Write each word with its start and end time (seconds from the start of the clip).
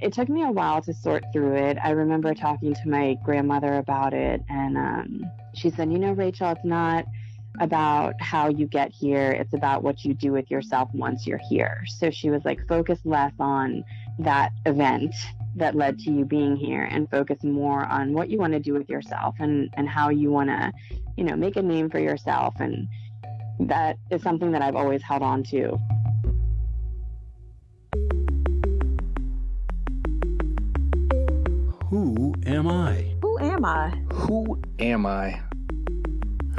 it 0.00 0.12
took 0.12 0.28
me 0.28 0.42
a 0.42 0.50
while 0.50 0.80
to 0.82 0.94
sort 0.94 1.24
through 1.32 1.56
it. 1.56 1.76
I 1.82 1.90
remember 1.90 2.34
talking 2.34 2.74
to 2.74 2.88
my 2.88 3.16
grandmother 3.24 3.74
about 3.74 4.14
it, 4.14 4.42
and 4.48 4.76
um, 4.76 5.30
she 5.54 5.70
said, 5.70 5.92
You 5.92 5.98
know, 5.98 6.12
Rachel, 6.12 6.50
it's 6.50 6.64
not 6.64 7.04
about 7.60 8.14
how 8.20 8.48
you 8.48 8.66
get 8.66 8.92
here, 8.92 9.30
it's 9.32 9.52
about 9.52 9.82
what 9.82 10.04
you 10.04 10.14
do 10.14 10.32
with 10.32 10.50
yourself 10.50 10.88
once 10.94 11.26
you're 11.26 11.40
here. 11.50 11.82
So 11.98 12.10
she 12.10 12.30
was 12.30 12.44
like, 12.44 12.66
Focus 12.66 12.98
less 13.04 13.32
on 13.38 13.84
that 14.18 14.52
event 14.66 15.14
that 15.56 15.74
led 15.74 15.98
to 15.98 16.12
you 16.12 16.24
being 16.24 16.56
here 16.56 16.84
and 16.84 17.10
focus 17.10 17.42
more 17.42 17.84
on 17.86 18.12
what 18.12 18.30
you 18.30 18.38
want 18.38 18.52
to 18.52 18.60
do 18.60 18.72
with 18.72 18.88
yourself 18.88 19.34
and, 19.40 19.68
and 19.74 19.88
how 19.88 20.08
you 20.08 20.30
want 20.30 20.48
to, 20.48 20.72
you 21.16 21.24
know, 21.24 21.34
make 21.36 21.56
a 21.56 21.62
name 21.62 21.90
for 21.90 21.98
yourself. 21.98 22.54
And 22.60 22.86
that 23.58 23.98
is 24.10 24.22
something 24.22 24.52
that 24.52 24.62
I've 24.62 24.76
always 24.76 25.02
held 25.02 25.22
on 25.22 25.42
to. 25.44 25.78
Am 32.60 32.68
I? 32.68 33.06
Who 33.22 33.38
am 33.38 33.64
I? 33.64 33.88
Who 34.12 34.60
am 34.78 35.06
I? 35.06 35.40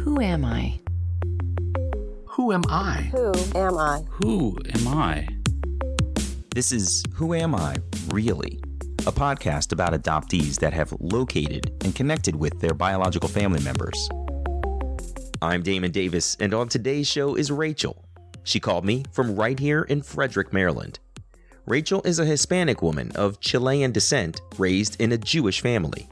Who 0.01 0.19
am 0.19 0.43
I? 0.43 0.79
Who 2.25 2.51
am 2.51 2.63
I? 2.67 3.11
Who 3.11 3.31
am 3.55 3.77
I? 3.77 4.01
Who 4.09 4.57
am 4.73 4.87
I? 4.87 5.27
This 6.55 6.71
is 6.71 7.03
Who 7.13 7.35
Am 7.35 7.53
I, 7.53 7.75
Really? 8.07 8.59
A 9.01 9.11
podcast 9.11 9.73
about 9.73 9.93
adoptees 9.93 10.57
that 10.59 10.73
have 10.73 10.91
located 10.99 11.71
and 11.83 11.93
connected 11.93 12.35
with 12.35 12.59
their 12.59 12.73
biological 12.73 13.29
family 13.29 13.61
members. 13.63 14.09
I'm 15.39 15.61
Damon 15.61 15.91
Davis, 15.91 16.35
and 16.39 16.55
on 16.55 16.67
today's 16.67 17.07
show 17.07 17.35
is 17.35 17.51
Rachel. 17.51 18.03
She 18.43 18.59
called 18.59 18.85
me 18.85 19.05
from 19.11 19.35
right 19.35 19.59
here 19.59 19.83
in 19.83 20.01
Frederick, 20.01 20.51
Maryland. 20.51 20.97
Rachel 21.67 22.01
is 22.05 22.17
a 22.17 22.25
Hispanic 22.25 22.81
woman 22.81 23.11
of 23.13 23.39
Chilean 23.39 23.91
descent 23.91 24.41
raised 24.57 24.99
in 24.99 25.11
a 25.11 25.17
Jewish 25.17 25.61
family. 25.61 26.09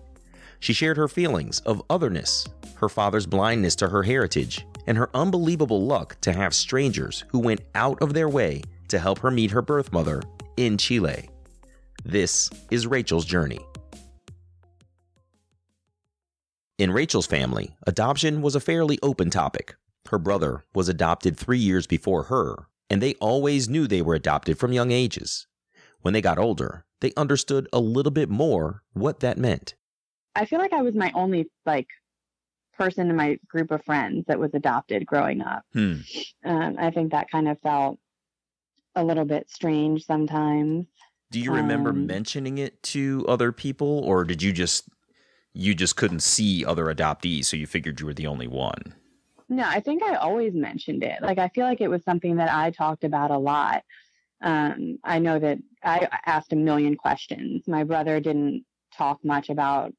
She 0.59 0.73
shared 0.73 0.97
her 0.97 1.07
feelings 1.07 1.59
of 1.61 1.81
otherness, 1.89 2.45
her 2.75 2.87
father's 2.87 3.25
blindness 3.25 3.75
to 3.77 3.89
her 3.89 4.03
heritage, 4.03 4.65
and 4.85 4.95
her 4.95 5.09
unbelievable 5.15 5.85
luck 5.85 6.21
to 6.21 6.33
have 6.33 6.53
strangers 6.53 7.23
who 7.29 7.39
went 7.39 7.61
out 7.73 7.99
of 8.01 8.13
their 8.13 8.29
way 8.29 8.61
to 8.89 8.99
help 8.99 9.19
her 9.19 9.31
meet 9.31 9.49
her 9.51 9.61
birth 9.63 9.91
mother 9.91 10.21
in 10.57 10.77
Chile. 10.77 11.29
This 12.05 12.49
is 12.69 12.85
Rachel's 12.85 13.25
journey. 13.25 13.59
In 16.77 16.91
Rachel's 16.91 17.27
family, 17.27 17.75
adoption 17.87 18.41
was 18.41 18.55
a 18.55 18.59
fairly 18.59 18.99
open 19.01 19.31
topic. 19.31 19.75
Her 20.09 20.19
brother 20.19 20.63
was 20.75 20.89
adopted 20.89 21.37
three 21.37 21.57
years 21.57 21.87
before 21.87 22.23
her, 22.23 22.67
and 22.89 23.01
they 23.01 23.13
always 23.15 23.69
knew 23.69 23.87
they 23.87 24.01
were 24.01 24.15
adopted 24.15 24.57
from 24.57 24.73
young 24.73 24.91
ages. 24.91 25.47
When 26.01 26.13
they 26.13 26.21
got 26.21 26.39
older, 26.39 26.85
they 27.01 27.13
understood 27.17 27.67
a 27.73 27.79
little 27.79 28.11
bit 28.11 28.29
more 28.29 28.83
what 28.93 29.19
that 29.19 29.37
meant. 29.37 29.75
I 30.35 30.45
feel 30.45 30.59
like 30.59 30.73
I 30.73 30.81
was 30.81 30.95
my 30.95 31.11
only 31.13 31.49
like 31.65 31.87
person 32.77 33.09
in 33.09 33.15
my 33.15 33.37
group 33.47 33.71
of 33.71 33.83
friends 33.83 34.25
that 34.27 34.39
was 34.39 34.51
adopted 34.53 35.05
growing 35.05 35.41
up. 35.41 35.63
Hmm. 35.73 35.97
Um, 36.45 36.75
I 36.79 36.91
think 36.91 37.11
that 37.11 37.29
kind 37.29 37.49
of 37.49 37.59
felt 37.61 37.99
a 38.95 39.03
little 39.03 39.25
bit 39.25 39.49
strange 39.49 40.05
sometimes. 40.05 40.85
Do 41.31 41.39
you 41.39 41.51
remember 41.53 41.89
Um, 41.89 42.07
mentioning 42.07 42.57
it 42.57 42.81
to 42.83 43.25
other 43.27 43.51
people, 43.51 43.99
or 43.99 44.23
did 44.23 44.41
you 44.41 44.51
just 44.51 44.89
you 45.53 45.75
just 45.75 45.95
couldn't 45.95 46.21
see 46.21 46.63
other 46.63 46.85
adoptees, 46.85 47.45
so 47.45 47.57
you 47.57 47.67
figured 47.67 47.99
you 47.99 48.05
were 48.05 48.13
the 48.13 48.27
only 48.27 48.47
one? 48.47 48.95
No, 49.49 49.63
I 49.65 49.79
think 49.79 50.03
I 50.03 50.15
always 50.15 50.53
mentioned 50.53 51.03
it. 51.03 51.21
Like 51.21 51.39
I 51.39 51.49
feel 51.49 51.65
like 51.65 51.81
it 51.81 51.89
was 51.89 52.03
something 52.03 52.35
that 52.37 52.53
I 52.53 52.71
talked 52.71 53.03
about 53.03 53.31
a 53.31 53.37
lot. 53.37 53.83
Um, 54.41 54.99
I 55.03 55.19
know 55.19 55.39
that 55.39 55.59
I 55.83 56.07
asked 56.25 56.53
a 56.53 56.55
million 56.55 56.95
questions. 56.95 57.67
My 57.67 57.83
brother 57.83 58.19
didn't 58.19 58.65
talk 58.93 59.23
much 59.25 59.49
about 59.49 59.93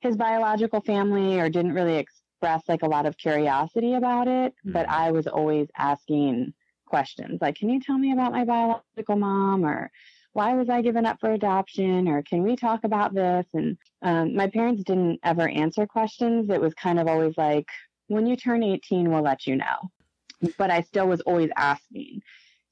his 0.00 0.16
biological 0.16 0.80
family 0.82 1.40
or 1.40 1.48
didn't 1.50 1.74
really 1.74 1.96
express 1.96 2.68
like 2.68 2.82
a 2.82 2.88
lot 2.88 3.06
of 3.06 3.16
curiosity 3.16 3.94
about 3.94 4.28
it, 4.28 4.54
but 4.64 4.86
Mhm. 4.86 4.92
I 4.92 5.10
was 5.12 5.26
always 5.26 5.68
asking 5.76 6.54
questions 6.86 7.40
like, 7.40 7.56
"Can 7.56 7.70
you 7.70 7.80
tell 7.80 7.98
me 7.98 8.12
about 8.12 8.32
my 8.32 8.44
biological 8.44 9.16
mom?" 9.16 9.64
or 9.64 9.90
"Why 10.32 10.54
was 10.54 10.68
I 10.68 10.82
given 10.82 11.06
up 11.06 11.20
for 11.20 11.32
adoption?" 11.32 12.08
or 12.08 12.22
"Can 12.22 12.42
we 12.42 12.56
talk 12.56 12.84
about 12.84 13.14
this?" 13.14 13.46
And 13.54 13.78
um, 14.02 14.34
my 14.34 14.48
parents 14.48 14.84
didn't 14.84 15.20
ever 15.22 15.48
answer 15.48 15.86
questions. 15.86 16.50
It 16.50 16.60
was 16.60 16.74
kind 16.74 16.98
of 17.00 17.08
always 17.08 17.36
like, 17.38 17.68
when 18.10 18.26
you 18.26 18.34
turn 18.34 18.64
18, 18.64 19.08
we'll 19.08 19.22
let 19.22 19.46
you 19.46 19.54
know. 19.54 19.90
But 20.58 20.70
I 20.70 20.80
still 20.82 21.06
was 21.06 21.20
always 21.20 21.50
asking. 21.56 22.22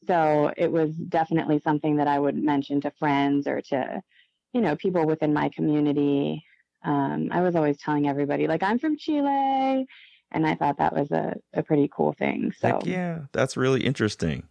So 0.07 0.53
it 0.57 0.71
was 0.71 0.91
definitely 0.91 1.61
something 1.61 1.97
that 1.97 2.09
I 2.09 2.19
would 2.19 2.37
mention 2.37 2.81
to 2.81 2.91
friends 2.99 3.47
or 3.47 3.61
to, 3.61 4.03
you 4.53 4.61
know, 4.61 4.75
people 4.75 5.07
within 5.07 5.33
my 5.33 5.49
community. 5.51 6.45
Um, 6.85 7.29
I 7.31 7.41
was 7.41 7.55
always 7.55 7.79
telling 7.79 8.09
everybody, 8.09 8.49
like, 8.49 8.65
I'm 8.65 8.81
from 8.81 8.99
Chile. 8.99 9.87
And 10.33 10.47
I 10.47 10.57
thought 10.57 10.79
that 10.79 10.95
was 10.95 11.11
a, 11.13 11.37
a 11.55 11.63
pretty 11.63 11.89
cool 11.95 12.15
thing. 12.15 12.53
So 12.59 12.69
Heck 12.69 12.87
yeah, 12.87 13.21
that's 13.33 13.57
really 13.57 13.85
interesting. 13.85 14.43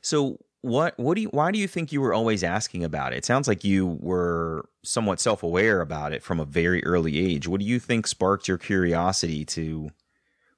So 0.00 0.38
what 0.62 0.98
what 0.98 1.14
do 1.14 1.22
you 1.22 1.28
why 1.28 1.50
do 1.52 1.58
you 1.58 1.68
think 1.68 1.92
you 1.92 2.00
were 2.00 2.14
always 2.14 2.42
asking 2.42 2.82
about 2.82 3.12
it? 3.12 3.18
It 3.18 3.24
sounds 3.24 3.46
like 3.46 3.64
you 3.64 3.98
were 4.00 4.68
somewhat 4.82 5.20
self-aware 5.20 5.80
about 5.80 6.12
it 6.12 6.22
from 6.22 6.40
a 6.40 6.44
very 6.44 6.82
early 6.84 7.18
age. 7.18 7.46
What 7.46 7.60
do 7.60 7.66
you 7.66 7.78
think 7.78 8.06
sparked 8.06 8.48
your 8.48 8.58
curiosity 8.58 9.44
to 9.46 9.90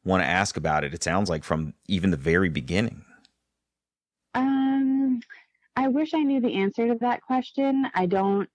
want 0.04 0.22
to 0.22 0.26
ask 0.28 0.56
about 0.56 0.84
it? 0.84 0.94
It 0.94 1.02
sounds 1.02 1.28
like 1.30 1.44
from 1.44 1.74
even 1.88 2.10
the 2.10 2.16
very 2.16 2.48
beginning. 2.48 3.04
Um, 4.34 5.20
I 5.76 5.88
wish 5.88 6.14
I 6.14 6.22
knew 6.22 6.40
the 6.40 6.54
answer 6.54 6.88
to 6.88 6.98
that 7.00 7.22
question. 7.22 7.86
I 7.94 8.06
don't. 8.06 8.48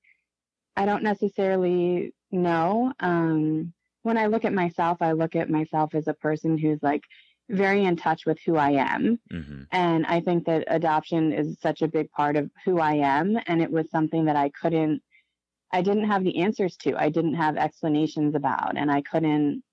I 0.75 0.85
don't 0.85 1.03
necessarily 1.03 2.13
know. 2.31 2.93
Um, 2.99 3.73
when 4.03 4.17
I 4.17 4.27
look 4.27 4.45
at 4.45 4.53
myself, 4.53 5.01
I 5.01 5.11
look 5.11 5.35
at 5.35 5.49
myself 5.49 5.93
as 5.93 6.07
a 6.07 6.13
person 6.13 6.57
who's 6.57 6.81
like 6.81 7.03
very 7.49 7.83
in 7.83 7.95
touch 7.97 8.25
with 8.25 8.37
who 8.45 8.55
I 8.55 8.71
am, 8.71 9.19
Mm-hmm. 9.31 9.63
and 9.71 10.05
I 10.05 10.21
think 10.21 10.45
that 10.45 10.65
adoption 10.67 11.33
is 11.33 11.59
such 11.59 11.81
a 11.81 11.87
big 11.87 12.11
part 12.11 12.37
of 12.37 12.49
who 12.63 12.79
I 12.79 12.93
am, 12.93 13.37
and 13.47 13.61
it 13.61 13.71
was 13.71 13.89
something 13.89 14.25
that 14.25 14.35
I 14.35 14.49
couldn't. 14.49 15.01
I 15.71 15.81
didn't 15.81 16.05
have 16.05 16.23
the 16.23 16.39
answers 16.41 16.77
to. 16.77 16.95
I 16.95 17.09
didn't 17.09 17.35
have 17.35 17.57
explanations 17.57 18.35
about, 18.35 18.77
and 18.77 18.91
I 18.91 19.01
couldn't. 19.01 19.63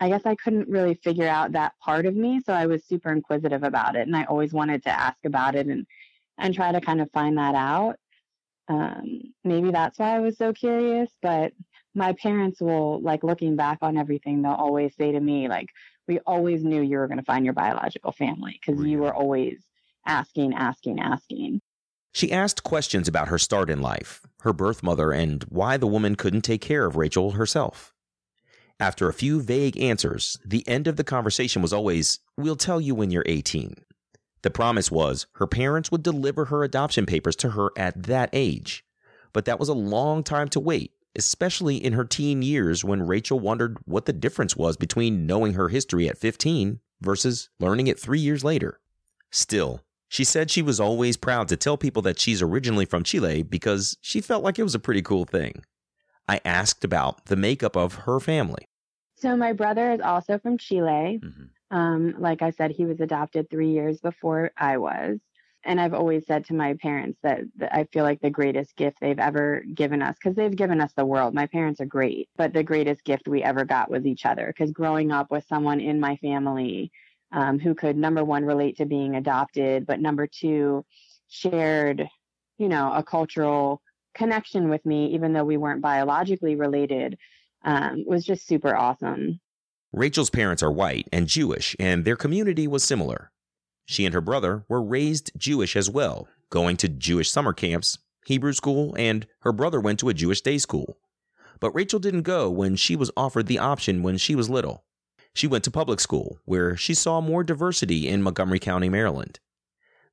I 0.00 0.08
guess 0.08 0.22
I 0.24 0.34
couldn't 0.34 0.68
really 0.68 0.94
figure 0.94 1.28
out 1.28 1.52
that 1.52 1.74
part 1.78 2.06
of 2.06 2.16
me, 2.16 2.40
so 2.40 2.54
I 2.54 2.66
was 2.66 2.84
super 2.84 3.12
inquisitive 3.12 3.62
about 3.62 3.96
it, 3.96 4.06
and 4.06 4.16
I 4.16 4.24
always 4.24 4.52
wanted 4.52 4.82
to 4.84 4.90
ask 4.90 5.18
about 5.24 5.54
it 5.54 5.66
and 5.66 5.86
and 6.38 6.54
try 6.54 6.72
to 6.72 6.80
kind 6.80 7.02
of 7.02 7.10
find 7.10 7.36
that 7.36 7.54
out. 7.54 7.96
Um, 8.68 9.34
maybe 9.44 9.70
that's 9.70 9.98
why 9.98 10.16
I 10.16 10.20
was 10.20 10.38
so 10.38 10.54
curious, 10.54 11.10
but 11.20 11.52
my 11.94 12.14
parents 12.14 12.62
will 12.62 13.00
like 13.02 13.22
looking 13.22 13.56
back 13.56 13.78
on 13.82 13.98
everything. 13.98 14.40
They'll 14.40 14.52
always 14.52 14.96
say 14.96 15.12
to 15.12 15.20
me 15.20 15.48
like, 15.48 15.68
"We 16.08 16.18
always 16.20 16.64
knew 16.64 16.80
you 16.80 16.96
were 16.96 17.06
going 17.06 17.18
to 17.18 17.24
find 17.24 17.44
your 17.44 17.54
biological 17.54 18.12
family 18.12 18.58
because 18.58 18.82
you 18.82 18.98
were 18.98 19.14
always 19.14 19.62
asking, 20.06 20.54
asking, 20.54 20.98
asking." 20.98 21.60
She 22.12 22.32
asked 22.32 22.64
questions 22.64 23.06
about 23.06 23.28
her 23.28 23.38
start 23.38 23.68
in 23.68 23.82
life, 23.82 24.22
her 24.40 24.52
birth 24.54 24.82
mother, 24.82 25.12
and 25.12 25.44
why 25.44 25.76
the 25.76 25.86
woman 25.86 26.16
couldn't 26.16 26.42
take 26.42 26.62
care 26.62 26.86
of 26.86 26.96
Rachel 26.96 27.32
herself. 27.32 27.92
After 28.80 29.10
a 29.10 29.14
few 29.14 29.42
vague 29.42 29.78
answers, 29.78 30.38
the 30.42 30.66
end 30.66 30.86
of 30.86 30.96
the 30.96 31.04
conversation 31.04 31.60
was 31.60 31.72
always, 31.72 32.20
We'll 32.38 32.56
tell 32.56 32.80
you 32.80 32.94
when 32.94 33.10
you're 33.10 33.26
18. 33.26 33.74
The 34.40 34.50
promise 34.50 34.90
was 34.90 35.26
her 35.34 35.46
parents 35.46 35.90
would 35.90 36.02
deliver 36.02 36.46
her 36.46 36.64
adoption 36.64 37.04
papers 37.04 37.36
to 37.36 37.50
her 37.50 37.72
at 37.76 38.04
that 38.04 38.30
age. 38.32 38.82
But 39.34 39.44
that 39.44 39.60
was 39.60 39.68
a 39.68 39.74
long 39.74 40.22
time 40.22 40.48
to 40.48 40.60
wait, 40.60 40.92
especially 41.14 41.76
in 41.76 41.92
her 41.92 42.06
teen 42.06 42.40
years 42.40 42.82
when 42.82 43.06
Rachel 43.06 43.38
wondered 43.38 43.76
what 43.84 44.06
the 44.06 44.14
difference 44.14 44.56
was 44.56 44.78
between 44.78 45.26
knowing 45.26 45.52
her 45.52 45.68
history 45.68 46.08
at 46.08 46.16
15 46.16 46.80
versus 47.02 47.50
learning 47.60 47.86
it 47.86 48.00
three 48.00 48.18
years 48.18 48.42
later. 48.42 48.80
Still, 49.30 49.82
she 50.08 50.24
said 50.24 50.50
she 50.50 50.62
was 50.62 50.80
always 50.80 51.18
proud 51.18 51.48
to 51.48 51.56
tell 51.58 51.76
people 51.76 52.00
that 52.00 52.18
she's 52.18 52.40
originally 52.40 52.86
from 52.86 53.04
Chile 53.04 53.42
because 53.42 53.98
she 54.00 54.22
felt 54.22 54.42
like 54.42 54.58
it 54.58 54.64
was 54.64 54.74
a 54.74 54.80
pretty 54.80 55.02
cool 55.02 55.26
thing. 55.26 55.64
I 56.26 56.40
asked 56.46 56.82
about 56.82 57.26
the 57.26 57.36
makeup 57.36 57.76
of 57.76 57.94
her 58.06 58.20
family. 58.20 58.69
So 59.20 59.36
my 59.36 59.52
brother 59.52 59.92
is 59.92 60.00
also 60.00 60.38
from 60.38 60.58
Chile. 60.58 61.20
Um, 61.70 62.14
like 62.18 62.42
I 62.42 62.50
said, 62.50 62.70
he 62.70 62.84
was 62.84 63.00
adopted 63.00 63.48
three 63.48 63.70
years 63.70 64.00
before 64.00 64.50
I 64.56 64.78
was. 64.78 65.18
And 65.62 65.78
I've 65.78 65.92
always 65.92 66.26
said 66.26 66.46
to 66.46 66.54
my 66.54 66.74
parents 66.74 67.18
that, 67.22 67.42
that 67.56 67.74
I 67.74 67.84
feel 67.92 68.02
like 68.02 68.22
the 68.22 68.30
greatest 68.30 68.74
gift 68.76 68.96
they've 68.98 69.18
ever 69.18 69.62
given 69.74 70.00
us, 70.00 70.16
because 70.16 70.34
they've 70.34 70.56
given 70.56 70.80
us 70.80 70.94
the 70.94 71.04
world. 71.04 71.34
My 71.34 71.46
parents 71.46 71.82
are 71.82 71.86
great, 71.86 72.30
but 72.36 72.54
the 72.54 72.62
greatest 72.62 73.04
gift 73.04 73.28
we 73.28 73.42
ever 73.42 73.66
got 73.66 73.90
was 73.90 74.06
each 74.06 74.24
other. 74.24 74.46
Because 74.46 74.72
growing 74.72 75.12
up 75.12 75.30
with 75.30 75.44
someone 75.46 75.80
in 75.80 76.00
my 76.00 76.16
family 76.16 76.90
um, 77.30 77.58
who 77.58 77.74
could, 77.74 77.96
number 77.96 78.24
one, 78.24 78.44
relate 78.46 78.78
to 78.78 78.86
being 78.86 79.16
adopted, 79.16 79.86
but 79.86 80.00
number 80.00 80.26
two, 80.26 80.84
shared, 81.28 82.08
you 82.56 82.68
know, 82.68 82.90
a 82.92 83.02
cultural 83.02 83.82
connection 84.14 84.70
with 84.70 84.84
me, 84.86 85.14
even 85.14 85.34
though 85.34 85.44
we 85.44 85.58
weren't 85.58 85.82
biologically 85.82 86.56
related, 86.56 87.18
um, 87.64 88.04
was 88.06 88.24
just 88.24 88.46
super 88.46 88.74
awesome. 88.74 89.40
Rachel's 89.92 90.30
parents 90.30 90.62
are 90.62 90.70
white 90.70 91.08
and 91.12 91.26
Jewish, 91.26 91.74
and 91.78 92.04
their 92.04 92.16
community 92.16 92.68
was 92.68 92.84
similar. 92.84 93.32
She 93.86 94.04
and 94.04 94.14
her 94.14 94.20
brother 94.20 94.64
were 94.68 94.82
raised 94.82 95.32
Jewish 95.36 95.74
as 95.74 95.90
well, 95.90 96.28
going 96.48 96.76
to 96.78 96.88
Jewish 96.88 97.30
summer 97.30 97.52
camps 97.52 97.98
Hebrew 98.26 98.52
school, 98.52 98.94
and 98.96 99.26
her 99.40 99.52
brother 99.52 99.80
went 99.80 99.98
to 100.00 100.08
a 100.08 100.14
Jewish 100.14 100.40
day 100.40 100.58
school. 100.58 100.98
But 101.58 101.72
Rachel 101.72 101.98
didn't 101.98 102.22
go 102.22 102.48
when 102.50 102.76
she 102.76 102.96
was 102.96 103.10
offered 103.16 103.46
the 103.46 103.58
option 103.58 104.02
when 104.02 104.18
she 104.18 104.34
was 104.34 104.50
little. 104.50 104.84
She 105.34 105.46
went 105.46 105.64
to 105.64 105.70
public 105.70 106.00
school, 106.00 106.38
where 106.44 106.76
she 106.76 106.94
saw 106.94 107.20
more 107.20 107.44
diversity 107.44 108.08
in 108.08 108.22
Montgomery 108.22 108.58
County, 108.58 108.88
Maryland. 108.88 109.40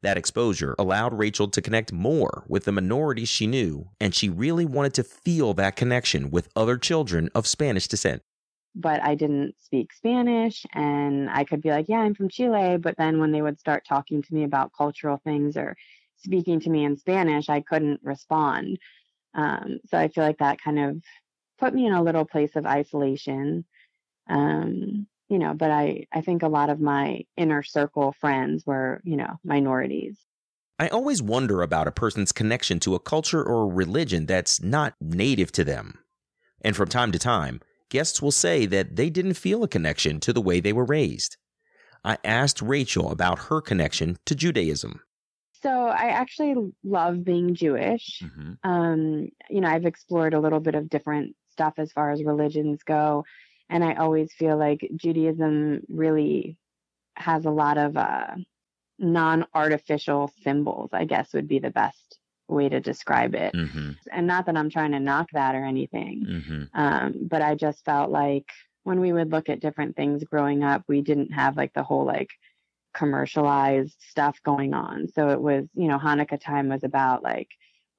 That 0.04 0.18
exposure 0.18 0.76
allowed 0.78 1.18
Rachel 1.18 1.48
to 1.48 1.62
connect 1.62 1.92
more 1.92 2.44
with 2.48 2.66
the 2.66 2.72
minorities 2.72 3.30
she 3.30 3.48
knew, 3.48 3.90
and 4.00 4.14
she 4.14 4.30
really 4.30 4.66
wanted 4.66 4.94
to 4.96 5.04
feel 5.04 5.54
that 5.56 5.76
connection 5.76 6.30
with 6.30 6.50
other 6.56 6.78
children 6.78 7.30
of 7.34 7.48
Spanish 7.48 7.88
descent. 7.88 8.22
But 8.76 9.02
I 9.02 9.16
didn't 9.16 9.56
speak 9.60 9.92
Spanish, 9.92 10.66
and 10.74 11.30
I 11.32 11.44
could 11.46 11.64
be 11.64 11.72
like, 11.72 11.90
Yeah, 11.90 11.98
I'm 11.98 12.14
from 12.14 12.30
Chile. 12.30 12.78
But 12.78 12.96
then 12.98 13.20
when 13.20 13.32
they 13.32 13.42
would 13.42 13.60
start 13.60 13.86
talking 13.88 14.22
to 14.22 14.34
me 14.34 14.44
about 14.44 14.72
cultural 14.78 15.20
things 15.24 15.58
or 15.58 15.76
speaking 16.18 16.60
to 16.60 16.70
me 16.70 16.86
in 16.86 16.98
Spanish, 16.98 17.50
I 17.50 17.62
couldn't 17.62 18.02
respond. 18.04 18.78
Um, 19.34 19.80
so 19.90 19.98
I 19.98 20.10
feel 20.10 20.24
like 20.24 20.38
that 20.40 20.62
kind 20.62 20.80
of 20.80 21.02
put 21.58 21.74
me 21.74 21.88
in 21.88 21.94
a 21.94 22.04
little 22.04 22.26
place 22.26 22.56
of 22.56 22.68
isolation. 22.68 23.66
Um, 24.30 25.08
you 25.30 25.40
know, 25.40 25.54
but 25.54 25.72
I, 25.72 26.06
I 26.12 26.22
think 26.22 26.44
a 26.44 26.48
lot 26.48 26.70
of 26.70 26.80
my 26.80 27.26
inner 27.36 27.64
circle 27.64 28.14
friends 28.20 28.66
were, 28.66 29.02
you 29.04 29.18
know, 29.18 29.40
minorities. 29.44 30.18
I 30.80 30.88
always 30.90 31.22
wonder 31.22 31.62
about 31.62 31.88
a 31.88 31.92
person's 31.92 32.32
connection 32.32 32.80
to 32.82 32.96
a 32.96 33.00
culture 33.00 33.44
or 33.44 33.68
religion 33.68 34.26
that's 34.26 34.62
not 34.62 34.94
native 35.02 35.52
to 35.54 35.64
them. 35.64 36.00
And 36.62 36.76
from 36.76 36.90
time 36.90 37.12
to 37.12 37.20
time, 37.20 37.62
guests 37.90 38.22
will 38.22 38.32
say 38.32 38.66
that 38.68 38.96
they 38.96 39.10
didn't 39.10 39.34
feel 39.34 39.64
a 39.64 39.68
connection 39.68 40.20
to 40.22 40.34
the 40.34 40.42
way 40.42 40.60
they 40.60 40.74
were 40.74 40.86
raised. 40.86 41.38
I 42.04 42.18
asked 42.24 42.62
Rachel 42.62 43.12
about 43.12 43.40
her 43.50 43.60
connection 43.60 44.18
to 44.26 44.36
Judaism. 44.36 45.02
So 45.62 45.70
I 45.70 46.10
actually 46.10 46.56
love 46.84 47.24
being 47.24 47.56
Jewish. 47.56 48.22
Mm-hmm. 48.24 48.70
Um, 48.70 49.30
you 49.50 49.62
know, 49.62 49.68
I've 49.68 49.86
explored 49.86 50.34
a 50.34 50.40
little 50.40 50.60
bit 50.60 50.76
of 50.76 50.90
different 50.90 51.36
stuff 51.52 51.74
as 51.78 51.92
far 51.92 52.12
as 52.12 52.24
religions 52.24 52.84
go. 52.84 53.26
And 53.70 53.84
I 53.84 53.96
always 53.96 54.32
feel 54.34 54.58
like 54.58 54.90
Judaism 54.96 55.82
really 55.90 56.58
has 57.16 57.46
a 57.46 57.52
lot 57.52 57.78
of 57.78 57.98
uh, 57.98 58.36
non 59.00 59.46
artificial 59.54 60.32
symbols, 60.44 60.90
I 60.94 61.06
guess 61.06 61.34
would 61.34 61.48
be 61.48 61.60
the 61.60 61.72
best 61.72 62.20
way 62.48 62.70
to 62.70 62.80
describe 62.80 63.36
it. 63.36 63.54
Mm-hmm. 63.54 63.92
And 64.12 64.28
not 64.28 64.46
that 64.46 64.58
I'm 64.58 64.70
trying 64.70 64.92
to 64.92 65.00
knock 65.00 65.28
that 65.34 65.56
or 65.56 65.66
anything, 65.66 66.26
Mm-hmm. 66.28 66.80
um, 66.80 67.14
but 67.30 67.42
I 67.42 67.56
just 67.56 67.84
felt 67.84 68.10
like 68.10 68.50
when 68.84 69.02
we 69.02 69.12
would 69.12 69.32
look 69.32 69.50
at 69.50 69.60
different 69.60 69.98
things 69.98 70.24
growing 70.24 70.64
up, 70.64 70.84
we 70.88 71.02
didn't 71.02 71.34
have 71.34 71.58
like 71.58 71.74
the 71.74 71.84
whole 71.84 72.06
like 72.06 72.30
commercialized 72.94 73.98
stuff 74.00 74.40
going 74.44 74.74
on. 74.74 75.10
So 75.10 75.30
it 75.30 75.42
was, 75.42 75.66
you 75.74 75.88
know, 75.88 76.00
Hanukkah 76.00 76.40
time 76.40 76.70
was 76.70 76.84
about 76.84 77.22
like 77.22 77.50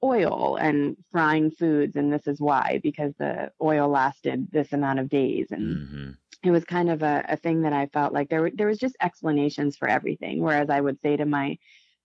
oil 0.03 0.57
and 0.57 0.95
frying 1.11 1.51
foods, 1.51 1.95
and 1.95 2.11
this 2.11 2.27
is 2.27 2.39
why 2.39 2.79
because 2.83 3.13
the 3.17 3.51
oil 3.61 3.87
lasted 3.89 4.49
this 4.51 4.73
amount 4.73 4.99
of 4.99 5.09
days, 5.09 5.47
and 5.51 5.79
Mm-hmm. 5.79 6.11
it 6.43 6.51
was 6.51 6.63
kind 6.65 6.89
of 6.89 7.01
a, 7.03 7.23
a 7.29 7.37
thing 7.37 7.61
that 7.61 7.73
I 7.73 7.87
felt 7.87 8.13
like 8.13 8.29
there 8.29 8.41
were, 8.41 8.51
there 8.53 8.67
was 8.67 8.77
just 8.79 8.95
explanations 9.01 9.77
for 9.77 9.87
everything. 9.87 10.41
Whereas 10.41 10.69
I 10.69 10.81
would 10.81 10.99
say 11.01 11.17
to 11.17 11.25
my 11.25 11.57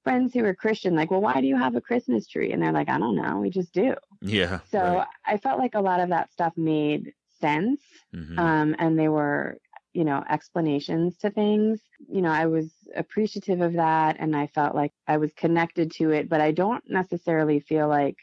friends 0.05 0.32
who 0.35 0.43
were 0.43 0.55
Christian, 0.55 0.94
like, 0.96 1.11
well, 1.11 1.20
why 1.20 1.41
do 1.41 1.46
you 1.46 1.56
have 1.56 1.76
a 1.76 1.81
Christmas 1.81 2.26
tree? 2.26 2.52
And 2.52 2.62
they're 2.62 2.73
like, 2.73 2.88
I 2.88 2.99
don't 2.99 3.17
know, 3.17 3.38
we 3.41 3.50
just 3.50 3.73
do. 3.73 3.94
Yeah. 4.23 4.61
So 4.70 4.79
right. 4.79 5.06
I 5.25 5.37
felt 5.38 5.58
like 5.58 5.75
a 5.75 5.81
lot 5.81 6.00
of 6.00 6.11
that 6.11 6.32
stuff 6.32 6.52
made 6.56 7.12
sense 7.41 7.82
Mhm. 8.12 8.37
um, 8.37 8.75
and 8.79 8.99
they 8.99 9.08
were 9.08 9.58
you 9.94 10.05
know 10.05 10.23
explanations 10.29 11.17
to 11.19 11.31
things. 11.31 11.81
You 12.08 12.23
know 12.23 12.31
i 12.31 12.46
was 12.46 12.70
appreciative 12.96 13.61
of 13.62 13.75
that 13.75 14.17
and 14.20 14.37
i 14.37 14.46
felt 14.49 14.75
like 14.75 14.93
i 15.08 15.17
was 15.17 15.32
connected 15.35 15.91
to 15.93 16.11
it 16.11 16.29
but 16.29 16.41
i 16.41 16.50
don't 16.52 16.85
necessarily 16.88 17.61
feel 17.61 17.88
like 17.88 18.17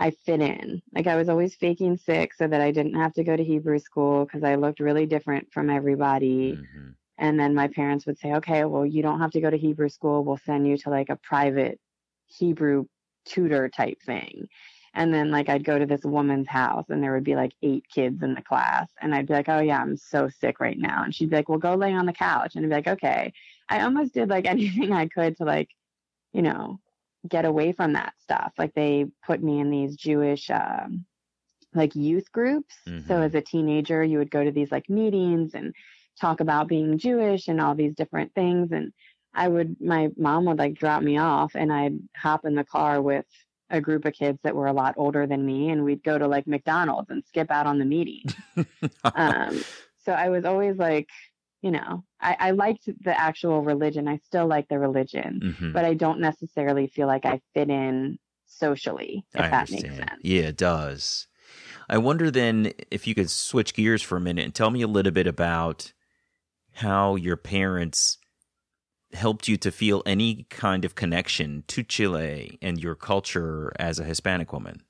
i 0.00 0.10
fit 0.10 0.40
in. 0.40 0.82
Like 0.94 1.06
i 1.08 1.16
was 1.16 1.28
always 1.28 1.54
faking 1.56 1.96
sick 1.98 2.34
so 2.34 2.46
that 2.46 2.60
i 2.60 2.70
didn't 2.70 2.94
have 2.94 3.14
to 3.14 3.24
go 3.24 3.36
to 3.36 3.44
hebrew 3.44 3.78
school 3.78 4.24
because 4.24 4.44
i 4.44 4.54
looked 4.56 4.80
really 4.80 5.06
different 5.06 5.52
from 5.52 5.70
everybody. 5.70 6.54
Mhm. 6.56 6.94
and 7.18 7.38
then 7.40 7.54
my 7.54 7.68
parents 7.68 8.06
would 8.06 8.18
say 8.18 8.34
okay 8.34 8.64
well 8.64 8.86
you 8.86 9.02
don't 9.02 9.20
have 9.20 9.32
to 9.32 9.40
go 9.40 9.50
to 9.50 9.58
hebrew 9.58 9.88
school. 9.88 10.24
We'll 10.24 10.38
send 10.38 10.66
you 10.68 10.76
to 10.78 10.90
like 10.90 11.10
a 11.10 11.16
private 11.16 11.78
hebrew 12.28 12.86
tutor 13.26 13.68
type 13.68 13.98
thing 14.06 14.48
and 14.94 15.12
then 15.14 15.30
like 15.30 15.48
I'd 15.48 15.64
go 15.64 15.78
to 15.78 15.86
this 15.86 16.04
woman's 16.04 16.48
house 16.48 16.86
and 16.90 17.02
there 17.02 17.12
would 17.14 17.24
be 17.24 17.36
like 17.36 17.52
eight 17.62 17.84
kids 17.88 18.22
in 18.22 18.34
the 18.34 18.42
class 18.42 18.90
and 19.00 19.14
I'd 19.14 19.26
be 19.26 19.34
like, 19.34 19.48
"Oh 19.48 19.60
yeah, 19.60 19.80
I'm 19.80 19.96
so 19.96 20.28
sick 20.28 20.60
right 20.60 20.78
now." 20.78 21.02
And 21.04 21.14
she'd 21.14 21.30
be 21.30 21.36
like, 21.36 21.48
"Well, 21.48 21.58
go 21.58 21.74
lay 21.74 21.92
on 21.94 22.06
the 22.06 22.12
couch." 22.12 22.54
And 22.56 22.64
I'd 22.64 22.68
be 22.68 22.74
like, 22.76 22.88
"Okay." 23.00 23.32
I 23.68 23.82
almost 23.82 24.14
did 24.14 24.28
like 24.30 24.46
anything 24.46 24.92
I 24.92 25.08
could 25.08 25.36
to 25.38 25.44
like, 25.44 25.70
you 26.32 26.42
know, 26.42 26.80
get 27.28 27.44
away 27.44 27.72
from 27.72 27.92
that 27.94 28.14
stuff. 28.20 28.52
Like 28.58 28.74
they 28.74 29.06
put 29.26 29.42
me 29.42 29.60
in 29.60 29.70
these 29.70 29.96
Jewish 29.96 30.50
um 30.50 31.06
like 31.74 31.94
youth 31.96 32.30
groups. 32.32 32.74
So 33.06 33.20
Mhm. 33.20 33.22
as 33.22 33.34
a 33.34 33.40
teenager, 33.40 34.02
you 34.04 34.18
would 34.18 34.30
go 34.30 34.44
to 34.44 34.52
these 34.52 34.70
like 34.72 34.88
meetings 34.88 35.54
and 35.54 35.74
talk 36.20 36.40
about 36.40 36.68
being 36.68 36.98
Jewish 36.98 37.48
and 37.48 37.60
all 37.60 37.74
these 37.74 37.94
different 37.94 38.34
things 38.34 38.72
and 38.72 38.92
I 39.34 39.48
would 39.48 39.80
my 39.80 40.10
mom 40.16 40.44
would 40.46 40.58
like 40.58 40.74
drop 40.74 41.02
me 41.02 41.16
off 41.18 41.54
and 41.54 41.72
I'd 41.72 41.98
hop 42.16 42.44
in 42.44 42.54
the 42.54 42.64
car 42.64 43.00
with 43.00 43.24
a 43.72 43.80
group 43.80 44.04
of 44.04 44.12
kids 44.12 44.38
that 44.44 44.54
were 44.54 44.66
a 44.68 44.72
lot 44.72 44.94
older 44.96 45.26
than 45.26 45.44
me 45.44 45.70
and 45.70 45.82
we'd 45.82 46.04
go 46.04 46.16
to 46.18 46.28
like 46.28 46.46
McDonald's 46.46 47.10
and 47.10 47.24
skip 47.24 47.50
out 47.50 47.66
on 47.66 47.78
the 47.80 47.84
meeting. 47.84 48.22
um, 49.14 49.64
so 50.04 50.12
I 50.12 50.28
was 50.28 50.44
always 50.44 50.76
like, 50.76 51.08
you 51.62 51.70
know, 51.70 52.04
I, 52.20 52.36
I 52.38 52.50
liked 52.52 52.88
the 53.02 53.18
actual 53.18 53.62
religion. 53.62 54.06
I 54.08 54.18
still 54.18 54.46
like 54.46 54.68
the 54.68 54.78
religion, 54.78 55.40
Mhm. 55.42 55.72
but 55.72 55.84
I 55.84 55.94
don't 55.94 56.20
necessarily 56.20 56.86
feel 56.86 57.06
like 57.06 57.24
I 57.24 57.40
fit 57.54 57.70
in 57.70 58.18
socially, 58.46 59.24
if 59.34 59.40
I 59.40 59.48
that 59.48 59.70
makes 59.70 59.84
understand. 59.84 60.10
sense. 60.10 60.20
Yeah, 60.22 60.42
it 60.42 60.56
does. 60.56 61.26
I 61.88 61.98
wonder 61.98 62.30
then 62.30 62.72
if 62.90 63.06
you 63.06 63.14
could 63.14 63.30
switch 63.30 63.74
gears 63.74 64.02
for 64.02 64.16
a 64.16 64.20
minute 64.20 64.44
and 64.44 64.54
tell 64.54 64.70
me 64.70 64.82
a 64.82 64.86
little 64.86 65.12
bit 65.12 65.26
about 65.26 65.92
how 66.74 67.16
your 67.16 67.36
parents 67.36 68.18
helped 69.14 69.48
you 69.48 69.56
to 69.58 69.70
feel 69.70 70.02
any 70.06 70.46
kind 70.50 70.84
of 70.84 70.94
connection 70.94 71.64
to 71.68 71.82
Chile 71.82 72.58
and 72.62 72.82
your 72.82 72.94
culture 72.94 73.72
as 73.78 73.98
a 73.98 74.04
Hispanic 74.04 74.52
woman. 74.52 74.82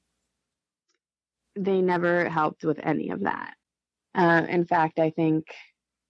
They 1.57 1.81
never 1.81 2.29
helped 2.29 2.65
with 2.65 2.79
any 2.83 3.11
of 3.11 3.21
that. 3.21 3.55
Uh, 4.15 4.47
in 4.49 4.65
fact, 4.65 4.99
I 4.99 5.11
think 5.11 5.47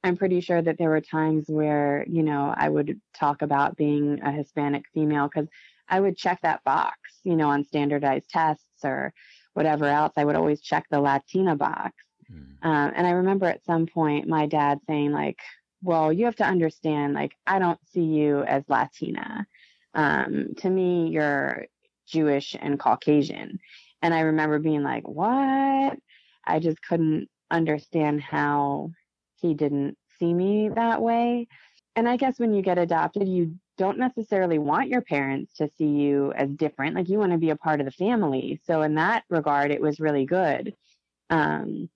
I'm 0.04 0.16
pretty 0.16 0.40
sure 0.40 0.60
that 0.60 0.78
there 0.78 0.90
were 0.90 1.00
times 1.00 1.44
where, 1.48 2.04
you 2.08 2.22
know, 2.22 2.52
I 2.56 2.68
would 2.68 3.00
talk 3.14 3.42
about 3.42 3.76
being 3.76 4.20
a 4.22 4.32
Hispanic 4.32 4.84
female 4.92 5.28
because 5.28 5.48
I 5.88 6.00
would 6.00 6.16
check 6.16 6.40
that 6.42 6.64
box, 6.64 6.96
you 7.24 7.36
know, 7.36 7.48
on 7.48 7.64
standardized 7.64 8.28
tests 8.28 8.84
or 8.84 9.12
whatever 9.54 9.86
else. 9.86 10.12
I 10.16 10.24
would 10.24 10.36
always 10.36 10.60
check 10.60 10.86
the 10.90 11.00
Latina 11.00 11.54
box. 11.56 11.94
Mm. 12.32 12.64
Um, 12.66 12.92
and 12.96 13.06
I 13.06 13.10
remember 13.10 13.46
at 13.46 13.64
some 13.64 13.86
point 13.86 14.28
my 14.28 14.46
dad 14.46 14.78
saying, 14.86 15.12
like, 15.12 15.38
well, 15.82 16.12
you 16.12 16.26
have 16.26 16.36
to 16.36 16.44
understand, 16.44 17.14
like, 17.14 17.32
I 17.46 17.58
don't 17.58 17.80
see 17.92 18.04
you 18.04 18.42
as 18.42 18.62
Latina. 18.68 19.46
Um, 19.94 20.54
to 20.58 20.70
me, 20.70 21.08
you're 21.08 21.66
Jewish 22.06 22.56
and 22.58 22.78
Caucasian. 22.78 23.58
And 24.00 24.14
I 24.14 24.20
remember 24.20 24.58
being 24.58 24.82
like, 24.82 25.06
what? 25.06 25.98
I 26.44 26.58
just 26.60 26.82
couldn't 26.82 27.28
understand 27.50 28.20
how 28.20 28.90
he 29.40 29.54
didn't 29.54 29.96
see 30.18 30.32
me 30.32 30.68
that 30.68 31.02
way. 31.02 31.48
And 31.94 32.08
I 32.08 32.16
guess 32.16 32.38
when 32.38 32.54
you 32.54 32.62
get 32.62 32.78
adopted, 32.78 33.28
you 33.28 33.56
don't 33.76 33.98
necessarily 33.98 34.58
want 34.58 34.88
your 34.88 35.02
parents 35.02 35.54
to 35.54 35.68
see 35.76 35.88
you 35.88 36.32
as 36.32 36.48
different. 36.50 36.94
Like 36.94 37.08
you 37.08 37.18
want 37.18 37.32
to 37.32 37.38
be 37.38 37.50
a 37.50 37.56
part 37.56 37.80
of 37.80 37.86
the 37.86 37.92
family. 37.92 38.60
So 38.64 38.82
in 38.82 38.94
that 38.94 39.24
regard, 39.28 39.70
it 39.70 39.80
was 39.80 40.00
really 40.00 40.24
good. 40.24 40.74
Um, 41.30 41.90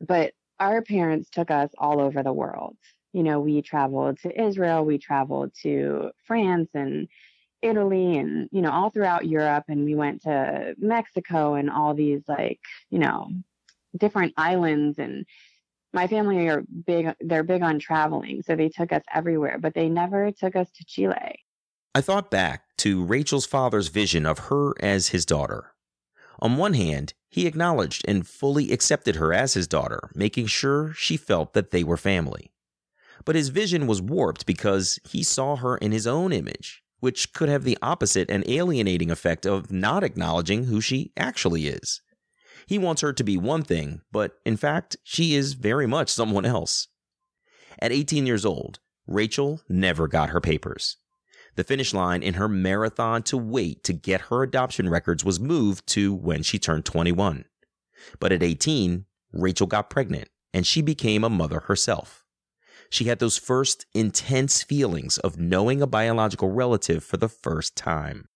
but 0.00 0.32
our 0.60 0.82
parents 0.82 1.30
took 1.30 1.50
us 1.50 1.70
all 1.78 2.00
over 2.00 2.22
the 2.22 2.32
world. 2.32 2.76
You 3.14 3.22
know, 3.22 3.40
we 3.40 3.62
traveled 3.62 4.18
to 4.20 4.42
Israel, 4.42 4.84
we 4.84 4.98
traveled 4.98 5.52
to 5.62 6.10
France 6.26 6.68
and 6.74 7.08
Italy 7.62 8.18
and, 8.18 8.50
you 8.52 8.60
know, 8.60 8.70
all 8.70 8.90
throughout 8.90 9.26
Europe. 9.26 9.64
And 9.68 9.86
we 9.86 9.94
went 9.94 10.22
to 10.22 10.74
Mexico 10.76 11.54
and 11.54 11.70
all 11.70 11.94
these 11.94 12.20
like, 12.28 12.60
you 12.90 12.98
know, 12.98 13.30
different 13.96 14.34
islands 14.36 14.98
and 14.98 15.24
my 15.94 16.08
family 16.08 16.48
are 16.48 16.64
big 16.84 17.14
they're 17.20 17.44
big 17.44 17.62
on 17.62 17.78
traveling 17.78 18.42
so 18.42 18.56
they 18.56 18.68
took 18.68 18.92
us 18.92 19.04
everywhere 19.14 19.58
but 19.60 19.74
they 19.74 19.88
never 19.88 20.32
took 20.32 20.56
us 20.56 20.68
to 20.72 20.84
chile 20.84 21.38
I 21.96 22.00
thought 22.00 22.28
back 22.28 22.76
to 22.78 23.04
Rachel's 23.04 23.46
father's 23.46 23.86
vision 23.86 24.26
of 24.26 24.50
her 24.50 24.72
as 24.80 25.08
his 25.08 25.24
daughter. 25.24 25.74
On 26.40 26.56
one 26.56 26.74
hand, 26.74 27.14
he 27.28 27.46
acknowledged 27.46 28.04
and 28.08 28.26
fully 28.26 28.72
accepted 28.72 29.14
her 29.14 29.32
as 29.32 29.54
his 29.54 29.68
daughter, 29.68 30.10
making 30.12 30.46
sure 30.46 30.92
she 30.94 31.16
felt 31.16 31.54
that 31.54 31.70
they 31.70 31.84
were 31.84 31.96
family. 31.96 32.50
But 33.24 33.36
his 33.36 33.48
vision 33.48 33.86
was 33.86 34.02
warped 34.02 34.46
because 34.46 34.98
he 35.04 35.22
saw 35.22 35.56
her 35.56 35.76
in 35.78 35.92
his 35.92 36.06
own 36.06 36.32
image, 36.32 36.82
which 37.00 37.32
could 37.32 37.48
have 37.48 37.64
the 37.64 37.78
opposite 37.80 38.30
and 38.30 38.48
alienating 38.48 39.10
effect 39.10 39.46
of 39.46 39.70
not 39.70 40.04
acknowledging 40.04 40.64
who 40.64 40.80
she 40.80 41.12
actually 41.16 41.66
is. 41.66 42.00
He 42.66 42.78
wants 42.78 43.02
her 43.02 43.12
to 43.12 43.24
be 43.24 43.36
one 43.36 43.62
thing, 43.62 44.02
but 44.10 44.32
in 44.44 44.56
fact, 44.56 44.96
she 45.04 45.34
is 45.34 45.54
very 45.54 45.86
much 45.86 46.08
someone 46.08 46.44
else. 46.44 46.88
At 47.78 47.92
18 47.92 48.26
years 48.26 48.44
old, 48.44 48.78
Rachel 49.06 49.60
never 49.68 50.08
got 50.08 50.30
her 50.30 50.40
papers. 50.40 50.96
The 51.56 51.64
finish 51.64 51.94
line 51.94 52.22
in 52.22 52.34
her 52.34 52.48
marathon 52.48 53.22
to 53.24 53.36
wait 53.36 53.84
to 53.84 53.92
get 53.92 54.22
her 54.22 54.42
adoption 54.42 54.88
records 54.88 55.24
was 55.24 55.38
moved 55.38 55.86
to 55.88 56.12
when 56.12 56.42
she 56.42 56.58
turned 56.58 56.84
21. 56.84 57.44
But 58.18 58.32
at 58.32 58.42
18, 58.42 59.04
Rachel 59.32 59.66
got 59.66 59.90
pregnant 59.90 60.28
and 60.52 60.66
she 60.66 60.82
became 60.82 61.22
a 61.22 61.30
mother 61.30 61.60
herself. 61.60 62.23
She 62.94 63.06
had 63.06 63.18
those 63.18 63.36
first 63.36 63.86
intense 63.92 64.62
feelings 64.62 65.18
of 65.18 65.36
knowing 65.36 65.82
a 65.82 65.86
biological 65.86 66.52
relative 66.52 67.02
for 67.02 67.16
the 67.16 67.28
first 67.28 67.74
time. 67.74 68.28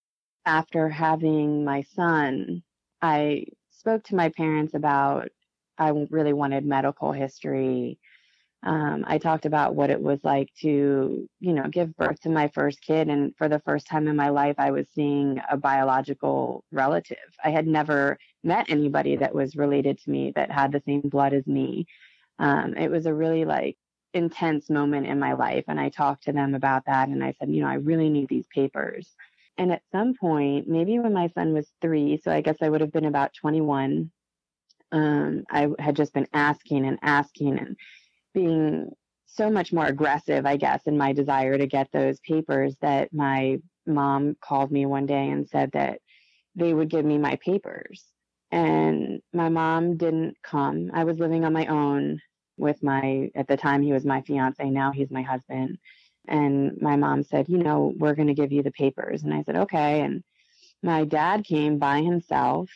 After 0.47 0.88
having 0.88 1.65
my 1.65 1.83
son, 1.83 2.65
I 3.00 3.45
spoke 3.71 4.03
to 4.07 4.17
my 4.17 4.31
parents 4.31 4.75
about 4.75 5.29
I 5.79 5.91
really 6.11 6.33
wanted 6.33 6.67
medical 6.67 7.12
history. 7.12 8.00
Um, 8.65 9.05
I 9.07 9.19
talked 9.19 9.47
about 9.47 9.77
what 9.77 9.91
it 9.91 10.03
was 10.03 10.25
like 10.25 10.49
to, 10.62 11.29
you 11.38 11.53
know, 11.53 11.69
give 11.69 11.97
birth 11.97 12.21
to 12.23 12.29
my 12.29 12.49
first 12.49 12.83
kid. 12.83 13.09
And 13.09 13.37
for 13.37 13.49
the 13.49 13.61
first 13.61 13.87
time 13.87 14.09
in 14.09 14.17
my 14.17 14.31
life, 14.31 14.57
I 14.59 14.73
was 14.73 14.88
seeing 14.93 15.41
a 15.49 15.57
biological 15.57 16.65
relative. 16.73 17.19
I 17.45 17.50
had 17.50 17.69
never 17.69 18.19
met 18.43 18.69
anybody 18.69 19.15
that 19.19 19.37
was 19.37 19.55
related 19.55 20.00
to 20.00 20.11
me 20.11 20.33
that 20.35 20.50
had 20.50 20.73
the 20.73 20.83
same 20.85 21.03
blood 21.03 21.33
as 21.33 21.47
me. 21.47 21.87
Um, 22.41 22.75
it 22.77 22.91
was 22.91 23.07
a 23.07 23.15
really 23.15 23.45
like 23.45 23.77
intense 24.15 24.71
moment 24.71 25.07
in 25.07 25.19
my 25.19 25.35
life. 25.35 25.65
And 25.69 25.79
I 25.79 25.91
talked 25.91 26.25
to 26.25 26.33
them 26.33 26.55
about 26.55 26.85
that. 26.87 27.09
And 27.09 27.23
I 27.23 27.35
said, 27.38 27.50
you 27.50 27.62
know, 27.62 27.69
I 27.69 27.75
really 27.75 28.09
need 28.09 28.29
these 28.29 28.47
papers. 28.55 29.15
And 29.59 29.73
at 29.73 29.83
some 29.93 30.15
point, 30.15 30.69
maybe 30.69 30.99
when 30.99 31.12
my 31.12 31.29
son 31.29 31.53
was 31.53 31.71
three, 31.81 32.21
so 32.23 32.31
I 32.31 32.41
guess 32.41 32.57
I 32.62 32.69
would 32.69 32.81
have 32.81 32.93
been 32.93 33.07
about 33.07 33.35
21, 33.35 34.11
um, 34.93 35.45
I 35.50 35.69
had 35.79 35.97
just 35.97 36.15
been 36.15 36.29
asking 36.33 36.87
and 36.87 36.99
asking 37.03 37.59
and 37.59 37.77
being 38.35 38.91
so 39.27 39.50
much 39.50 39.73
more 39.73 39.87
aggressive, 39.87 40.47
I 40.47 40.57
guess, 40.57 40.83
in 40.87 40.97
my 40.97 41.12
desire 41.12 41.59
to 41.59 41.67
get 41.67 41.88
those 41.93 42.21
papers 42.21 42.75
that 42.81 43.12
my 43.12 43.61
mom 43.87 44.37
called 44.41 44.71
me 44.71 44.87
one 44.87 45.07
day 45.07 45.29
and 45.29 45.49
said 45.49 45.73
that 45.73 46.00
they 46.55 46.73
would 46.73 46.88
give 46.88 47.05
me 47.05 47.19
my 47.19 47.37
papers. 47.37 48.05
And 48.50 49.21
my 49.33 49.49
mom 49.49 49.97
didn't 49.97 50.37
come. 50.43 50.91
I 50.95 51.05
was 51.05 51.19
living 51.19 51.45
on 51.45 51.53
my 51.53 51.67
own 51.67 52.21
with 52.59 52.83
my, 52.83 53.31
at 53.35 53.49
the 53.49 53.57
time, 53.57 53.83
he 53.83 53.93
was 53.93 54.05
my 54.05 54.23
fiance. 54.23 54.62
Now 54.65 54.93
he's 54.93 55.11
my 55.11 55.23
husband. 55.23 55.79
And 56.27 56.81
my 56.81 56.97
mom 56.97 57.23
said, 57.23 57.49
you 57.49 57.59
know, 57.59 57.95
we're 57.97 58.15
going 58.15 58.29
to 58.29 58.35
give 58.35 58.53
you 58.53 58.62
the 58.62 58.71
papers. 58.71 59.23
And 59.23 59.33
I 59.33 59.43
said, 59.43 59.57
okay. 59.57 60.03
And 60.03 60.23
my 60.83 61.05
dad 61.05 61.45
came 61.45 61.79
by 61.79 62.03
himself 62.03 62.71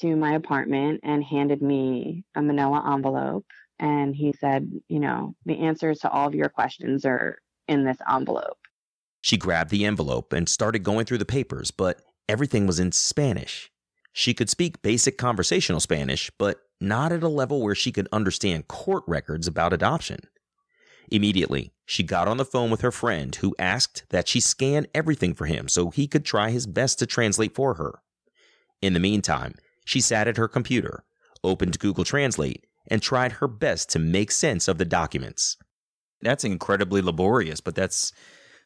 to 0.00 0.14
my 0.16 0.34
apartment 0.34 1.00
and 1.02 1.24
handed 1.24 1.62
me 1.62 2.24
a 2.34 2.42
manila 2.42 2.92
envelope. 2.94 3.46
And 3.78 4.14
he 4.14 4.32
said, 4.38 4.70
you 4.88 5.00
know, 5.00 5.34
the 5.46 5.58
answers 5.58 6.00
to 6.00 6.10
all 6.10 6.28
of 6.28 6.34
your 6.34 6.48
questions 6.48 7.04
are 7.04 7.38
in 7.66 7.84
this 7.84 7.98
envelope. 8.10 8.58
She 9.22 9.36
grabbed 9.36 9.70
the 9.70 9.84
envelope 9.84 10.32
and 10.32 10.48
started 10.48 10.82
going 10.82 11.06
through 11.06 11.18
the 11.18 11.24
papers, 11.24 11.70
but 11.70 12.02
everything 12.28 12.66
was 12.66 12.78
in 12.78 12.92
Spanish. 12.92 13.70
She 14.12 14.34
could 14.34 14.50
speak 14.50 14.82
basic 14.82 15.16
conversational 15.16 15.80
Spanish, 15.80 16.30
but 16.38 16.60
not 16.82 17.12
at 17.12 17.22
a 17.22 17.28
level 17.28 17.62
where 17.62 17.74
she 17.74 17.92
could 17.92 18.08
understand 18.12 18.68
court 18.68 19.04
records 19.06 19.46
about 19.46 19.72
adoption. 19.72 20.20
Immediately, 21.10 21.72
she 21.84 22.02
got 22.02 22.28
on 22.28 22.38
the 22.38 22.44
phone 22.44 22.70
with 22.70 22.80
her 22.80 22.90
friend 22.90 23.34
who 23.36 23.54
asked 23.58 24.04
that 24.10 24.28
she 24.28 24.40
scan 24.40 24.86
everything 24.94 25.34
for 25.34 25.46
him 25.46 25.68
so 25.68 25.90
he 25.90 26.06
could 26.06 26.24
try 26.24 26.50
his 26.50 26.66
best 26.66 26.98
to 26.98 27.06
translate 27.06 27.54
for 27.54 27.74
her. 27.74 28.00
In 28.80 28.94
the 28.94 29.00
meantime, 29.00 29.54
she 29.84 30.00
sat 30.00 30.26
at 30.26 30.36
her 30.36 30.48
computer, 30.48 31.04
opened 31.44 31.78
Google 31.78 32.04
Translate, 32.04 32.66
and 32.88 33.02
tried 33.02 33.32
her 33.32 33.48
best 33.48 33.90
to 33.90 33.98
make 33.98 34.32
sense 34.32 34.68
of 34.68 34.78
the 34.78 34.84
documents. 34.84 35.56
That's 36.20 36.44
incredibly 36.44 37.02
laborious, 37.02 37.60
but 37.60 37.74
that's, 37.74 38.12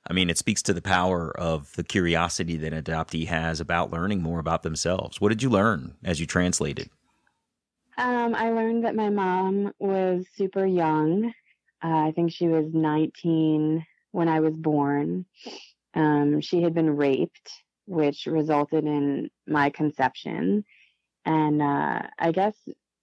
I 0.08 0.12
mean, 0.12 0.30
it 0.30 0.38
speaks 0.38 0.62
to 0.62 0.72
the 0.72 0.82
power 0.82 1.36
of 1.38 1.72
the 1.74 1.84
curiosity 1.84 2.56
that 2.58 2.72
an 2.72 2.82
adoptee 2.82 3.26
has 3.26 3.60
about 3.60 3.92
learning 3.92 4.22
more 4.22 4.38
about 4.38 4.62
themselves. 4.62 5.20
What 5.20 5.30
did 5.30 5.42
you 5.42 5.50
learn 5.50 5.96
as 6.04 6.20
you 6.20 6.26
translated? 6.26 6.90
Um, 7.98 8.34
I 8.34 8.50
learned 8.50 8.84
that 8.84 8.94
my 8.94 9.08
mom 9.08 9.72
was 9.78 10.26
super 10.34 10.66
young. 10.66 11.32
Uh, 11.82 12.08
I 12.08 12.12
think 12.14 12.32
she 12.32 12.48
was 12.48 12.66
19 12.72 13.84
when 14.12 14.28
I 14.28 14.40
was 14.40 14.54
born. 14.54 15.24
Um, 15.94 16.40
she 16.42 16.60
had 16.62 16.74
been 16.74 16.96
raped, 16.96 17.50
which 17.86 18.26
resulted 18.26 18.84
in 18.84 19.30
my 19.46 19.70
conception. 19.70 20.64
And 21.24 21.62
uh, 21.62 22.02
I 22.18 22.32
guess 22.32 22.54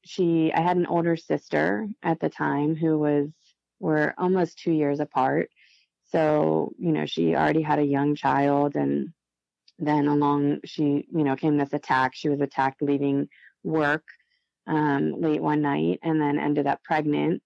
she, 0.06 0.54
I 0.54 0.62
had 0.62 0.78
an 0.78 0.86
older 0.86 1.16
sister 1.18 1.88
at 2.04 2.20
the 2.20 2.30
time 2.30 2.76
who 2.76 3.00
was, 3.00 3.30
we're 3.80 4.14
almost 4.18 4.60
two 4.60 4.72
years 4.72 5.00
apart. 5.00 5.50
So, 6.12 6.72
you 6.78 6.92
know, 6.92 7.08
she 7.08 7.36
already 7.36 7.64
had 7.64 7.80
a 7.80 7.86
young 7.86 8.16
child. 8.16 8.76
And 8.76 9.12
then 9.80 10.08
along, 10.08 10.60
she, 10.66 11.08
you 11.12 11.24
know, 11.24 11.36
came 11.36 11.58
this 11.58 11.74
attack. 11.74 12.14
She 12.14 12.30
was 12.30 12.42
attacked 12.42 12.84
leaving 12.84 13.28
work 13.64 14.04
um, 14.68 15.20
late 15.20 15.42
one 15.42 15.62
night 15.62 16.00
and 16.04 16.22
then 16.22 16.40
ended 16.40 16.68
up 16.68 16.84
pregnant. 16.84 17.42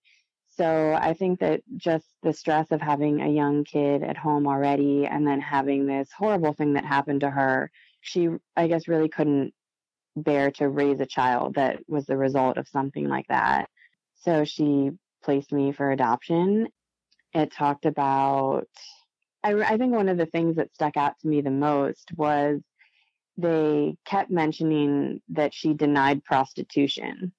So 0.49 0.97
I 0.99 1.13
think 1.13 1.39
that 1.39 1.61
just 1.75 2.05
the 2.23 2.33
stress 2.33 2.71
of 2.71 2.81
having 2.81 3.21
a 3.21 3.29
young 3.29 3.63
kid 3.63 4.01
at 4.01 4.17
home 4.17 4.47
already 4.47 5.05
and 5.05 5.25
then 5.25 5.39
having 5.39 5.85
this 5.85 6.09
horrible 6.17 6.53
thing 6.53 6.73
that 6.73 6.85
happened 6.85 7.21
to 7.21 7.29
her, 7.29 7.69
she, 8.01 8.29
I 8.55 8.67
guess, 8.67 8.87
really 8.87 9.09
couldn't 9.09 9.53
bear 10.15 10.49
to 10.51 10.67
raise 10.67 10.99
a 10.99 11.05
child 11.05 11.55
that 11.55 11.79
was 11.87 12.05
the 12.05 12.17
result 12.17 12.57
of 12.57 12.67
something 12.67 13.07
like 13.07 13.27
that. 13.27 13.69
So 14.15 14.45
she 14.45 14.91
placed 15.23 15.51
me 15.51 15.71
for 15.73 15.91
adoption. 15.91 16.69
It 17.33 17.51
talked 17.51 17.85
about, 17.85 18.67
I, 19.43 19.53
I 19.53 19.77
think 19.77 19.93
one 19.93 20.09
of 20.09 20.17
the 20.17 20.25
things 20.25 20.55
that 20.55 20.73
stuck 20.73 20.97
out 20.97 21.19
to 21.19 21.27
me 21.27 21.41
the 21.41 21.51
most 21.51 22.09
was 22.15 22.61
they 23.37 23.95
kept 24.05 24.31
mentioning 24.31 25.21
that 25.29 25.53
she 25.53 25.73
denied 25.73 26.23
prostitution. 26.23 27.31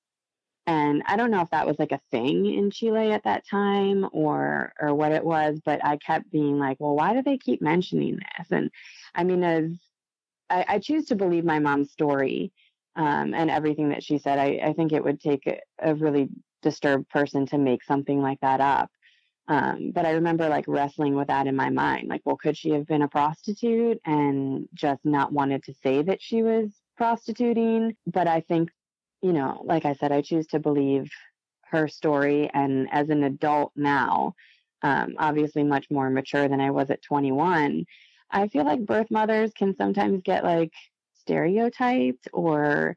And 0.66 1.02
I 1.06 1.16
don't 1.16 1.30
know 1.30 1.40
if 1.40 1.50
that 1.50 1.66
was 1.66 1.78
like 1.78 1.92
a 1.92 2.00
thing 2.10 2.44
in 2.44 2.70
Chile 2.70 3.12
at 3.12 3.24
that 3.24 3.46
time 3.48 4.06
or 4.12 4.72
or 4.78 4.94
what 4.94 5.12
it 5.12 5.24
was, 5.24 5.60
but 5.64 5.82
I 5.84 5.96
kept 5.96 6.30
being 6.30 6.58
like, 6.58 6.76
well, 6.78 6.94
why 6.94 7.14
do 7.14 7.22
they 7.22 7.38
keep 7.38 7.62
mentioning 7.62 8.16
this? 8.36 8.48
And 8.50 8.70
I 9.14 9.24
mean, 9.24 9.42
as 9.42 9.70
I, 10.50 10.64
I 10.68 10.78
choose 10.78 11.06
to 11.06 11.16
believe 11.16 11.44
my 11.44 11.58
mom's 11.58 11.90
story 11.90 12.52
um, 12.96 13.32
and 13.34 13.50
everything 13.50 13.90
that 13.90 14.02
she 14.02 14.18
said, 14.18 14.38
I, 14.38 14.60
I 14.62 14.72
think 14.74 14.92
it 14.92 15.02
would 15.02 15.20
take 15.20 15.46
a, 15.46 15.60
a 15.80 15.94
really 15.94 16.28
disturbed 16.62 17.08
person 17.08 17.46
to 17.46 17.58
make 17.58 17.82
something 17.82 18.20
like 18.20 18.40
that 18.40 18.60
up. 18.60 18.90
Um, 19.48 19.92
but 19.94 20.04
I 20.04 20.12
remember 20.12 20.48
like 20.48 20.66
wrestling 20.68 21.14
with 21.14 21.28
that 21.28 21.46
in 21.46 21.56
my 21.56 21.70
mind. 21.70 22.08
Like, 22.08 22.20
well, 22.24 22.36
could 22.36 22.56
she 22.56 22.70
have 22.70 22.86
been 22.86 23.02
a 23.02 23.08
prostitute 23.08 23.98
and 24.04 24.68
just 24.74 25.04
not 25.04 25.32
wanted 25.32 25.64
to 25.64 25.74
say 25.82 26.02
that 26.02 26.20
she 26.20 26.42
was 26.42 26.70
prostituting? 26.96 27.96
But 28.06 28.28
I 28.28 28.42
think, 28.42 28.70
you 29.22 29.32
know, 29.32 29.62
like 29.64 29.86
I 29.86 29.94
said, 29.94 30.12
I 30.12 30.20
choose 30.20 30.46
to 30.48 30.58
believe 30.58 31.10
her 31.70 31.88
story. 31.88 32.50
And 32.52 32.88
as 32.92 33.08
an 33.08 33.24
adult 33.24 33.72
now, 33.74 34.34
um, 34.82 35.14
obviously 35.18 35.64
much 35.64 35.86
more 35.90 36.10
mature 36.10 36.46
than 36.46 36.60
I 36.60 36.70
was 36.70 36.90
at 36.90 37.02
21, 37.02 37.86
I 38.30 38.48
feel 38.48 38.64
like 38.64 38.84
birth 38.84 39.10
mothers 39.10 39.52
can 39.56 39.74
sometimes 39.74 40.22
get 40.22 40.44
like 40.44 40.72
stereotyped 41.14 42.28
or 42.34 42.96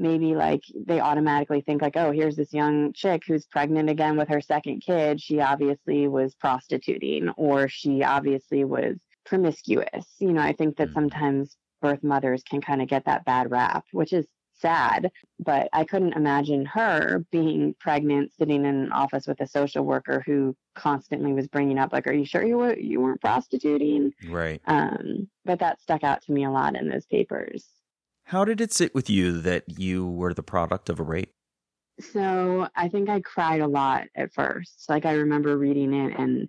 maybe 0.00 0.34
like 0.34 0.64
they 0.86 0.98
automatically 0.98 1.60
think 1.60 1.82
like 1.82 1.96
oh 1.96 2.10
here's 2.10 2.36
this 2.36 2.52
young 2.52 2.92
chick 2.92 3.22
who's 3.26 3.46
pregnant 3.46 3.90
again 3.90 4.16
with 4.16 4.28
her 4.28 4.40
second 4.40 4.80
kid. 4.80 5.20
She 5.20 5.40
obviously 5.40 6.08
was 6.08 6.34
prostituting 6.34 7.28
or 7.36 7.68
she 7.68 8.02
obviously 8.02 8.64
was 8.64 8.96
promiscuous. 9.24 10.06
You 10.18 10.32
know 10.32 10.42
i 10.42 10.52
think 10.52 10.76
that 10.76 10.88
mm. 10.90 10.94
sometimes 10.94 11.56
birth 11.80 12.02
mothers 12.02 12.42
can 12.42 12.60
kind 12.60 12.82
of 12.82 12.88
get 12.88 13.04
that 13.04 13.24
bad 13.24 13.50
rap 13.50 13.84
which 13.92 14.12
is 14.12 14.26
sad 14.54 15.10
but 15.38 15.68
i 15.72 15.84
couldn't 15.84 16.12
imagine 16.12 16.66
her 16.66 17.24
being 17.30 17.74
pregnant 17.80 18.30
sitting 18.34 18.66
in 18.66 18.74
an 18.74 18.92
office 18.92 19.26
with 19.26 19.40
a 19.40 19.46
social 19.46 19.84
worker 19.84 20.22
who 20.26 20.54
constantly 20.74 21.32
was 21.32 21.48
bringing 21.48 21.78
up 21.78 21.92
like 21.92 22.06
are 22.06 22.12
you 22.12 22.24
sure 22.24 22.44
you 22.44 22.58
were 22.58 22.76
you 22.78 23.00
weren't 23.00 23.20
prostituting? 23.20 24.12
Right. 24.28 24.60
Um 24.66 25.28
but 25.44 25.58
that 25.60 25.80
stuck 25.80 26.04
out 26.04 26.22
to 26.22 26.32
me 26.32 26.44
a 26.44 26.50
lot 26.50 26.76
in 26.76 26.88
those 26.88 27.06
papers 27.06 27.66
how 28.30 28.44
did 28.44 28.60
it 28.60 28.72
sit 28.72 28.94
with 28.94 29.10
you 29.10 29.40
that 29.40 29.64
you 29.66 30.06
were 30.06 30.32
the 30.32 30.42
product 30.42 30.88
of 30.88 31.00
a 31.00 31.02
rape? 31.02 31.32
So 32.12 32.68
I 32.76 32.88
think 32.88 33.08
I 33.08 33.20
cried 33.20 33.60
a 33.60 33.66
lot 33.66 34.04
at 34.14 34.32
first. 34.32 34.84
Like 34.88 35.04
I 35.04 35.14
remember 35.14 35.58
reading 35.58 35.92
it 35.92 36.16
and 36.16 36.48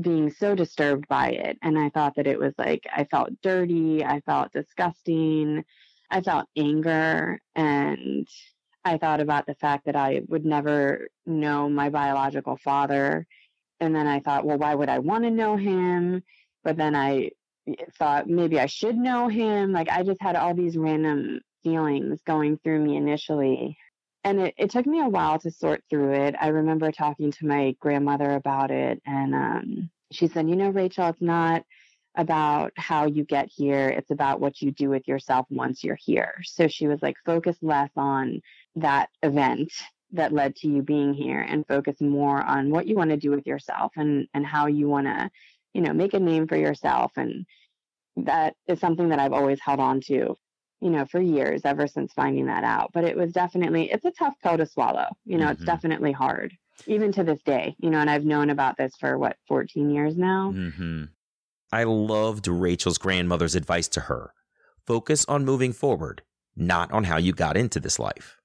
being 0.00 0.30
so 0.30 0.54
disturbed 0.54 1.08
by 1.08 1.30
it. 1.30 1.58
And 1.60 1.76
I 1.76 1.88
thought 1.90 2.14
that 2.16 2.28
it 2.28 2.38
was 2.38 2.54
like, 2.56 2.84
I 2.94 3.02
felt 3.02 3.30
dirty. 3.42 4.04
I 4.04 4.20
felt 4.20 4.52
disgusting. 4.52 5.64
I 6.08 6.20
felt 6.20 6.46
anger. 6.56 7.40
And 7.56 8.28
I 8.84 8.96
thought 8.96 9.20
about 9.20 9.46
the 9.46 9.56
fact 9.56 9.86
that 9.86 9.96
I 9.96 10.22
would 10.28 10.44
never 10.44 11.08
know 11.26 11.68
my 11.68 11.88
biological 11.90 12.56
father. 12.58 13.26
And 13.80 13.92
then 13.92 14.06
I 14.06 14.20
thought, 14.20 14.46
well, 14.46 14.58
why 14.58 14.72
would 14.72 14.88
I 14.88 15.00
want 15.00 15.24
to 15.24 15.32
know 15.32 15.56
him? 15.56 16.22
But 16.62 16.76
then 16.76 16.94
I 16.94 17.32
thought 17.98 18.28
maybe 18.28 18.58
I 18.58 18.66
should 18.66 18.96
know 18.96 19.28
him. 19.28 19.72
Like 19.72 19.88
I 19.88 20.02
just 20.02 20.20
had 20.20 20.36
all 20.36 20.54
these 20.54 20.76
random 20.76 21.40
feelings 21.62 22.20
going 22.26 22.58
through 22.58 22.80
me 22.80 22.96
initially. 22.96 23.76
And 24.24 24.40
it, 24.40 24.54
it 24.58 24.70
took 24.70 24.86
me 24.86 25.00
a 25.00 25.08
while 25.08 25.38
to 25.40 25.50
sort 25.50 25.82
through 25.88 26.12
it. 26.12 26.34
I 26.40 26.48
remember 26.48 26.90
talking 26.92 27.32
to 27.32 27.46
my 27.46 27.76
grandmother 27.80 28.32
about 28.32 28.70
it, 28.70 29.00
and 29.06 29.34
um, 29.34 29.90
she 30.10 30.26
said, 30.26 30.48
You 30.48 30.56
know, 30.56 30.70
Rachel, 30.70 31.08
it's 31.08 31.22
not 31.22 31.64
about 32.18 32.72
how 32.76 33.06
you 33.06 33.24
get 33.24 33.48
here. 33.48 33.88
It's 33.88 34.10
about 34.10 34.40
what 34.40 34.60
you 34.60 34.72
do 34.72 34.90
with 34.90 35.06
yourself 35.06 35.46
once 35.50 35.84
you're 35.84 35.98
here. 36.04 36.34
So 36.42 36.66
she 36.66 36.88
was 36.88 37.00
like, 37.00 37.16
focus 37.24 37.56
less 37.62 37.90
on 37.96 38.42
that 38.74 39.08
event 39.22 39.72
that 40.12 40.32
led 40.32 40.56
to 40.56 40.68
you 40.68 40.82
being 40.82 41.14
here 41.14 41.40
and 41.40 41.66
focus 41.66 42.00
more 42.00 42.42
on 42.42 42.70
what 42.70 42.88
you 42.88 42.96
want 42.96 43.10
to 43.10 43.16
do 43.16 43.30
with 43.30 43.46
yourself 43.46 43.92
and, 43.96 44.26
and 44.34 44.44
how 44.44 44.66
you 44.66 44.88
want 44.88 45.06
to, 45.06 45.30
you 45.74 45.80
know, 45.80 45.92
make 45.92 46.12
a 46.12 46.18
name 46.18 46.48
for 46.48 46.56
yourself. 46.56 47.12
And 47.16 47.46
that 48.24 48.54
is 48.66 48.80
something 48.80 49.08
that 49.10 49.18
I've 49.18 49.32
always 49.32 49.60
held 49.60 49.80
on 49.80 50.00
to, 50.02 50.36
you 50.80 50.90
know, 50.90 51.04
for 51.06 51.20
years, 51.20 51.62
ever 51.64 51.86
since 51.86 52.12
finding 52.12 52.46
that 52.46 52.64
out. 52.64 52.90
But 52.92 53.04
it 53.04 53.16
was 53.16 53.32
definitely, 53.32 53.90
it's 53.90 54.04
a 54.04 54.10
tough 54.12 54.34
pill 54.42 54.56
to 54.56 54.66
swallow. 54.66 55.06
You 55.24 55.38
know, 55.38 55.46
Mhm. 55.46 55.52
it's 55.52 55.64
definitely 55.64 56.12
hard, 56.12 56.52
even 56.86 57.12
to 57.12 57.24
this 57.24 57.42
day, 57.42 57.74
you 57.78 57.90
know, 57.90 57.98
and 58.00 58.10
I've 58.10 58.24
known 58.24 58.50
about 58.50 58.76
this 58.76 58.94
for 58.98 59.18
what, 59.18 59.36
14 59.46 59.90
years 59.90 60.16
now. 60.16 60.52
Mm-hmm. 60.54 61.04
I 61.72 61.84
loved 61.84 62.46
Rachel's 62.48 62.98
grandmother's 62.98 63.54
advice 63.54 63.88
to 63.88 64.00
her 64.02 64.32
focus 64.86 65.26
on 65.26 65.44
moving 65.44 65.72
forward, 65.74 66.22
not 66.56 66.90
on 66.92 67.04
how 67.04 67.18
you 67.18 67.30
got 67.32 67.58
into 67.58 67.78
this 67.78 67.98
life. 67.98 68.40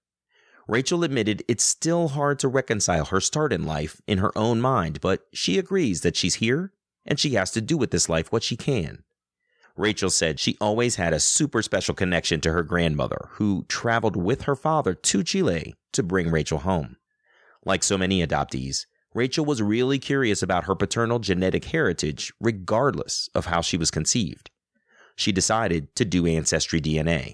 Rachel 0.68 1.04
admitted 1.06 1.42
it's 1.48 1.64
still 1.64 2.10
hard 2.10 2.38
to 2.40 2.50
reconcile 2.50 3.06
her 3.06 3.22
start 3.22 3.54
in 3.54 3.66
life 3.66 4.02
in 4.08 4.18
her 4.18 4.38
own 4.38 4.60
mind, 4.60 5.00
but 5.00 5.26
she 5.34 5.58
agrees 5.58 6.02
that 6.02 6.18
she's 6.18 6.36
here 6.36 6.74
and 7.06 7.18
she 7.20 7.32
has 7.36 7.52
to 7.52 7.62
do 7.62 7.78
with 7.78 7.92
this 7.92 8.10
life 8.10 8.32
what 8.32 8.44
she 8.44 8.58
can. 8.58 9.04
Rachel 9.76 10.10
said 10.10 10.40
she 10.40 10.58
always 10.62 10.98
had 10.98 11.14
a 11.14 11.20
super 11.20 11.62
special 11.62 11.96
connection 11.96 12.42
to 12.42 12.52
her 12.52 12.64
grandmother, 12.64 13.30
who 13.32 13.66
traveled 13.68 14.16
with 14.16 14.44
her 14.44 14.56
father 14.56 14.94
to 14.94 15.24
Chile 15.24 15.76
to 15.94 16.04
bring 16.04 16.30
Rachel 16.30 16.60
home. 16.60 16.98
Like 17.66 17.84
so 17.84 17.98
many 17.98 18.26
adoptees, 18.26 18.86
Rachel 19.16 19.46
was 19.46 19.62
really 19.62 20.00
curious 20.00 20.44
about 20.44 20.66
her 20.66 20.76
paternal 20.76 21.20
genetic 21.20 21.66
heritage, 21.66 22.32
regardless 22.40 23.30
of 23.34 23.48
how 23.48 23.62
she 23.62 23.78
was 23.78 23.92
conceived. 23.92 24.50
She 25.16 25.32
decided 25.32 25.96
to 25.96 26.06
do 26.06 26.26
Ancestry 26.26 26.82
DNA. 26.82 27.34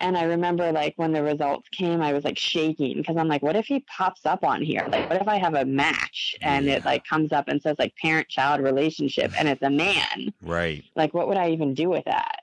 And 0.00 0.16
I 0.16 0.24
remember 0.24 0.70
like 0.70 0.94
when 0.96 1.12
the 1.12 1.22
results 1.22 1.68
came, 1.70 2.00
I 2.00 2.12
was 2.12 2.24
like 2.24 2.38
shaking 2.38 2.98
because 2.98 3.16
I'm 3.16 3.26
like, 3.26 3.42
what 3.42 3.56
if 3.56 3.66
he 3.66 3.80
pops 3.80 4.24
up 4.26 4.44
on 4.44 4.62
here? 4.62 4.86
Like, 4.90 5.10
what 5.10 5.20
if 5.20 5.26
I 5.26 5.38
have 5.38 5.54
a 5.54 5.64
match 5.64 6.36
and 6.40 6.68
it 6.68 6.84
like 6.84 7.04
comes 7.04 7.32
up 7.32 7.48
and 7.48 7.60
says 7.60 7.76
like 7.78 7.94
parent 7.96 8.28
child 8.28 8.62
relationship 8.62 9.32
and 9.36 9.48
it's 9.48 9.62
a 9.62 9.70
man? 9.70 10.32
Right. 10.40 10.84
Like, 10.94 11.14
what 11.14 11.26
would 11.26 11.36
I 11.36 11.50
even 11.50 11.74
do 11.74 11.88
with 11.88 12.04
that? 12.04 12.42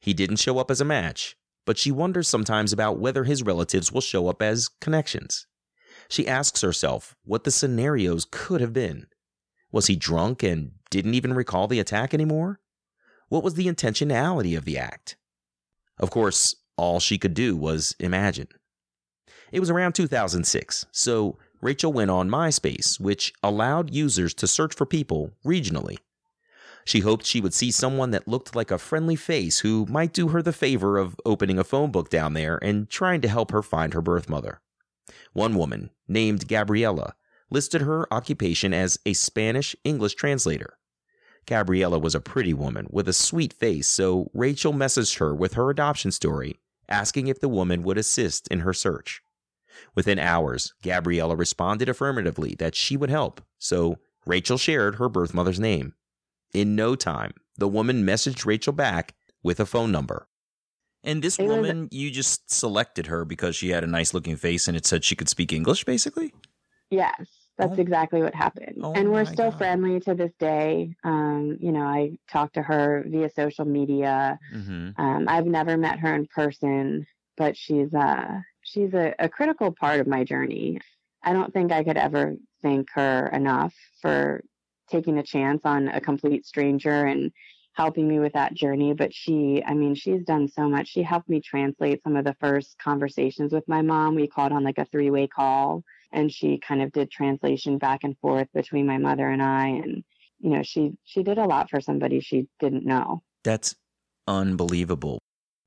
He 0.00 0.14
didn't 0.14 0.36
show 0.36 0.58
up 0.58 0.70
as 0.70 0.80
a 0.80 0.84
match, 0.84 1.36
but 1.66 1.76
she 1.78 1.90
wonders 1.90 2.28
sometimes 2.28 2.72
about 2.72 2.98
whether 2.98 3.24
his 3.24 3.42
relatives 3.42 3.90
will 3.90 4.00
show 4.00 4.28
up 4.28 4.40
as 4.40 4.68
connections. 4.80 5.46
She 6.08 6.28
asks 6.28 6.60
herself 6.60 7.16
what 7.24 7.44
the 7.44 7.50
scenarios 7.50 8.26
could 8.30 8.60
have 8.60 8.72
been. 8.72 9.06
Was 9.72 9.86
he 9.86 9.96
drunk 9.96 10.42
and 10.42 10.72
didn't 10.90 11.14
even 11.14 11.34
recall 11.34 11.66
the 11.66 11.80
attack 11.80 12.14
anymore? 12.14 12.60
What 13.28 13.42
was 13.42 13.54
the 13.54 13.66
intentionality 13.66 14.56
of 14.56 14.64
the 14.64 14.76
act? 14.78 15.16
Of 15.98 16.10
course, 16.10 16.56
all 16.76 17.00
she 17.00 17.18
could 17.18 17.34
do 17.34 17.56
was 17.56 17.94
imagine. 17.98 18.48
It 19.50 19.60
was 19.60 19.70
around 19.70 19.94
2006, 19.94 20.86
so 20.90 21.38
Rachel 21.60 21.92
went 21.92 22.10
on 22.10 22.28
MySpace, 22.28 22.98
which 22.98 23.32
allowed 23.42 23.94
users 23.94 24.34
to 24.34 24.46
search 24.46 24.74
for 24.74 24.86
people 24.86 25.32
regionally. 25.44 25.98
She 26.84 27.00
hoped 27.00 27.26
she 27.26 27.40
would 27.40 27.54
see 27.54 27.70
someone 27.70 28.10
that 28.10 28.26
looked 28.26 28.56
like 28.56 28.70
a 28.70 28.78
friendly 28.78 29.14
face 29.14 29.60
who 29.60 29.86
might 29.86 30.12
do 30.12 30.28
her 30.28 30.42
the 30.42 30.52
favor 30.52 30.98
of 30.98 31.14
opening 31.24 31.58
a 31.58 31.64
phone 31.64 31.92
book 31.92 32.10
down 32.10 32.34
there 32.34 32.58
and 32.62 32.90
trying 32.90 33.20
to 33.20 33.28
help 33.28 33.52
her 33.52 33.62
find 33.62 33.94
her 33.94 34.02
birth 34.02 34.28
mother. 34.28 34.60
One 35.32 35.54
woman, 35.54 35.90
named 36.08 36.48
Gabriella, 36.48 37.14
listed 37.50 37.82
her 37.82 38.12
occupation 38.12 38.74
as 38.74 38.98
a 39.06 39.12
Spanish 39.12 39.76
English 39.84 40.14
translator. 40.14 40.78
Gabriella 41.46 41.98
was 41.98 42.14
a 42.14 42.20
pretty 42.20 42.54
woman 42.54 42.86
with 42.90 43.08
a 43.08 43.12
sweet 43.12 43.52
face, 43.52 43.88
so 43.88 44.30
Rachel 44.32 44.72
messaged 44.72 45.18
her 45.18 45.34
with 45.34 45.54
her 45.54 45.70
adoption 45.70 46.10
story, 46.12 46.58
asking 46.88 47.26
if 47.28 47.40
the 47.40 47.48
woman 47.48 47.82
would 47.82 47.98
assist 47.98 48.46
in 48.48 48.60
her 48.60 48.72
search. 48.72 49.22
Within 49.94 50.18
hours, 50.18 50.74
Gabriella 50.82 51.34
responded 51.34 51.88
affirmatively 51.88 52.54
that 52.58 52.74
she 52.74 52.96
would 52.96 53.10
help, 53.10 53.40
so 53.58 53.96
Rachel 54.26 54.58
shared 54.58 54.96
her 54.96 55.08
birth 55.08 55.34
mother's 55.34 55.58
name. 55.60 55.94
In 56.52 56.76
no 56.76 56.94
time, 56.94 57.32
the 57.56 57.68
woman 57.68 58.04
messaged 58.04 58.44
Rachel 58.44 58.72
back 58.72 59.14
with 59.42 59.58
a 59.58 59.66
phone 59.66 59.90
number. 59.90 60.28
And 61.02 61.22
this 61.22 61.38
It 61.38 61.46
was- 61.48 61.56
woman, 61.56 61.88
you 61.90 62.10
just 62.10 62.52
selected 62.52 63.06
her 63.06 63.24
because 63.24 63.56
she 63.56 63.70
had 63.70 63.82
a 63.82 63.88
nice 63.88 64.14
looking 64.14 64.36
face 64.36 64.68
and 64.68 64.76
it 64.76 64.86
said 64.86 65.04
she 65.04 65.16
could 65.16 65.28
speak 65.28 65.52
English, 65.52 65.84
basically? 65.84 66.32
Yes, 66.90 67.41
that's 67.58 67.78
Oh. 67.78 67.82
exactly 67.82 68.22
what 68.22 68.34
happened. 68.34 68.78
Oh 68.82 68.92
and 68.94 69.12
we're 69.12 69.24
still 69.24 69.50
God. 69.50 69.58
friendly 69.58 70.00
to 70.00 70.14
this 70.14 70.32
day. 70.38 70.94
Um, 71.04 71.58
you 71.60 71.72
know, 71.72 71.82
I 71.82 72.18
talk 72.30 72.52
to 72.54 72.62
her 72.62 73.04
via 73.06 73.30
social 73.30 73.64
media. 73.64 74.38
Mm-hmm. 74.54 75.00
Um, 75.00 75.28
I've 75.28 75.46
never 75.46 75.76
met 75.76 75.98
her 76.00 76.14
in 76.14 76.26
person, 76.34 77.06
but 77.36 77.56
she's 77.56 77.92
uh 77.94 78.40
she's 78.62 78.94
a, 78.94 79.14
a 79.18 79.28
critical 79.28 79.72
part 79.72 80.00
of 80.00 80.06
my 80.06 80.24
journey. 80.24 80.80
I 81.22 81.32
don't 81.32 81.52
think 81.52 81.72
I 81.72 81.84
could 81.84 81.96
ever 81.96 82.34
thank 82.62 82.88
her 82.94 83.28
enough 83.28 83.74
for 84.00 84.42
taking 84.90 85.18
a 85.18 85.22
chance 85.22 85.62
on 85.64 85.88
a 85.88 86.00
complete 86.00 86.44
stranger 86.46 87.06
and 87.06 87.30
helping 87.74 88.06
me 88.06 88.18
with 88.18 88.32
that 88.34 88.54
journey. 88.54 88.92
But 88.92 89.14
she, 89.14 89.62
I 89.66 89.74
mean, 89.74 89.94
she's 89.94 90.24
done 90.24 90.48
so 90.48 90.68
much. 90.68 90.88
She 90.88 91.02
helped 91.02 91.28
me 91.28 91.40
translate 91.40 92.02
some 92.02 92.16
of 92.16 92.24
the 92.24 92.36
first 92.40 92.76
conversations 92.78 93.52
with 93.52 93.66
my 93.66 93.82
mom. 93.82 94.14
We 94.14 94.26
called 94.28 94.52
on 94.52 94.62
like 94.64 94.78
a 94.78 94.84
three 94.86 95.10
way 95.10 95.26
call 95.26 95.82
and 96.12 96.30
she 96.30 96.58
kind 96.58 96.82
of 96.82 96.92
did 96.92 97.10
translation 97.10 97.78
back 97.78 98.04
and 98.04 98.16
forth 98.18 98.48
between 98.54 98.86
my 98.86 98.98
mother 98.98 99.28
and 99.28 99.42
I. 99.42 99.66
And, 99.66 100.04
you 100.38 100.50
know, 100.50 100.62
she, 100.62 100.92
she 101.04 101.22
did 101.22 101.38
a 101.38 101.44
lot 101.44 101.70
for 101.70 101.80
somebody 101.80 102.20
she 102.20 102.48
didn't 102.60 102.84
know. 102.84 103.22
That's 103.44 103.74
unbelievable. 104.26 105.18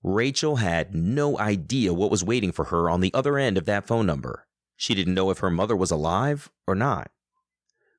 Rachel 0.04 0.58
had 0.58 0.94
no 0.94 1.38
idea 1.40 1.94
what 1.94 2.12
was 2.12 2.24
waiting 2.24 2.52
for 2.52 2.66
her 2.66 2.90
on 2.90 3.02
the 3.02 3.14
other 3.14 3.38
end 3.38 3.58
of 3.58 3.66
that 3.66 3.88
phone 3.88 4.06
number. 4.06 4.46
She 4.78 4.94
didn't 4.94 5.16
know 5.16 5.32
if 5.32 5.40
her 5.40 5.50
mother 5.50 5.76
was 5.76 5.92
alive 5.92 6.52
or 6.68 6.76
not. 6.76 7.10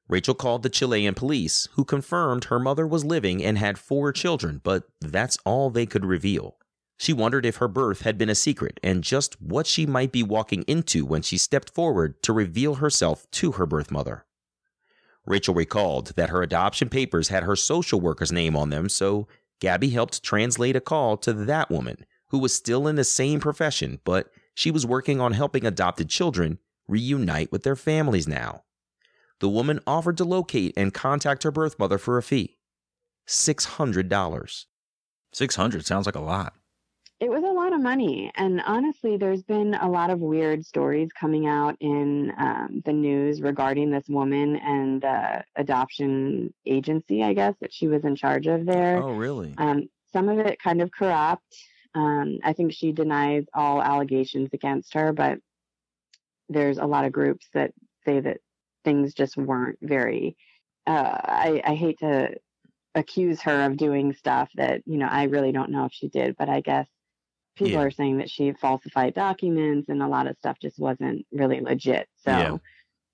Rachel 0.08 0.34
called 0.34 0.62
the 0.62 0.70
Chilean 0.70 1.14
police, 1.14 1.66
who 1.72 1.84
confirmed 1.84 2.44
her 2.44 2.60
mother 2.60 2.86
was 2.86 3.04
living 3.04 3.42
and 3.42 3.58
had 3.58 3.76
four 3.76 4.12
children, 4.12 4.60
but 4.62 4.84
that's 5.00 5.36
all 5.44 5.68
they 5.68 5.84
could 5.84 6.04
reveal. 6.04 6.58
She 6.98 7.12
wondered 7.12 7.44
if 7.44 7.56
her 7.56 7.68
birth 7.68 8.02
had 8.02 8.16
been 8.16 8.30
a 8.30 8.34
secret 8.34 8.80
and 8.82 9.04
just 9.04 9.40
what 9.40 9.66
she 9.66 9.86
might 9.86 10.12
be 10.12 10.22
walking 10.22 10.62
into 10.62 11.04
when 11.04 11.22
she 11.22 11.36
stepped 11.36 11.74
forward 11.74 12.22
to 12.22 12.32
reveal 12.32 12.76
herself 12.76 13.30
to 13.32 13.52
her 13.52 13.66
birth 13.66 13.90
mother. 13.90 14.24
Rachel 15.26 15.54
recalled 15.54 16.12
that 16.16 16.30
her 16.30 16.42
adoption 16.42 16.88
papers 16.88 17.28
had 17.28 17.42
her 17.42 17.56
social 17.56 18.00
worker's 18.00 18.32
name 18.32 18.56
on 18.56 18.70
them, 18.70 18.88
so 18.88 19.26
Gabby 19.60 19.90
helped 19.90 20.22
translate 20.22 20.76
a 20.76 20.80
call 20.80 21.16
to 21.18 21.32
that 21.32 21.70
woman 21.70 22.06
who 22.28 22.38
was 22.38 22.54
still 22.54 22.86
in 22.86 22.96
the 22.96 23.04
same 23.04 23.40
profession, 23.40 24.00
but 24.04 24.30
she 24.54 24.70
was 24.70 24.86
working 24.86 25.20
on 25.20 25.32
helping 25.32 25.66
adopted 25.66 26.08
children 26.08 26.58
reunite 26.88 27.52
with 27.52 27.62
their 27.62 27.76
families 27.76 28.28
now. 28.28 28.62
The 29.40 29.48
woman 29.48 29.80
offered 29.86 30.16
to 30.18 30.24
locate 30.24 30.72
and 30.76 30.94
contact 30.94 31.42
her 31.42 31.50
birth 31.50 31.78
mother 31.78 31.98
for 31.98 32.16
a 32.16 32.22
fee 32.22 32.56
$600. 33.26 34.64
600 35.32 35.86
sounds 35.86 36.06
like 36.06 36.14
a 36.14 36.20
lot. 36.20 36.55
It 37.18 37.30
was 37.30 37.44
a 37.44 37.52
lot 37.52 37.72
of 37.72 37.80
money. 37.80 38.30
And 38.34 38.60
honestly, 38.66 39.16
there's 39.16 39.42
been 39.42 39.74
a 39.74 39.88
lot 39.88 40.10
of 40.10 40.20
weird 40.20 40.66
stories 40.66 41.08
coming 41.18 41.46
out 41.46 41.76
in 41.80 42.30
um, 42.38 42.82
the 42.84 42.92
news 42.92 43.40
regarding 43.40 43.90
this 43.90 44.06
woman 44.08 44.56
and 44.56 45.00
the 45.00 45.42
adoption 45.56 46.52
agency, 46.66 47.22
I 47.22 47.32
guess, 47.32 47.54
that 47.60 47.72
she 47.72 47.88
was 47.88 48.04
in 48.04 48.16
charge 48.16 48.46
of 48.46 48.66
there. 48.66 49.02
Oh, 49.02 49.12
really? 49.12 49.54
Um, 49.56 49.88
some 50.12 50.28
of 50.28 50.38
it 50.38 50.60
kind 50.60 50.82
of 50.82 50.90
corrupt. 50.90 51.56
Um, 51.94 52.38
I 52.44 52.52
think 52.52 52.74
she 52.74 52.92
denies 52.92 53.46
all 53.54 53.82
allegations 53.82 54.50
against 54.52 54.92
her, 54.92 55.14
but 55.14 55.38
there's 56.50 56.76
a 56.76 56.84
lot 56.84 57.06
of 57.06 57.12
groups 57.12 57.48
that 57.54 57.72
say 58.04 58.20
that 58.20 58.38
things 58.84 59.14
just 59.14 59.38
weren't 59.38 59.78
very. 59.80 60.36
Uh, 60.86 61.18
I, 61.24 61.62
I 61.64 61.74
hate 61.74 61.98
to 62.00 62.36
accuse 62.94 63.40
her 63.42 63.64
of 63.64 63.76
doing 63.76 64.12
stuff 64.14 64.50
that 64.54 64.82
you 64.86 64.98
know 64.98 65.08
I 65.08 65.24
really 65.24 65.52
don't 65.52 65.70
know 65.70 65.86
if 65.86 65.92
she 65.92 66.08
did, 66.08 66.36
but 66.36 66.48
I 66.48 66.60
guess 66.60 66.86
people 67.56 67.72
Yeah. 67.72 67.80
are 67.82 67.90
saying 67.90 68.18
that 68.18 68.30
she 68.30 68.52
falsified 68.52 69.14
documents 69.14 69.88
and 69.88 70.02
a 70.02 70.08
lot 70.08 70.26
of 70.26 70.36
stuff 70.38 70.58
just 70.60 70.78
wasn't 70.78 71.26
really 71.32 71.60
legit. 71.60 72.08
So, 72.16 72.30
Yeah. 72.30 72.56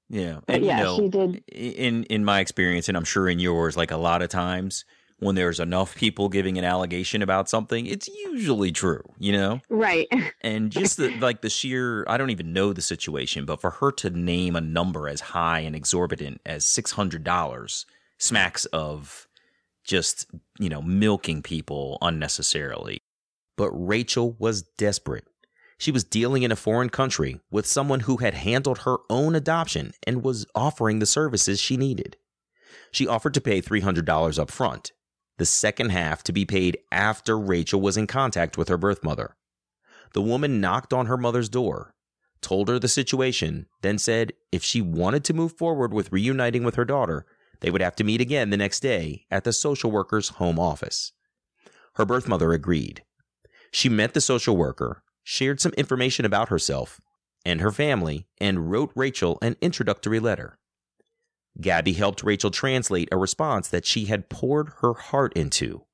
Yeah. 0.09 0.40
but 0.46 0.57
And, 0.57 0.64
yeah, 0.64 0.78
you 0.78 0.85
know, 0.85 0.96
she 0.98 1.09
did. 1.09 1.44
in 1.50 2.05
in 2.05 2.24
my 2.24 2.40
experience 2.40 2.88
and 2.88 2.96
i'm 2.98 3.05
sure 3.05 3.28
in 3.28 3.38
yours 3.38 3.76
like 3.76 3.90
a 3.90 3.96
lot 3.96 4.20
of 4.20 4.28
times 4.28 4.85
when 5.20 5.37
there's 5.37 5.61
enough 5.61 5.94
people 5.94 6.28
giving 6.28 6.59
an 6.59 6.64
allegation 6.64 7.22
about 7.22 7.48
something 7.48 7.87
it's 7.87 8.09
usually 8.09 8.72
true 8.72 9.02
you 9.18 9.33
know 9.33 9.61
Right. 9.70 10.09
and 10.42 10.70
just 10.70 10.96
the 10.98 11.16
like 11.20 11.40
the 11.40 11.48
sheer 11.48 12.05
i 12.09 12.16
don't 12.18 12.31
even 12.31 12.52
know 12.52 12.72
the 12.74 12.83
situation 12.83 13.46
but 13.46 13.61
for 13.61 13.70
her 13.70 13.90
to 13.92 14.11
name 14.11 14.55
a 14.57 14.61
number 14.61 15.09
as 15.09 15.20
high 15.20 15.61
and 15.61 15.74
exorbitant 15.76 16.40
as 16.44 16.66
$600 16.66 17.85
smacks 18.18 18.64
of 18.66 19.28
just 19.85 20.26
you 20.59 20.68
know 20.68 20.83
milking 20.83 21.40
people 21.42 21.96
unnecessarily 22.02 23.00
But 23.56 23.70
Rachel 23.72 24.36
was 24.38 24.62
desperate. 24.62 25.26
She 25.78 25.90
was 25.90 26.04
dealing 26.04 26.42
in 26.42 26.52
a 26.52 26.56
foreign 26.56 26.90
country 26.90 27.40
with 27.50 27.66
someone 27.66 28.00
who 28.00 28.18
had 28.18 28.34
handled 28.34 28.78
her 28.78 28.98
own 29.10 29.34
adoption 29.34 29.92
and 30.06 30.22
was 30.22 30.46
offering 30.54 30.98
the 30.98 31.06
services 31.06 31.60
she 31.60 31.76
needed. 31.76 32.16
She 32.92 33.06
offered 33.06 33.34
to 33.34 33.40
pay 33.40 33.60
$300 33.60 34.38
up 34.38 34.50
front. 34.50 34.92
the 35.38 35.46
second 35.46 35.90
half 35.90 36.22
to 36.22 36.32
be 36.32 36.44
paid 36.44 36.78
after 36.92 37.38
Rachel 37.38 37.80
was 37.80 37.96
in 37.96 38.06
contact 38.06 38.56
with 38.56 38.68
her 38.68 38.76
birth 38.76 39.02
mother. 39.02 39.34
The 40.14 40.22
woman 40.22 40.60
knocked 40.60 40.92
on 40.92 41.06
her 41.06 41.16
mother's 41.16 41.48
door, 41.48 41.94
told 42.40 42.68
her 42.68 42.78
the 42.78 42.86
situation, 42.86 43.66
then 43.80 43.98
said 43.98 44.34
if 44.52 44.62
she 44.62 44.80
wanted 44.80 45.24
to 45.24 45.34
move 45.34 45.56
forward 45.56 45.92
with 45.92 46.12
reuniting 46.12 46.62
with 46.64 46.76
her 46.76 46.84
daughter, 46.84 47.26
they 47.60 47.70
would 47.70 47.80
have 47.80 47.96
to 47.96 48.04
meet 48.04 48.20
again 48.20 48.50
the 48.50 48.56
next 48.56 48.80
day 48.80 49.26
at 49.30 49.42
the 49.44 49.52
social 49.52 49.90
worker's 49.90 50.28
home 50.30 50.58
office. 50.60 51.12
Her 51.94 52.04
birth 52.04 52.28
mother 52.28 52.52
agreed. 52.52 53.02
She 53.72 53.88
met 53.88 54.14
the 54.14 54.20
social 54.20 54.56
worker, 54.56 55.02
shared 55.24 55.61
some 55.61 55.72
information 55.72 56.24
about 56.24 56.50
herself 56.50 57.00
and 57.44 57.61
her 57.61 57.72
family, 57.72 58.28
and 58.38 58.70
wrote 58.70 58.92
Rachel 58.94 59.38
an 59.42 59.56
introductory 59.61 60.20
letter. 60.20 60.58
Gabby 61.61 61.94
helped 61.94 62.22
Rachel 62.22 62.50
translate 62.52 63.08
a 63.11 63.16
response 63.16 63.68
that 63.68 63.85
she 63.85 64.04
had 64.04 64.28
poured 64.28 64.70
her 64.80 64.94
heart 64.94 65.32
into. 65.35 65.85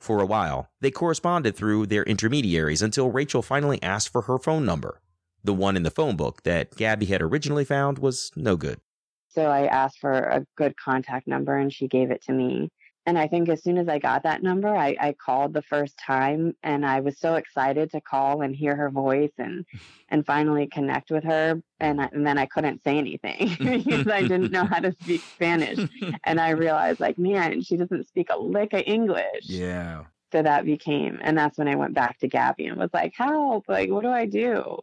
For 0.00 0.20
a 0.20 0.26
while, 0.26 0.70
they 0.80 0.90
corresponded 0.90 1.54
through 1.54 1.86
their 1.86 2.02
intermediaries 2.02 2.82
until 2.82 3.12
Rachel 3.12 3.42
finally 3.42 3.80
asked 3.82 4.08
for 4.08 4.22
her 4.22 4.38
phone 4.38 4.64
number. 4.64 5.00
The 5.44 5.54
one 5.54 5.76
in 5.76 5.84
the 5.84 5.90
phone 5.90 6.16
book 6.16 6.42
that 6.42 6.76
Gabby 6.76 7.06
had 7.06 7.22
originally 7.22 7.64
found 7.64 7.98
was 7.98 8.32
no 8.34 8.56
good. 8.56 8.80
So 9.28 9.46
I 9.46 9.66
asked 9.66 9.98
for 10.00 10.12
a 10.12 10.44
good 10.56 10.76
contact 10.76 11.28
number 11.28 11.56
and 11.56 11.72
she 11.72 11.88
gave 11.88 12.10
it 12.10 12.22
to 12.24 12.32
me. 12.32 12.70
And 13.04 13.18
I 13.18 13.26
think 13.26 13.48
as 13.48 13.62
soon 13.62 13.78
as 13.78 13.88
I 13.88 13.98
got 13.98 14.22
that 14.22 14.42
number, 14.42 14.68
I, 14.68 14.96
I 15.00 15.12
called 15.12 15.52
the 15.52 15.62
first 15.62 15.98
time 15.98 16.54
and 16.62 16.86
I 16.86 17.00
was 17.00 17.18
so 17.18 17.34
excited 17.34 17.90
to 17.90 18.00
call 18.00 18.42
and 18.42 18.54
hear 18.54 18.76
her 18.76 18.90
voice 18.90 19.32
and 19.38 19.64
and 20.08 20.24
finally 20.24 20.66
connect 20.66 21.10
with 21.10 21.24
her. 21.24 21.60
And, 21.80 22.00
I, 22.00 22.08
and 22.12 22.26
then 22.26 22.38
I 22.38 22.46
couldn't 22.46 22.82
say 22.82 22.98
anything 22.98 23.56
because 23.58 24.06
I 24.06 24.22
didn't 24.22 24.52
know 24.52 24.64
how 24.64 24.78
to 24.78 24.92
speak 24.92 25.22
Spanish. 25.34 25.88
And 26.24 26.40
I 26.40 26.50
realized, 26.50 27.00
like, 27.00 27.18
man, 27.18 27.62
she 27.62 27.76
doesn't 27.76 28.06
speak 28.06 28.28
a 28.30 28.38
lick 28.38 28.72
of 28.72 28.82
English. 28.86 29.44
Yeah. 29.44 30.04
So 30.30 30.42
that 30.42 30.64
became, 30.64 31.18
and 31.22 31.36
that's 31.36 31.58
when 31.58 31.68
I 31.68 31.74
went 31.74 31.94
back 31.94 32.18
to 32.20 32.28
Gabby 32.28 32.66
and 32.66 32.78
was 32.78 32.90
like, 32.94 33.12
help, 33.16 33.64
like, 33.68 33.90
what 33.90 34.02
do 34.02 34.10
I 34.10 34.26
do? 34.26 34.78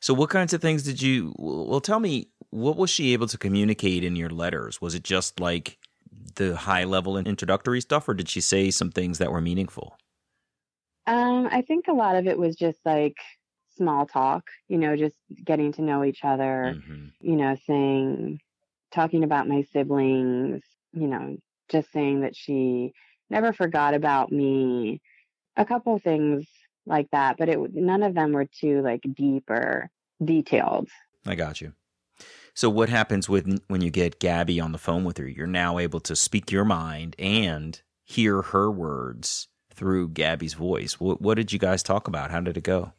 So, 0.00 0.14
what 0.14 0.30
kinds 0.30 0.52
of 0.52 0.60
things 0.60 0.82
did 0.82 1.00
you? 1.00 1.32
Well, 1.38 1.80
tell 1.80 2.00
me, 2.00 2.28
what 2.50 2.76
was 2.76 2.90
she 2.90 3.12
able 3.12 3.28
to 3.28 3.38
communicate 3.38 4.04
in 4.04 4.16
your 4.16 4.30
letters? 4.30 4.80
Was 4.80 4.94
it 4.94 5.04
just 5.04 5.40
like 5.40 5.78
the 6.36 6.56
high 6.56 6.84
level 6.84 7.16
and 7.16 7.26
introductory 7.26 7.80
stuff, 7.80 8.08
or 8.08 8.14
did 8.14 8.28
she 8.28 8.40
say 8.40 8.70
some 8.70 8.90
things 8.90 9.18
that 9.18 9.32
were 9.32 9.40
meaningful? 9.40 9.96
Um, 11.06 11.48
I 11.50 11.62
think 11.62 11.88
a 11.88 11.92
lot 11.92 12.16
of 12.16 12.26
it 12.26 12.38
was 12.38 12.56
just 12.56 12.78
like 12.84 13.16
small 13.76 14.06
talk, 14.06 14.44
you 14.68 14.78
know, 14.78 14.96
just 14.96 15.16
getting 15.44 15.72
to 15.72 15.82
know 15.82 16.04
each 16.04 16.24
other, 16.24 16.76
Mhm. 16.76 17.12
you 17.20 17.36
know, 17.36 17.56
saying, 17.66 18.40
talking 18.90 19.24
about 19.24 19.48
my 19.48 19.62
siblings, 19.72 20.62
you 20.92 21.08
know, 21.08 21.36
just 21.68 21.90
saying 21.90 22.20
that 22.20 22.36
she 22.36 22.92
never 23.30 23.52
forgot 23.52 23.94
about 23.94 24.30
me, 24.30 25.00
a 25.56 25.64
couple 25.64 25.98
things 25.98 26.46
like 26.86 27.10
that, 27.10 27.36
but 27.36 27.48
it 27.48 27.58
none 27.74 28.02
of 28.02 28.14
them 28.14 28.32
were 28.32 28.44
too 28.46 28.82
like 28.82 29.02
deep 29.14 29.48
or 29.48 29.90
detailed. 30.22 30.88
I 31.26 31.34
got 31.34 31.60
you. 31.60 31.72
So, 32.54 32.68
what 32.68 32.88
happens 32.88 33.28
with 33.28 33.62
when 33.68 33.80
you 33.80 33.90
get 33.90 34.20
Gabby 34.20 34.60
on 34.60 34.72
the 34.72 34.78
phone 34.78 35.04
with 35.04 35.18
her? 35.18 35.26
You're 35.26 35.46
now 35.46 35.78
able 35.78 36.00
to 36.00 36.14
speak 36.14 36.50
your 36.50 36.64
mind 36.64 37.16
and 37.18 37.80
hear 38.04 38.42
her 38.42 38.70
words 38.70 39.48
through 39.72 40.10
Gabby's 40.10 40.54
voice. 40.54 41.00
What, 41.00 41.22
what 41.22 41.36
did 41.36 41.52
you 41.52 41.58
guys 41.58 41.82
talk 41.82 42.08
about? 42.08 42.30
How 42.30 42.40
did 42.40 42.56
it 42.58 42.64
go? 42.64 42.92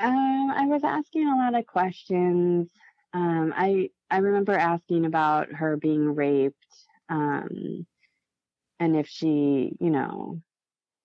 Um, 0.00 0.50
I 0.50 0.66
was 0.66 0.82
asking 0.82 1.28
a 1.28 1.36
lot 1.36 1.54
of 1.54 1.66
questions. 1.66 2.68
Um, 3.12 3.52
I 3.56 3.90
I 4.10 4.18
remember 4.18 4.54
asking 4.54 5.04
about 5.04 5.52
her 5.52 5.76
being 5.76 6.14
raped, 6.14 6.56
um, 7.08 7.86
and 8.80 8.96
if 8.96 9.06
she, 9.06 9.72
you 9.78 9.90
know, 9.90 10.42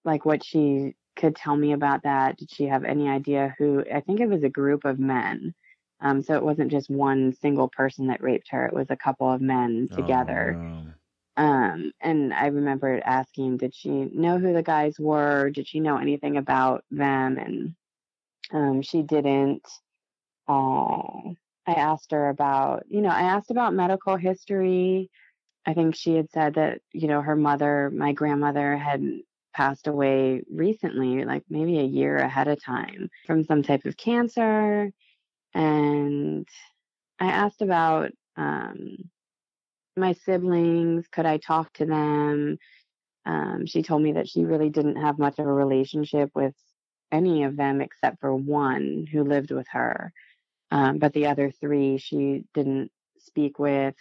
like 0.04 0.26
what 0.26 0.44
she 0.44 0.96
could 1.18 1.36
tell 1.36 1.56
me 1.56 1.74
about 1.74 2.04
that. 2.04 2.38
Did 2.38 2.50
she 2.52 2.66
have 2.66 2.84
any 2.84 3.10
idea 3.10 3.54
who? 3.58 3.84
I 3.94 4.00
think 4.00 4.22
it 4.22 4.30
was 4.30 4.44
a 4.44 4.50
group 4.50 4.86
of 4.86 5.00
men. 5.00 5.54
Um, 6.00 6.22
so 6.22 6.36
it 6.36 6.44
wasn't 6.44 6.72
just 6.72 6.90
one 6.90 7.34
single 7.34 7.70
person 7.70 8.08
that 8.08 8.22
raped 8.22 8.50
her. 8.52 8.66
It 8.66 8.74
was 8.74 8.88
a 8.90 8.98
couple 8.98 9.32
of 9.32 9.42
men 9.42 9.90
together. 9.94 10.58
Oh, 10.60 10.64
no. 10.64 10.94
Um, 11.38 11.92
and 12.02 12.34
I 12.34 12.48
remember 12.48 13.00
asking, 13.04 13.58
did 13.58 13.76
she 13.76 13.90
know 13.90 14.40
who 14.40 14.54
the 14.54 14.64
guys 14.64 15.00
were? 15.00 15.50
Did 15.50 15.68
she 15.68 15.80
know 15.80 15.98
anything 15.98 16.38
about 16.38 16.84
them? 16.90 17.38
And 17.38 17.76
um, 18.52 18.82
she 18.82 19.04
didn't. 19.04 19.68
Uh, 20.48 21.34
I 21.68 21.74
asked 21.74 22.12
her 22.12 22.30
about, 22.30 22.86
you 22.90 23.02
know, 23.02 23.10
I 23.10 23.22
asked 23.22 23.52
about 23.52 23.74
medical 23.74 24.16
history. 24.16 25.10
I 25.66 25.74
think 25.74 25.96
she 25.96 26.16
had 26.16 26.32
said 26.32 26.56
that, 26.56 26.82
you 26.94 27.08
know, 27.08 27.22
her 27.22 27.36
mother, 27.36 27.92
my 27.94 28.14
grandmother, 28.14 28.78
had 28.78 29.04
passed 29.54 29.88
away 29.88 30.44
recently, 30.50 31.26
like 31.26 31.44
maybe 31.50 31.80
a 31.80 31.84
year 31.84 32.16
ahead 32.18 32.48
of 32.48 32.64
time 32.64 33.10
from 33.26 33.44
some 33.44 33.64
type 33.64 33.86
of 33.86 33.98
cancer. 33.98 34.92
And 35.54 36.48
I 37.20 37.28
asked 37.28 37.62
about 37.62 38.12
um, 38.36 38.98
my 39.96 40.14
siblings. 40.14 41.08
Could 41.12 41.26
I 41.26 41.38
talk 41.38 41.74
to 41.74 41.86
them? 41.86 42.58
Um, 43.26 43.66
she 43.66 43.84
told 43.84 44.02
me 44.02 44.14
that 44.14 44.30
she 44.30 44.46
really 44.46 44.70
didn't 44.70 44.98
have 44.98 45.20
much 45.20 45.40
of 45.40 45.46
a 45.46 45.52
relationship 45.54 46.32
with 46.34 46.54
any 47.12 47.44
of 47.44 47.58
them 47.58 47.82
except 47.82 48.20
for 48.22 48.34
one 48.34 49.06
who 49.12 49.24
lived 49.24 49.52
with 49.52 49.68
her. 49.72 50.14
Um, 50.72 51.00
but 51.00 51.14
the 51.14 51.28
other 51.28 51.52
three 51.52 51.98
she 51.98 52.44
didn't 52.54 52.92
speak 53.20 53.60
with. 53.60 53.96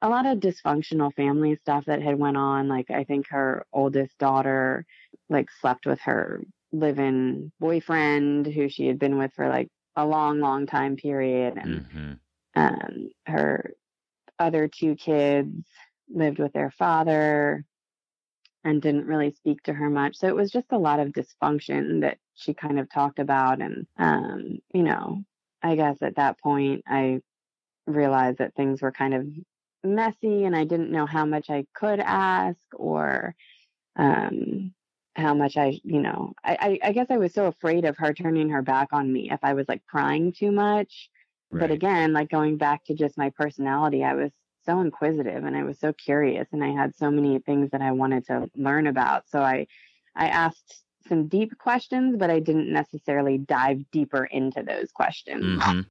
A 0.00 0.08
lot 0.08 0.26
of 0.26 0.38
dysfunctional 0.38 1.14
family 1.14 1.56
stuff 1.56 1.84
that 1.86 2.02
had 2.02 2.18
went 2.18 2.36
on. 2.36 2.68
Like 2.68 2.90
I 2.90 3.04
think 3.04 3.28
her 3.30 3.64
oldest 3.72 4.18
daughter 4.18 4.84
like 5.28 5.48
slept 5.60 5.86
with 5.86 6.00
her 6.02 6.42
live-in 6.72 7.52
boyfriend 7.60 8.46
who 8.46 8.68
she 8.68 8.86
had 8.86 8.98
been 8.98 9.18
with 9.18 9.32
for 9.34 9.48
like 9.48 9.68
a 9.96 10.06
long, 10.06 10.40
long 10.40 10.66
time 10.66 10.96
period, 10.96 11.58
and 11.58 11.86
Mhm. 11.94 12.20
um, 12.54 13.10
her 13.26 13.74
other 14.38 14.68
two 14.68 14.94
kids 14.96 15.66
lived 16.08 16.38
with 16.38 16.52
their 16.52 16.70
father 16.70 17.64
and 18.64 18.80
didn't 18.82 19.06
really 19.06 19.32
speak 19.32 19.62
to 19.62 19.72
her 19.72 19.90
much. 19.90 20.16
So 20.16 20.28
it 20.28 20.36
was 20.36 20.50
just 20.50 20.72
a 20.72 20.78
lot 20.78 21.00
of 21.00 21.08
dysfunction 21.08 22.00
that 22.02 22.18
she 22.34 22.54
kind 22.54 22.78
of 22.78 22.90
talked 22.90 23.18
about. 23.18 23.60
And, 23.60 23.86
um, 23.98 24.58
you 24.72 24.82
know, 24.82 25.24
I 25.62 25.74
guess 25.76 26.02
at 26.02 26.16
that 26.16 26.38
point, 26.40 26.82
I 26.86 27.20
realized 27.86 28.38
that 28.38 28.54
things 28.54 28.82
were 28.82 28.92
kind 28.92 29.14
of 29.14 29.26
messy 29.84 30.44
and 30.44 30.54
I 30.56 30.64
didn't 30.64 30.92
know 30.92 31.06
how 31.06 31.24
much 31.24 31.50
I 31.50 31.66
could 31.74 32.00
ask 32.00 32.60
or 32.74 33.34
um, 33.96 34.74
how 35.14 35.34
much 35.34 35.56
I, 35.56 35.80
you 35.84 36.00
know, 36.00 36.32
I, 36.42 36.78
I, 36.82 36.88
I 36.88 36.92
guess 36.92 37.08
I 37.10 37.18
was 37.18 37.34
so 37.34 37.46
afraid 37.46 37.84
of 37.84 37.96
her 37.98 38.14
turning 38.14 38.48
her 38.50 38.62
back 38.62 38.88
on 38.92 39.12
me 39.12 39.30
if 39.30 39.40
I 39.42 39.52
was 39.54 39.66
like 39.68 39.84
crying 39.86 40.32
too 40.32 40.52
much. 40.52 41.10
But 41.54 41.70
again, 41.70 42.14
like 42.14 42.30
going 42.30 42.56
back 42.56 42.82
to 42.86 42.94
just 42.94 43.18
my 43.18 43.28
personality, 43.28 44.02
I 44.02 44.14
was 44.14 44.30
so 44.64 44.80
inquisitive 44.80 45.44
and 45.44 45.54
I 45.54 45.64
was 45.64 45.78
so 45.78 45.92
curious 45.92 46.48
and 46.52 46.64
I 46.64 46.68
had 46.70 46.96
so 46.96 47.10
many 47.10 47.38
things 47.40 47.70
that 47.72 47.82
I 47.82 47.92
wanted 47.92 48.26
to 48.28 48.48
learn 48.56 48.86
about. 48.86 49.28
So 49.28 49.42
I 49.42 49.66
I 50.16 50.28
asked 50.28 50.82
some 51.08 51.28
deep 51.28 51.58
questions, 51.58 52.16
but 52.16 52.30
I 52.30 52.38
didn't 52.38 52.72
necessarily 52.72 53.36
dive 53.36 53.82
deeper 53.90 54.24
into 54.24 54.62
those 54.62 54.90
questions. 54.92 55.62
Mhm. 55.62 55.86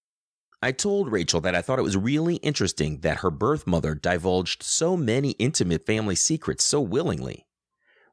I 0.64 0.72
told 0.72 1.12
Rachel 1.12 1.42
that 1.42 1.56
I 1.56 1.62
thought 1.62 1.80
it 1.80 1.84
was 1.84 1.98
really 1.98 2.36
interesting 2.38 3.00
that 3.02 3.18
her 3.18 3.32
birth 3.32 3.68
mother 3.68 3.94
divulged 3.94 4.64
so 4.64 4.96
many 4.98 5.32
intimate 5.32 5.86
family 5.86 6.16
secrets 6.16 6.64
so 6.64 6.82
willingly. 6.82 7.46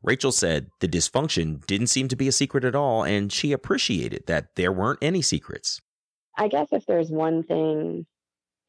Rachel 0.03 0.33
said 0.33 0.71
the 0.81 0.89
dysfunction 0.89 1.65
didn't 1.67 1.89
seem 1.89 2.09
to 2.09 2.17
be 2.17 2.29
a 2.29 2.33
secret 2.33 2.65
at 2.65 2.75
all, 2.75 3.03
and 3.03 3.33
she 3.33 3.53
appreciated 3.53 4.25
that 4.27 4.55
there 4.57 4.73
weren't 4.73 5.01
any 5.03 5.23
secrets. 5.23 5.81
I 6.37 6.49
guess 6.49 6.69
if 6.73 6.87
there's 6.87 7.11
one 7.11 7.43
thing 7.43 8.07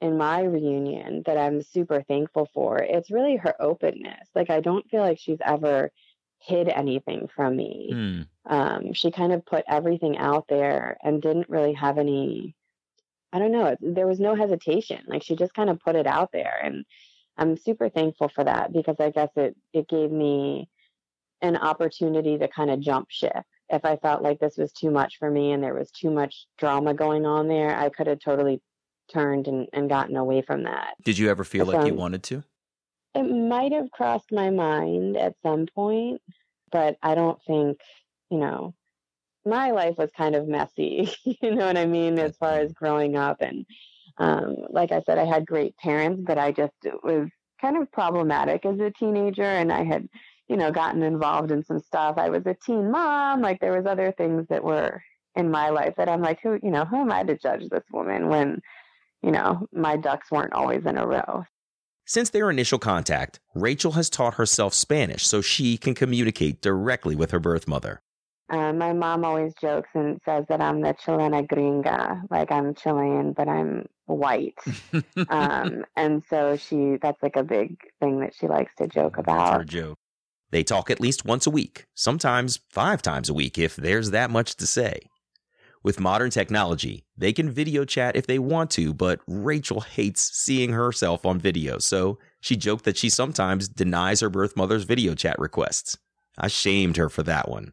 in 0.02 0.18
my 0.18 0.42
reunion 0.42 1.24
that 1.26 1.38
I'm 1.38 1.62
super 1.62 2.02
thankful 2.02 2.50
for, 2.54 2.80
it's 2.80 3.12
really 3.12 3.36
her 3.36 3.54
openness. 3.62 4.28
Like 4.34 4.50
I 4.50 4.60
don't 4.60 4.90
feel 4.90 5.02
like 5.02 5.20
she's 5.20 5.38
ever 5.46 5.92
hid 6.40 6.70
anything 6.70 7.28
from 7.36 7.56
me. 7.56 7.90
Hmm. 7.92 8.22
um, 8.46 8.94
she 8.94 9.12
kind 9.12 9.34
of 9.34 9.46
put 9.46 9.66
everything 9.68 10.18
out 10.18 10.46
there 10.48 10.98
and 11.04 11.22
didn't 11.22 11.50
really 11.50 11.74
have 11.74 11.98
any 11.98 12.56
i 13.32 13.38
don't 13.38 13.52
know 13.52 13.76
there 13.80 14.08
was 14.08 14.20
no 14.20 14.34
hesitation 14.36 15.04
like 15.06 15.22
she 15.22 15.36
just 15.36 15.54
kind 15.54 15.70
of 15.70 15.80
put 15.80 15.96
it 15.96 16.08
out 16.08 16.32
there 16.32 16.60
and 16.64 16.84
i'm 17.38 17.56
super 17.58 17.90
thankful 17.90 18.28
for 18.30 18.44
that 18.44 18.74
because 18.74 18.96
i 19.00 19.12
guess 19.12 19.30
it 19.36 19.56
it 19.74 19.88
gave 19.88 20.12
me 20.12 20.68
an 21.42 21.56
opportunity 21.58 22.38
to 22.38 22.48
kind 22.48 22.70
of 22.70 22.80
jump 22.80 23.08
ship 23.10 23.44
if 23.70 23.86
i 23.86 23.96
felt 23.98 24.22
like 24.22 24.40
this 24.40 24.58
was 24.58 24.72
too 24.72 24.92
much 24.92 25.18
for 25.18 25.30
me 25.30 25.52
and 25.52 25.64
there 25.64 25.74
was 25.74 25.92
too 25.92 26.10
much 26.10 26.46
drama 26.58 26.94
going 26.94 27.26
on 27.26 27.48
there 27.48 27.78
i 27.78 27.90
could 27.90 28.08
have 28.08 28.20
totally 28.20 28.62
turned 29.12 29.48
and, 29.48 29.68
and 29.74 29.90
gotten 29.90 30.16
away 30.18 30.42
from 30.42 30.64
that 30.64 30.94
Did 31.04 31.18
you 31.18 31.30
ever 31.30 31.44
feel 31.44 31.66
like 31.66 31.88
you 31.88 31.96
wanted 31.96 32.24
to? 32.24 32.44
it 33.16 33.24
might 33.24 33.72
have 33.72 33.92
crossed 33.92 34.32
my 34.32 34.50
mind 34.50 35.18
at 35.18 35.36
some 35.42 35.66
point, 35.74 36.22
but 36.72 36.98
I 37.02 37.16
don't 37.16 37.42
think, 37.46 37.80
you 38.30 38.38
know, 38.38 38.76
my 39.46 39.72
life 39.72 39.98
was 39.98 40.12
kind 40.16 40.36
of 40.36 40.48
messy. 40.48 41.10
you 41.24 41.56
know 41.56 41.66
what 41.66 41.78
I 41.78 41.86
mean? 41.86 42.20
As 42.20 42.38
far 42.38 42.60
as 42.60 42.74
growing 42.74 43.16
up. 43.16 43.42
And 43.42 43.66
um, 44.18 44.56
like 44.70 44.92
I 44.92 45.02
said, 45.02 45.18
I 45.18 45.26
had 45.26 45.48
great 45.48 45.76
parents, 45.78 46.22
but 46.26 46.38
I 46.38 46.52
just 46.52 46.74
was 47.04 47.30
kind 47.60 47.78
of 47.78 47.92
problematic 47.92 48.66
as 48.66 48.80
a 48.80 48.92
teenager. 48.92 49.44
And 49.44 49.72
I 49.72 49.84
had, 49.84 50.08
you 50.50 50.58
know, 50.58 50.72
gotten 50.72 51.04
involved 51.04 51.52
in 51.52 51.64
some 51.64 51.80
stuff. 51.80 52.18
I 52.18 52.30
was 52.30 52.46
a 52.48 52.56
teen 52.66 52.92
mom. 52.92 53.42
Like 53.42 53.62
there 53.62 53.78
was 53.78 53.86
other 53.86 54.12
things 54.12 54.48
that 54.50 54.64
were 54.64 55.02
in 55.36 55.52
my 55.52 55.70
life 55.70 55.94
that 55.98 56.10
I'm 56.10 56.22
like, 56.22 56.40
who, 56.42 56.60
you 56.62 56.72
know, 56.72 56.86
who 56.86 56.98
am 56.98 57.12
I 57.12 57.24
to 57.24 57.38
judge 57.38 57.70
this 57.70 57.84
woman 57.94 58.28
when, 58.28 58.60
you 59.22 59.32
know, 59.32 59.68
my 59.72 59.96
ducks 59.96 60.32
weren't 60.32 60.54
always 60.54 60.86
in 60.86 60.98
a 60.98 61.06
row. 61.06 61.46
Since 62.06 62.32
their 62.32 62.50
initial 62.50 62.80
contact, 62.80 63.40
Rachel 63.54 63.92
has 63.92 64.10
taught 64.10 64.34
herself 64.34 64.74
Spanish 64.74 65.28
so 65.28 65.42
she 65.42 65.78
can 65.78 65.94
communicate 65.94 66.60
directly 66.60 67.16
with 67.16 67.30
her 67.30 67.40
birth 67.40 67.68
mother. 67.68 68.02
Uh, 68.50 68.74
my 68.74 68.94
mom 68.94 69.24
always 69.24 69.54
jokes 69.62 69.90
and 69.94 70.20
says 70.26 70.44
that 70.50 70.60
I'm 70.60 70.82
the 70.82 70.96
Chilena 70.96 71.48
gringa, 71.48 72.24
like 72.32 72.52
I'm 72.52 72.74
Chilean, 72.74 73.34
but 73.34 73.48
I'm 73.48 73.86
white. 74.08 74.58
um, 75.30 75.86
and 75.96 76.24
so 76.28 76.58
she, 76.58 76.98
that's 77.00 77.22
like 77.22 77.36
a 77.36 77.44
big 77.44 77.78
thing 78.00 78.22
that 78.22 78.34
she 78.34 78.48
likes 78.48 78.74
to 78.80 78.88
joke 78.88 79.18
That's 79.18 79.28
about. 79.28 79.58
her 79.60 79.66
joke. 79.66 80.00
They 80.52 80.64
talk 80.64 80.90
at 80.90 81.00
least 81.00 81.26
once 81.26 81.46
a 81.46 81.52
week, 81.52 81.86
sometimes 81.94 82.60
five 82.70 83.02
times 83.02 83.30
a 83.30 83.34
week 83.34 83.58
if 83.58 83.76
there's 83.76 84.12
that 84.12 84.32
much 84.32 84.56
to 84.56 84.68
say. 84.68 85.02
With 85.82 86.00
modern 86.00 86.30
technology, 86.30 87.06
they 87.18 87.32
can 87.32 87.50
video 87.50 87.86
chat 87.86 88.16
if 88.16 88.28
they 88.28 88.40
want 88.40 88.70
to, 88.72 88.94
but 88.94 89.22
Rachel 89.28 89.82
hates 89.82 90.30
seeing 90.34 90.72
herself 90.72 91.26
on 91.26 91.40
video, 91.40 91.80
so 91.80 92.20
she 92.42 92.58
joked 92.58 92.84
that 92.86 92.98
she 92.98 93.10
sometimes 93.10 93.70
denies 93.70 94.20
her 94.20 94.30
birth 94.30 94.58
mother's 94.58 94.84
video 94.84 95.16
chat 95.16 95.40
requests. 95.40 95.98
I 96.38 96.48
shamed 96.48 96.98
her 96.98 97.10
for 97.10 97.24
that 97.24 97.48
one. 97.48 97.72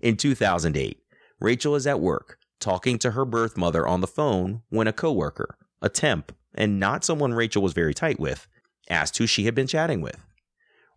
In 0.00 0.16
2008, 0.16 0.98
Rachel 1.40 1.74
is 1.74 1.86
at 1.86 2.00
work 2.00 2.38
talking 2.58 2.98
to 2.98 3.12
her 3.12 3.24
birth 3.24 3.56
mother 3.56 3.86
on 3.86 4.00
the 4.00 4.06
phone 4.06 4.62
when 4.68 4.86
a 4.86 4.92
coworker, 4.92 5.56
a 5.82 5.88
temp, 5.88 6.32
and 6.54 6.78
not 6.78 7.04
someone 7.04 7.34
Rachel 7.34 7.62
was 7.62 7.72
very 7.72 7.94
tight 7.94 8.20
with, 8.20 8.46
asked 8.88 9.18
who 9.18 9.26
she 9.26 9.44
had 9.44 9.54
been 9.54 9.66
chatting 9.66 10.00
with. 10.00 10.24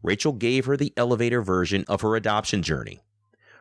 Rachel 0.04 0.34
gave 0.34 0.66
her 0.66 0.78
the 0.78 0.94
elevator 0.98 1.42
version 1.42 1.86
of 1.88 2.02
her 2.02 2.16
adoption 2.16 2.62
journey. 2.62 3.02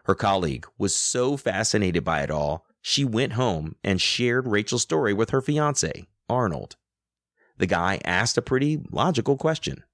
Her 0.04 0.14
colleague 0.14 0.66
was 0.76 0.94
so 0.94 1.36
fascinated 1.36 2.02
by 2.04 2.22
it 2.22 2.30
all, 2.30 2.66
she 2.82 3.04
went 3.04 3.34
home 3.34 3.76
and 3.84 4.00
shared 4.00 4.48
Rachel's 4.48 4.82
story 4.82 5.14
with 5.14 5.30
her 5.30 5.40
fiance, 5.40 6.08
Arnold. 6.28 6.76
The 7.56 7.66
guy 7.68 8.00
asked 8.04 8.36
a 8.36 8.42
pretty 8.42 8.80
logical 8.90 9.36
question. 9.36 9.84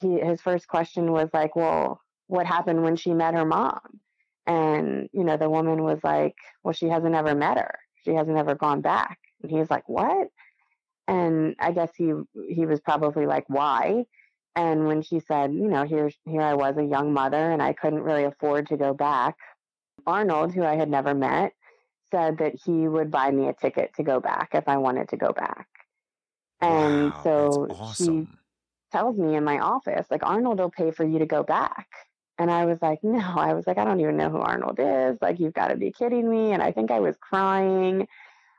he 0.00 0.20
his 0.20 0.42
first 0.42 0.68
question 0.68 1.12
was 1.12 1.30
like, 1.32 1.56
"Well, 1.56 2.02
what 2.26 2.44
happened 2.44 2.82
when 2.82 2.96
she 2.96 3.14
met 3.14 3.32
her 3.32 3.46
mom?" 3.46 4.00
And 4.46 5.08
you 5.12 5.24
know, 5.24 5.38
the 5.38 5.48
woman 5.48 5.82
was 5.82 6.04
like, 6.04 6.34
"Well, 6.62 6.74
she 6.74 6.88
hasn't 6.88 7.14
ever 7.14 7.34
met 7.34 7.56
her. 7.56 7.78
She 8.04 8.12
hasn't 8.12 8.36
ever 8.36 8.54
gone 8.54 8.82
back." 8.82 9.18
And 9.40 9.50
he 9.50 9.56
was 9.56 9.70
like, 9.70 9.88
"What?" 9.88 10.28
And 11.08 11.56
I 11.58 11.72
guess 11.72 11.90
he 11.96 12.12
he 12.50 12.66
was 12.66 12.80
probably 12.80 13.24
like, 13.24 13.48
"Why?" 13.48 14.04
And 14.56 14.86
when 14.86 15.02
she 15.02 15.20
said, 15.20 15.54
"You 15.54 15.68
know, 15.68 15.84
here 15.84 16.10
here 16.26 16.42
I 16.42 16.54
was 16.54 16.78
a 16.78 16.84
young 16.84 17.12
mother 17.14 17.52
and 17.52 17.62
I 17.62 17.74
couldn't 17.74 18.02
really 18.02 18.24
afford 18.24 18.68
to 18.68 18.78
go 18.78 18.94
back," 18.94 19.36
Arnold, 20.06 20.54
who 20.54 20.64
I 20.64 20.76
had 20.76 20.90
never 20.90 21.14
met, 21.14 21.52
said 22.10 22.38
that 22.38 22.54
he 22.64 22.88
would 22.88 23.10
buy 23.10 23.30
me 23.30 23.48
a 23.48 23.54
ticket 23.54 23.94
to 23.96 24.02
go 24.04 24.20
back 24.20 24.50
if 24.54 24.68
I 24.68 24.78
wanted 24.78 25.08
to 25.10 25.16
go 25.18 25.32
back. 25.32 25.68
And 26.60 27.14
Wow, 27.14 27.22
so 27.22 27.68
that's 27.68 28.00
she 28.00 28.28
tells 28.92 29.18
me 29.18 29.36
in 29.36 29.44
my 29.44 29.58
office, 29.60 30.06
like, 30.10 30.24
Arnold 30.24 30.58
will 30.60 30.70
pay 30.70 30.90
for 30.90 31.04
you 31.04 31.18
to 31.20 31.26
go 31.26 31.42
back. 31.42 31.88
And 32.38 32.50
I 32.50 32.66
was 32.66 32.80
like, 32.82 33.00
no, 33.04 33.20
I 33.20 33.54
was 33.54 33.66
like, 33.66 33.78
I 33.78 33.84
don't 33.84 34.00
even 34.00 34.16
know 34.16 34.30
who 34.30 34.38
Arnold 34.38 34.78
is. 34.80 35.18
Like, 35.20 35.40
you've 35.40 35.54
got 35.54 35.68
to 35.68 35.76
be 35.76 35.92
kidding 35.92 36.28
me. 36.30 36.52
And 36.52 36.62
I 36.62 36.72
think 36.72 36.90
I 36.90 37.00
was 37.00 37.16
crying. 37.20 38.06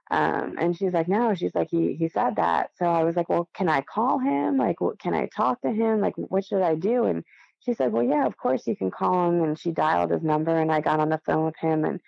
Um, 0.09 0.55
and 0.57 0.77
she's 0.77 0.93
like, 0.93 1.07
no, 1.07 1.35
she's 1.35 1.53
like, 1.53 1.69
he, 1.69 1.95
he 1.95 2.07
said 2.09 2.37
that. 2.37 2.71
So 2.75 2.85
I 2.85 3.03
was 3.03 3.15
like, 3.15 3.29
well, 3.29 3.49
can 3.53 3.69
I 3.69 3.81
call 3.81 4.19
him? 4.19 4.57
Like, 4.57 4.79
what, 4.79 4.99
can 4.99 5.13
I 5.13 5.27
talk 5.27 5.61
to 5.61 5.71
him? 5.71 5.99
Like, 5.99 6.13
what 6.15 6.45
should 6.45 6.61
I 6.61 6.75
do? 6.75 7.05
And 7.05 7.23
she 7.59 7.73
said, 7.73 7.91
well, 7.91 8.03
yeah, 8.03 8.25
of 8.25 8.37
course 8.37 8.65
you 8.67 8.75
can 8.75 8.91
call 8.91 9.29
him. 9.29 9.43
And 9.43 9.59
she 9.59 9.71
dialed 9.71 10.11
his 10.11 10.23
number 10.23 10.57
and 10.57 10.71
I 10.71 10.81
got 10.81 10.99
on 10.99 11.09
the 11.09 11.21
phone 11.25 11.45
with 11.45 11.57
him 11.59 11.83
and 11.83 11.99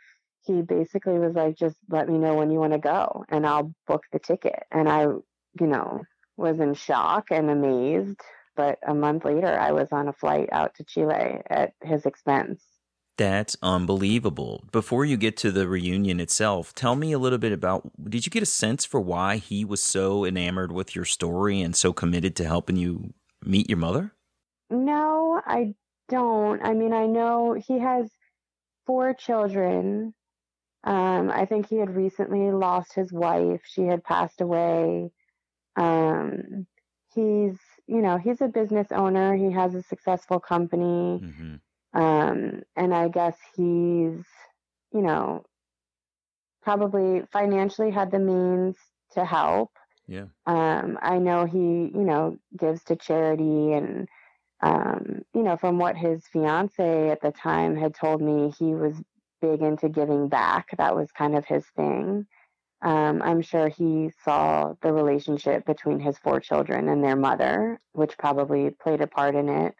he 0.45 0.61
basically 0.61 1.19
was 1.19 1.35
like, 1.35 1.57
just 1.57 1.75
let 1.89 2.07
me 2.07 2.17
know 2.17 2.35
when 2.35 2.51
you 2.51 2.59
want 2.59 2.73
to 2.73 2.79
go 2.79 3.25
and 3.29 3.45
I'll 3.45 3.73
book 3.87 4.03
the 4.11 4.19
ticket. 4.19 4.63
And 4.71 4.87
I, 4.87 5.03
you 5.03 5.67
know, 5.67 6.01
was 6.37 6.59
in 6.59 6.73
shock 6.73 7.27
and 7.31 7.49
amazed. 7.49 8.19
But 8.55 8.79
a 8.85 8.93
month 8.93 9.25
later, 9.25 9.57
I 9.59 9.71
was 9.71 9.89
on 9.91 10.07
a 10.07 10.13
flight 10.13 10.49
out 10.51 10.75
to 10.75 10.83
Chile 10.83 11.41
at 11.49 11.73
his 11.81 12.05
expense. 12.05 12.61
That's 13.19 13.57
unbelievable. 13.61 14.63
Before 14.71 15.03
you 15.03 15.17
get 15.17 15.35
to 15.37 15.51
the 15.51 15.67
reunion 15.67 16.21
itself, 16.21 16.73
tell 16.73 16.95
me 16.95 17.11
a 17.11 17.19
little 17.19 17.37
bit 17.37 17.51
about 17.51 17.91
did 18.09 18.25
you 18.25 18.29
get 18.29 18.43
a 18.43 18.45
sense 18.45 18.85
for 18.85 19.01
why 19.01 19.35
he 19.35 19.65
was 19.65 19.83
so 19.83 20.23
enamored 20.23 20.71
with 20.71 20.95
your 20.95 21.03
story 21.03 21.59
and 21.59 21.75
so 21.75 21.91
committed 21.91 22.33
to 22.37 22.45
helping 22.45 22.77
you 22.77 23.13
meet 23.43 23.69
your 23.69 23.77
mother? 23.77 24.13
No, 24.69 25.41
I 25.45 25.73
don't. 26.07 26.63
I 26.63 26.73
mean, 26.73 26.93
I 26.93 27.07
know 27.07 27.61
he 27.61 27.79
has 27.79 28.09
four 28.85 29.13
children. 29.13 30.13
Um, 30.85 31.29
I 31.29 31.45
think 31.45 31.67
he 31.67 31.75
had 31.75 31.93
recently 31.93 32.51
lost 32.51 32.93
his 32.93 33.11
wife. 33.11 33.63
She 33.65 33.81
had 33.81 34.01
passed 34.01 34.39
away. 34.39 35.11
Um, 35.75 36.67
he's, 37.13 37.57
you 37.85 38.01
know, 38.01 38.17
he's 38.17 38.39
a 38.39 38.47
business 38.47 38.87
owner. 38.93 39.35
He 39.35 39.51
has 39.51 39.75
a 39.75 39.83
successful 39.83 40.39
company. 40.39 41.17
hmm 41.17 41.55
Um, 41.93 42.61
and 42.75 42.93
I 42.93 43.07
guess 43.07 43.35
he's, 43.55 44.23
you 44.93 45.01
know, 45.01 45.43
probably 46.61 47.23
financially 47.31 47.91
had 47.91 48.11
the 48.11 48.19
means 48.19 48.75
to 49.13 49.25
help. 49.25 49.71
Yeah. 50.07 50.25
Um, 50.45 50.97
I 51.01 51.17
know 51.19 51.45
he, 51.45 51.57
you 51.57 52.03
know, 52.03 52.37
gives 52.57 52.83
to 52.85 52.95
charity 52.95 53.73
and, 53.73 54.07
um, 54.61 55.21
you 55.33 55.43
know, 55.43 55.55
from 55.57 55.77
what 55.77 55.95
his 55.95 56.25
fiance 56.27 57.09
at 57.09 57.21
the 57.21 57.31
time 57.31 57.75
had 57.75 57.95
told 57.95 58.21
me, 58.21 58.51
he 58.57 58.75
was 58.75 58.95
big 59.41 59.61
into 59.61 59.87
giving 59.89 60.27
back. 60.27 60.67
That 60.77 60.95
was 60.95 61.11
kind 61.11 61.35
of 61.35 61.45
his 61.45 61.65
thing. 61.75 62.27
Um, 62.81 63.21
I'm 63.21 63.41
sure 63.41 63.67
he 63.67 64.11
saw 64.23 64.73
the 64.81 64.93
relationship 64.93 65.65
between 65.65 65.99
his 65.99 66.17
four 66.17 66.39
children 66.39 66.87
and 66.89 67.03
their 67.03 67.15
mother, 67.15 67.79
which 67.93 68.17
probably 68.17 68.69
played 68.69 69.01
a 69.01 69.07
part 69.07 69.35
in 69.35 69.49
it. 69.49 69.75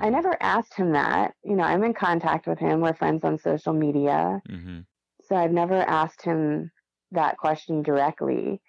I 0.00 0.10
never 0.10 0.36
asked 0.40 0.74
him 0.74 0.92
that. 0.92 1.34
You 1.44 1.56
know, 1.56 1.64
I'm 1.64 1.82
in 1.84 1.94
contact 1.94 2.46
with 2.46 2.58
him. 2.58 2.80
We're 2.80 2.94
friends 2.94 3.24
on 3.24 3.38
social 3.38 3.72
media. 3.72 4.40
hmm 4.48 4.80
So 5.24 5.36
I've 5.36 5.52
never 5.52 5.76
asked 5.76 6.22
him 6.22 6.70
that 7.12 7.36
question 7.38 7.82
directly. 7.82 8.60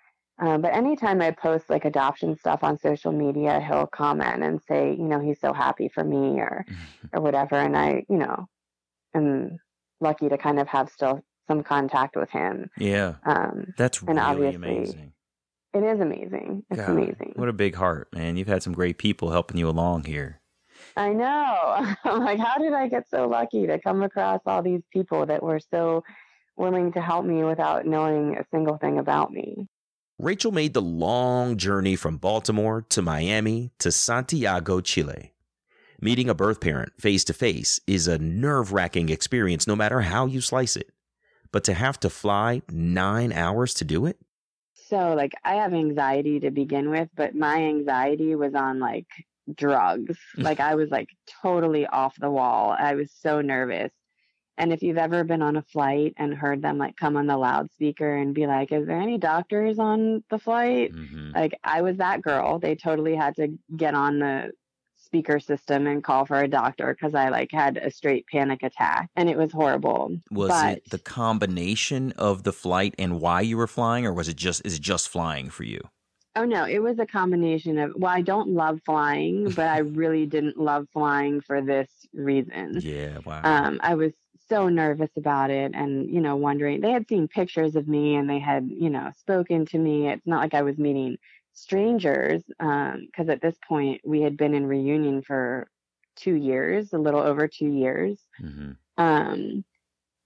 Uh, 0.41 0.57
but 0.57 0.73
anytime 0.73 1.21
I 1.21 1.31
post 1.31 1.69
like 1.69 1.83
adoption 1.83 2.37
stuff 2.37 2.63
on 2.63 2.77
social 2.77 3.11
media, 3.11 3.59
he'll 3.59 3.87
comment 3.87 4.41
and 4.43 4.61
say, 4.61 4.91
you 4.91 5.03
know, 5.03 5.19
he's 5.19 5.39
so 5.41 5.51
happy 5.51 5.89
for 5.93 6.03
me 6.03 6.39
or 6.39 6.65
or 7.13 7.21
whatever. 7.21 7.55
And 7.55 7.75
I, 7.75 8.05
you 8.09 8.17
know, 8.17 8.47
am 9.13 9.57
lucky 9.99 10.29
to 10.29 10.37
kind 10.37 10.59
of 10.59 10.67
have 10.67 10.89
still 10.89 11.21
some 11.47 11.63
contact 11.63 12.15
with 12.15 12.29
him. 12.29 12.69
Yeah. 12.77 13.15
Um, 13.25 13.73
That's 13.77 13.99
And 13.99 14.09
really 14.09 14.19
obviously, 14.21 14.77
amazing. 14.77 15.13
it 15.73 15.83
is 15.83 15.99
amazing. 15.99 16.63
It's 16.69 16.79
God, 16.79 16.89
amazing. 16.91 17.33
What 17.35 17.49
a 17.49 17.53
big 17.53 17.75
heart, 17.75 18.07
man. 18.13 18.37
You've 18.37 18.47
had 18.47 18.63
some 18.63 18.73
great 18.73 18.97
people 18.97 19.31
helping 19.31 19.57
you 19.57 19.67
along 19.67 20.05
here. 20.05 20.39
I 20.95 21.09
know. 21.09 21.95
I'm 22.03 22.19
like, 22.19 22.39
how 22.39 22.57
did 22.57 22.73
I 22.73 22.87
get 22.87 23.09
so 23.09 23.27
lucky 23.27 23.67
to 23.67 23.79
come 23.79 24.03
across 24.03 24.41
all 24.45 24.61
these 24.61 24.81
people 24.91 25.25
that 25.25 25.43
were 25.43 25.59
so 25.59 26.03
willing 26.57 26.91
to 26.93 27.01
help 27.01 27.25
me 27.25 27.43
without 27.43 27.85
knowing 27.85 28.37
a 28.37 28.45
single 28.51 28.77
thing 28.77 28.99
about 28.99 29.31
me? 29.31 29.67
Rachel 30.17 30.51
made 30.51 30.73
the 30.73 30.81
long 30.81 31.55
journey 31.55 31.95
from 31.95 32.17
Baltimore 32.17 32.85
to 32.89 33.01
Miami 33.01 33.71
to 33.79 33.91
Santiago, 33.91 34.81
Chile. 34.81 35.33
Meeting 36.01 36.29
a 36.29 36.33
birth 36.33 36.59
parent 36.59 36.91
face 36.99 37.23
to 37.25 37.33
face 37.33 37.79
is 37.87 38.07
a 38.07 38.17
nerve 38.17 38.73
wracking 38.73 39.09
experience 39.09 39.65
no 39.65 39.75
matter 39.75 40.01
how 40.01 40.25
you 40.25 40.41
slice 40.41 40.75
it. 40.75 40.91
But 41.51 41.63
to 41.65 41.73
have 41.73 41.99
to 42.01 42.09
fly 42.09 42.61
nine 42.69 43.31
hours 43.31 43.73
to 43.75 43.85
do 43.85 44.05
it? 44.05 44.17
So, 44.73 45.13
like, 45.13 45.33
I 45.43 45.55
have 45.55 45.73
anxiety 45.73 46.39
to 46.41 46.51
begin 46.51 46.89
with, 46.89 47.09
but 47.15 47.35
my 47.35 47.63
anxiety 47.63 48.35
was 48.35 48.55
on 48.55 48.79
like 48.79 49.07
drugs. 49.55 50.17
like, 50.37 50.59
I 50.59 50.75
was 50.75 50.89
like 50.89 51.09
totally 51.41 51.85
off 51.87 52.15
the 52.19 52.29
wall. 52.29 52.75
I 52.77 52.95
was 52.95 53.11
so 53.11 53.41
nervous. 53.41 53.91
And 54.57 54.73
if 54.73 54.83
you've 54.83 54.97
ever 54.97 55.23
been 55.23 55.41
on 55.41 55.55
a 55.55 55.61
flight 55.61 56.13
and 56.17 56.33
heard 56.33 56.61
them 56.61 56.77
like 56.77 56.97
come 56.97 57.15
on 57.15 57.27
the 57.27 57.37
loudspeaker 57.37 58.15
and 58.15 58.35
be 58.35 58.45
like, 58.45 58.73
is 58.73 58.85
there 58.85 58.99
any 58.99 59.17
doctors 59.17 59.79
on 59.79 60.23
the 60.29 60.37
flight? 60.37 60.91
hmm 60.91 61.31
Like, 61.33 61.57
I 61.63 61.81
was 61.81 61.97
that 61.97 62.21
girl. 62.21 62.59
They 62.59 62.75
totally 62.75 63.15
had 63.15 63.35
to 63.37 63.57
get 63.77 63.93
on 63.95 64.19
the 64.19 64.51
speaker 64.97 65.39
system 65.39 65.87
and 65.87 66.03
call 66.03 66.25
for 66.25 66.39
a 66.39 66.47
doctor 66.47 66.93
because 66.93 67.15
I 67.15 67.29
like 67.29 67.51
had 67.51 67.77
a 67.77 67.89
straight 67.89 68.25
panic 68.27 68.61
attack 68.63 69.09
and 69.15 69.29
it 69.29 69.37
was 69.37 69.51
horrible. 69.51 70.17
Was 70.29 70.49
but 70.49 70.77
it 70.77 70.89
the 70.89 70.99
combination 70.99 72.11
of 72.17 72.43
the 72.43 72.53
flight 72.53 72.95
and 72.99 73.21
why 73.21 73.41
you 73.41 73.57
were 73.57 73.67
flying, 73.67 74.05
or 74.05 74.13
was 74.13 74.27
it 74.27 74.35
just 74.35 74.61
is 74.65 74.75
it 74.75 74.81
just 74.81 75.07
flying 75.07 75.49
for 75.49 75.63
you? 75.63 75.81
Oh 76.35 76.45
no, 76.45 76.65
it 76.65 76.79
was 76.79 76.99
a 76.99 77.05
combination 77.05 77.77
of 77.79 77.93
well, 77.95 78.11
I 78.11 78.21
don't 78.21 78.49
love 78.49 78.81
flying, 78.85 79.53
but 79.53 79.67
I 79.67 79.79
really 79.79 80.25
didn't 80.25 80.57
love 80.57 80.87
flying 80.93 81.41
for 81.41 81.61
this 81.61 82.05
reason. 82.13 82.83
Yeah. 82.83 83.19
Wow. 83.19 83.43
Um, 83.43 83.79
I 83.83 83.95
was 83.95 84.13
so 84.47 84.69
nervous 84.69 85.11
about 85.17 85.49
it 85.51 85.71
and, 85.75 86.09
you 86.09 86.21
know, 86.21 86.35
wondering 86.35 86.81
they 86.81 86.91
had 86.91 87.07
seen 87.07 87.27
pictures 87.27 87.75
of 87.75 87.87
me 87.87 88.15
and 88.15 88.29
they 88.29 88.39
had, 88.39 88.69
you 88.69 88.89
know, 88.89 89.11
spoken 89.17 89.65
to 89.67 89.77
me. 89.79 90.09
It's 90.09 90.27
not 90.27 90.41
like 90.41 90.53
I 90.53 90.61
was 90.63 90.77
meeting 90.77 91.17
strangers, 91.53 92.43
because 92.47 93.29
at 93.29 93.41
this 93.41 93.57
point 93.67 94.01
we 94.05 94.21
had 94.21 94.37
been 94.37 94.53
in 94.55 94.65
reunion 94.67 95.21
for 95.23 95.69
two 96.15 96.35
years, 96.35 96.93
a 96.93 96.97
little 96.99 97.21
over 97.21 97.47
two 97.47 97.67
years. 97.71 98.27
hmm 98.39 98.71
Um, 98.97 99.63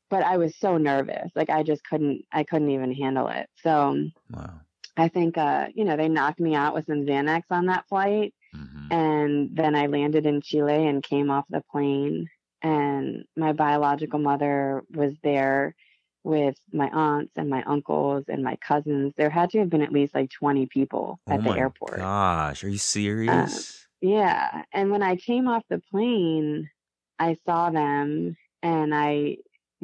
but 0.10 0.24
I 0.24 0.38
was 0.38 0.56
so 0.58 0.78
nervous, 0.78 1.32
like 1.36 1.50
I 1.50 1.63
just 1.63 1.84
couldn't, 1.86 2.26
I 2.32 2.44
couldn't 2.44 2.72
even 2.72 2.94
handle 2.94 3.28
it. 3.30 3.50
So 3.56 4.10
Wow. 4.30 4.62
I 4.95 5.08
think, 5.08 5.38
uh, 5.38 5.67
you 5.73 5.86
know, 5.86 5.97
they 5.97 6.08
knocked 6.08 6.39
me 6.39 6.56
out 6.56 6.73
with 6.73 6.86
some 6.86 7.06
Xanax 7.06 7.43
on 7.49 7.65
that 7.67 7.88
flight, 7.88 8.34
hmm 8.53 8.88
and 8.91 9.56
then 9.56 9.75
I 9.75 9.88
landed 9.88 10.25
in 10.25 10.41
Chile 10.41 10.88
and 10.88 11.01
came 11.01 11.32
off 11.32 11.45
the 11.49 11.63
plane, 11.71 12.29
and 12.62 13.25
my 13.36 13.53
biological 13.53 14.19
mother 14.19 14.84
was 14.93 15.13
there 15.23 15.75
with 16.23 16.56
my 16.71 16.89
aunts 16.89 17.34
and 17.36 17.49
my 17.49 17.63
uncles 17.63 18.25
and 18.27 18.43
my 18.43 18.56
cousins. 18.58 19.13
There 19.17 19.29
had 19.29 19.49
to 19.51 19.60
have 19.60 19.69
been 19.69 19.82
at 19.82 19.91
least 19.91 20.15
like 20.15 20.29
20 20.29 20.67
people 20.67 21.19
Oh 21.27 21.34
at 21.34 21.43
the 21.43 21.49
my 21.49 21.58
airport. 21.58 21.97
gosh, 21.99 22.63
are 22.63 22.69
you 22.69 22.77
serious? 22.77 23.88
Yeah. 24.01 24.63
And 24.73 24.91
when 24.91 25.01
I 25.01 25.15
came 25.15 25.47
off 25.47 25.63
the 25.69 25.82
plane, 25.91 26.69
I 27.19 27.38
saw 27.45 27.69
them 27.69 28.36
and 28.62 28.93
I, 28.93 29.38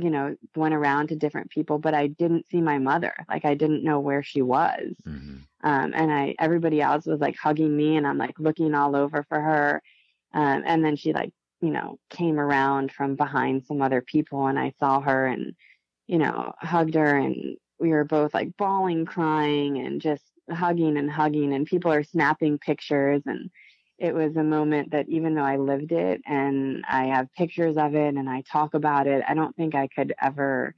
you 0.03 0.09
know, 0.09 0.35
went 0.55 0.73
around 0.73 1.09
to 1.09 1.15
different 1.15 1.49
people, 1.51 1.79
but 1.79 1.93
I 1.93 2.07
didn't 2.07 2.47
see 2.49 2.61
my 2.61 2.77
mother. 2.79 3.13
Like 3.29 3.45
I 3.45 3.55
didn't 3.55 3.83
know 3.83 3.99
where 3.99 4.23
she 4.23 4.41
was. 4.41 4.95
hmm 5.05 5.37
Um, 5.63 5.93
and 5.93 6.11
I, 6.11 6.35
everybody 6.39 6.81
else 6.81 7.05
was 7.05 7.19
like 7.19 7.35
hugging 7.37 7.75
me 7.75 7.97
and 7.97 8.07
I'm 8.07 8.17
like 8.17 8.39
looking 8.39 8.73
all 8.75 8.95
over 8.95 9.23
for 9.23 9.39
her. 9.39 9.81
Um, 10.33 10.63
and 10.65 10.83
then 10.85 10.95
she 10.95 11.13
like, 11.13 11.33
you 11.61 11.71
know, 11.71 11.99
came 12.09 12.39
around 12.39 12.91
from 12.91 13.15
behind 13.15 13.65
some 13.65 13.81
other 13.81 14.01
people 14.01 14.47
and 14.47 14.57
I 14.59 14.73
saw 14.79 15.01
her 15.01 15.25
and, 15.27 15.55
you 16.07 16.17
know, 16.17 16.53
hugged 16.59 16.95
her 16.95 17.17
and 17.17 17.57
we 17.79 17.89
were 17.89 18.05
both 18.05 18.33
like 18.33 18.55
bawling, 18.57 19.05
crying 19.05 19.79
and 19.79 20.01
just 20.01 20.23
hugging 20.49 20.97
and 20.97 21.11
hugging 21.11 21.53
and 21.53 21.65
people 21.65 21.91
are 21.91 22.03
snapping 22.03 22.57
pictures 22.57 23.23
and 23.25 23.49
it 23.99 24.13
was 24.15 24.35
a 24.35 24.43
moment 24.43 24.91
that 24.91 25.09
even 25.09 25.35
though 25.35 25.43
I 25.43 25.57
lived 25.57 25.91
it 25.91 26.21
and 26.25 26.83
I 26.89 27.07
have 27.07 27.31
pictures 27.33 27.77
of 27.77 27.95
it 27.95 28.15
and 28.15 28.29
I 28.29 28.41
talk 28.41 28.73
about 28.73 29.07
it, 29.07 29.23
I 29.27 29.33
don't 29.33 29.55
think 29.55 29.75
I 29.75 29.87
could 29.87 30.13
ever 30.21 30.73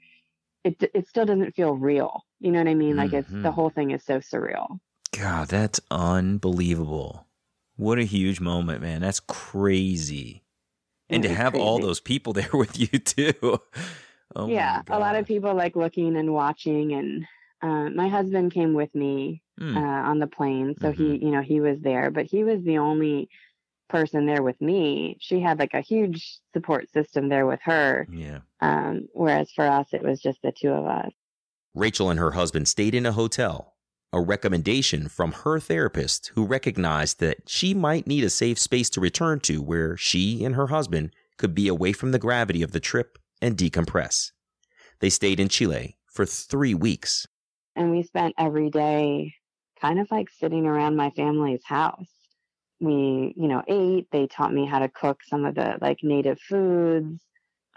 it 0.64 0.82
it 0.94 1.08
still 1.08 1.26
doesn't 1.26 1.56
feel 1.56 1.76
real. 1.76 2.24
You 2.40 2.52
know 2.52 2.60
what 2.60 2.68
I 2.68 2.74
mean? 2.76 2.96
Like 2.98 3.14
it's 3.14 3.30
the 3.30 3.52
Mhm. 3.52 3.56
whole 3.56 3.70
thing 3.70 3.92
is 3.92 4.04
so 4.04 4.20
surreal. 4.20 4.80
God, 5.18 5.48
that's 5.50 5.80
unbelievable. 5.92 7.28
What 7.76 8.00
a 8.00 8.04
huge 8.04 8.40
moment, 8.40 8.82
man. 8.82 9.02
That's 9.02 9.20
crazy. 9.20 10.44
And 11.10 11.24
It 11.24 11.28
to 11.28 11.30
was 11.30 11.38
have 11.38 11.56
all 11.56 11.80
those 11.80 12.00
people 12.00 12.34
there 12.40 12.50
with 12.54 12.80
you 12.80 13.00
too. 13.00 13.60
Oh 14.36 14.48
yeah, 14.48 14.82
a 14.90 14.98
lot 14.98 15.16
of 15.16 15.26
people 15.28 15.54
like 15.54 15.76
looking 15.76 16.16
and 16.16 16.34
watching 16.34 16.94
and 16.94 17.26
uh, 17.62 17.90
my 17.90 18.08
husband 18.08 18.52
came 18.54 18.74
with 18.74 18.94
me 18.96 19.42
Hmm. 19.60 19.78
uh, 19.78 19.82
on 20.10 20.20
the 20.20 20.28
plane, 20.28 20.76
so 20.82 20.92
he, 20.92 21.04
Mhm. 21.04 21.22
you 21.22 21.32
know, 21.32 21.42
he 21.42 21.60
was 21.62 21.80
there, 21.82 22.10
but 22.10 22.26
he 22.26 22.44
was 22.44 22.64
the 22.64 22.78
only 22.80 23.30
person 23.90 24.26
there 24.26 24.42
with 24.42 24.60
me. 24.62 25.18
She 25.20 25.40
had 25.40 25.60
like 25.60 25.74
a 25.74 25.82
huge 25.82 26.40
support 26.54 26.90
system 26.92 27.30
there 27.30 27.46
with 27.46 27.60
her, 27.64 28.08
yeah. 28.12 28.40
um, 28.62 29.08
whereas 29.14 29.52
for 29.52 29.66
us, 29.68 29.94
it 29.94 30.02
was 30.02 30.22
just 30.22 30.42
the 30.42 30.52
two 30.52 30.72
of 30.72 30.86
us. 30.86 31.12
Rachel 31.76 32.10
and 32.10 32.20
her 32.20 32.32
husband 32.32 32.68
stayed 32.68 32.96
in 32.96 33.06
a 33.06 33.12
hotel, 33.12 33.76
a 34.14 34.20
recommendation 34.22 35.08
from 35.08 35.32
her 35.32 35.60
therapist 35.60 36.32
who 36.36 36.46
recognized 36.46 37.20
that 37.20 37.48
she 37.50 37.74
might 37.74 38.08
need 38.08 38.24
a 38.24 38.30
safe 38.30 38.58
space 38.58 38.90
to 38.92 39.02
return 39.02 39.40
to 39.42 39.62
where 39.62 39.96
she 39.98 40.44
and 40.44 40.56
her 40.56 40.68
husband 40.68 41.14
could 41.38 41.54
be 41.54 41.68
away 41.68 41.92
from 41.94 42.12
the 42.12 42.20
gravity 42.20 42.62
of 42.64 42.72
the 42.72 42.80
trip 42.80 43.18
and 43.42 43.58
decompress. 43.58 44.32
They 45.00 45.10
stayed 45.10 45.40
in 45.40 45.50
Chile 45.50 45.98
for 46.08 46.26
three 46.26 46.74
weeks. 46.74 47.28
And 47.76 47.92
we 47.92 48.04
spent 48.04 48.36
every 48.38 48.70
day 48.70 49.34
kind 49.80 50.00
of 50.00 50.10
like 50.12 50.30
sitting 50.30 50.66
around 50.66 50.96
my 50.96 51.10
family's 51.12 51.64
house. 51.64 52.10
We, 52.80 53.34
you 53.36 53.48
know, 53.48 53.64
ate. 53.68 54.08
They 54.12 54.28
taught 54.28 54.54
me 54.54 54.66
how 54.66 54.80
to 54.80 54.90
cook 54.90 55.22
some 55.24 55.46
of 55.46 55.56
the 55.56 55.78
like 55.82 56.00
native 56.04 56.40
foods. 56.40 57.22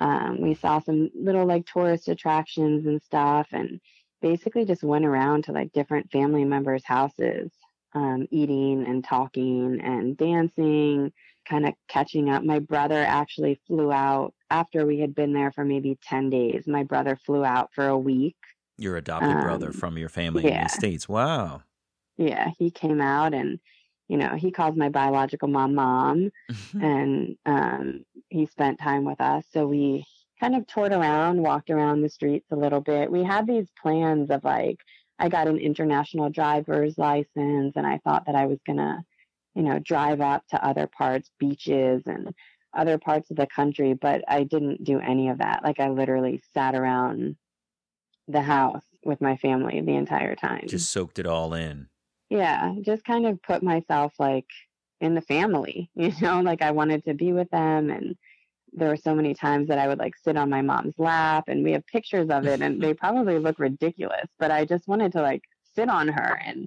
Um, 0.01 0.41
we 0.41 0.55
saw 0.55 0.81
some 0.81 1.11
little 1.15 1.47
like 1.47 1.67
tourist 1.67 2.09
attractions 2.09 2.87
and 2.87 3.03
stuff, 3.03 3.49
and 3.53 3.81
basically 4.23 4.65
just 4.65 4.83
went 4.83 5.05
around 5.05 5.45
to 5.45 5.53
like 5.53 5.73
different 5.73 6.11
family 6.11 6.45
members' 6.45 6.85
houses, 6.85 7.53
um, 7.95 8.27
eating 8.31 8.87
and 8.87 9.05
talking 9.05 9.81
and 9.83 10.17
dancing, 10.17 11.13
kind 11.47 11.67
of 11.67 11.75
catching 11.89 12.31
up. 12.31 12.43
My 12.43 12.59
brother 12.59 13.03
actually 13.07 13.61
flew 13.67 13.93
out 13.93 14.35
after 14.51 14.87
we 14.87 14.99
had 14.99 15.15
been 15.15 15.33
there 15.33 15.53
for 15.53 15.65
maybe 15.65 15.99
10 16.03 16.31
days. 16.31 16.67
My 16.67 16.83
brother 16.83 17.17
flew 17.25 17.45
out 17.45 17.71
for 17.75 17.87
a 17.87 17.99
week 17.99 18.37
Your 18.77 18.97
adopted 18.97 19.41
brother 19.43 19.69
Um, 19.69 19.73
from 19.73 19.99
your 19.99 20.09
family 20.09 20.47
in 20.47 20.63
the 20.63 20.69
States. 20.69 21.09
Wow. 21.09 21.63
yeah, 22.17 22.51
he 22.59 22.71
came 22.71 23.01
out 23.01 23.35
and, 23.35 23.59
you 24.09 24.17
know, 24.17 24.35
he 24.37 24.51
calls 24.51 24.77
my 24.77 24.89
biological 24.89 25.49
mom 25.49 25.75
mom 25.75 26.31
and 26.81 27.37
um, 27.47 28.05
he 28.29 28.47
spent 28.47 28.79
time 28.79 29.05
with 29.05 29.21
us. 29.21 29.45
So 29.51 29.67
we 29.67 30.05
kind 30.41 30.55
of 30.57 30.67
toured 30.67 30.93
around, 30.93 31.43
walked 31.43 31.71
around 31.71 32.03
the 32.03 32.09
streets 32.09 32.47
a 32.51 32.57
little 32.57 32.81
bit. 32.81 33.11
We 33.11 33.23
had 33.25 33.47
these 33.47 33.69
plans 33.81 34.31
of 34.31 34.45
like, 34.45 34.79
I 35.19 35.29
got 35.29 35.47
an 35.49 35.59
international 35.59 36.31
driver's 36.31 36.99
license 36.99 37.75
and 37.77 37.87
I 37.87 37.99
thought 38.05 38.27
that 38.27 38.35
I 38.35 38.47
was 38.47 38.59
going 38.67 38.79
to, 38.79 39.05
you 39.55 39.63
know, 39.63 39.79
drive 39.79 40.21
up 40.21 40.43
to 40.49 40.65
other 40.67 40.89
parts, 40.89 41.31
beaches 41.39 42.03
and 42.07 42.35
other 42.77 42.99
parts 42.99 43.31
of 43.31 43.37
the 43.37 43.47
country, 43.47 43.95
but 43.95 44.25
I 44.27 44.43
didn't 44.43 44.83
do 44.83 44.99
any 44.99 45.29
of 45.29 45.39
that. 45.39 45.63
Like 45.63 45.79
I 45.79 45.89
literally 45.91 46.43
sat 46.53 46.75
around 46.75 47.37
the 48.29 48.43
house 48.43 48.85
with 49.05 49.21
my 49.21 49.37
family 49.37 49.81
the 49.81 49.95
entire 49.97 50.35
time 50.35 50.65
Just 50.67 50.91
soaked 50.91 51.19
it 51.19 51.27
all 51.27 51.53
in. 51.55 51.89
yeah 52.31 52.75
just 52.83 53.05
kind 53.05 53.27
of 53.27 53.43
put 53.43 53.63
myself 53.63 54.15
like 54.19 54.47
in 55.01 55.15
the 55.15 55.21
family 55.21 55.91
you 55.95 56.13
know 56.21 56.41
like 56.41 56.63
i 56.63 56.71
wanted 56.71 57.05
to 57.05 57.15
be 57.15 57.33
with 57.33 57.51
them 57.51 57.91
and 57.91 58.17
there 58.73 58.89
were 58.89 58.97
so 58.97 59.15
many 59.15 59.35
times 59.35 59.69
that 59.69 59.79
i 59.79 59.87
would 59.87 59.99
like 59.99 60.15
sit 60.17 60.37
on 60.37 60.49
my 60.51 60.63
mom's 60.63 60.95
lap 60.99 61.45
and 61.49 61.63
we 61.63 61.73
have 61.73 61.87
pictures 61.87 62.29
of 62.31 62.47
it 62.47 62.61
and 62.61 62.81
they 62.83 62.95
probably 63.05 63.39
look 63.39 63.59
ridiculous 63.59 64.29
but 64.39 64.51
i 64.51 64.65
just 64.65 64.89
wanted 64.89 65.13
to 65.13 65.21
like 65.21 65.43
sit 65.77 65.89
on 65.89 66.09
her 66.09 66.41
and 66.45 66.67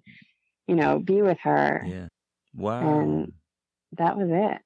you 0.68 0.76
know 0.76 1.00
be 1.00 1.22
with 1.22 1.40
her 1.40 1.84
Yeah. 1.88 2.08
Wow. 2.56 3.00
And- 3.02 3.34
that 3.98 4.18
was 4.18 4.28
it 4.30 4.62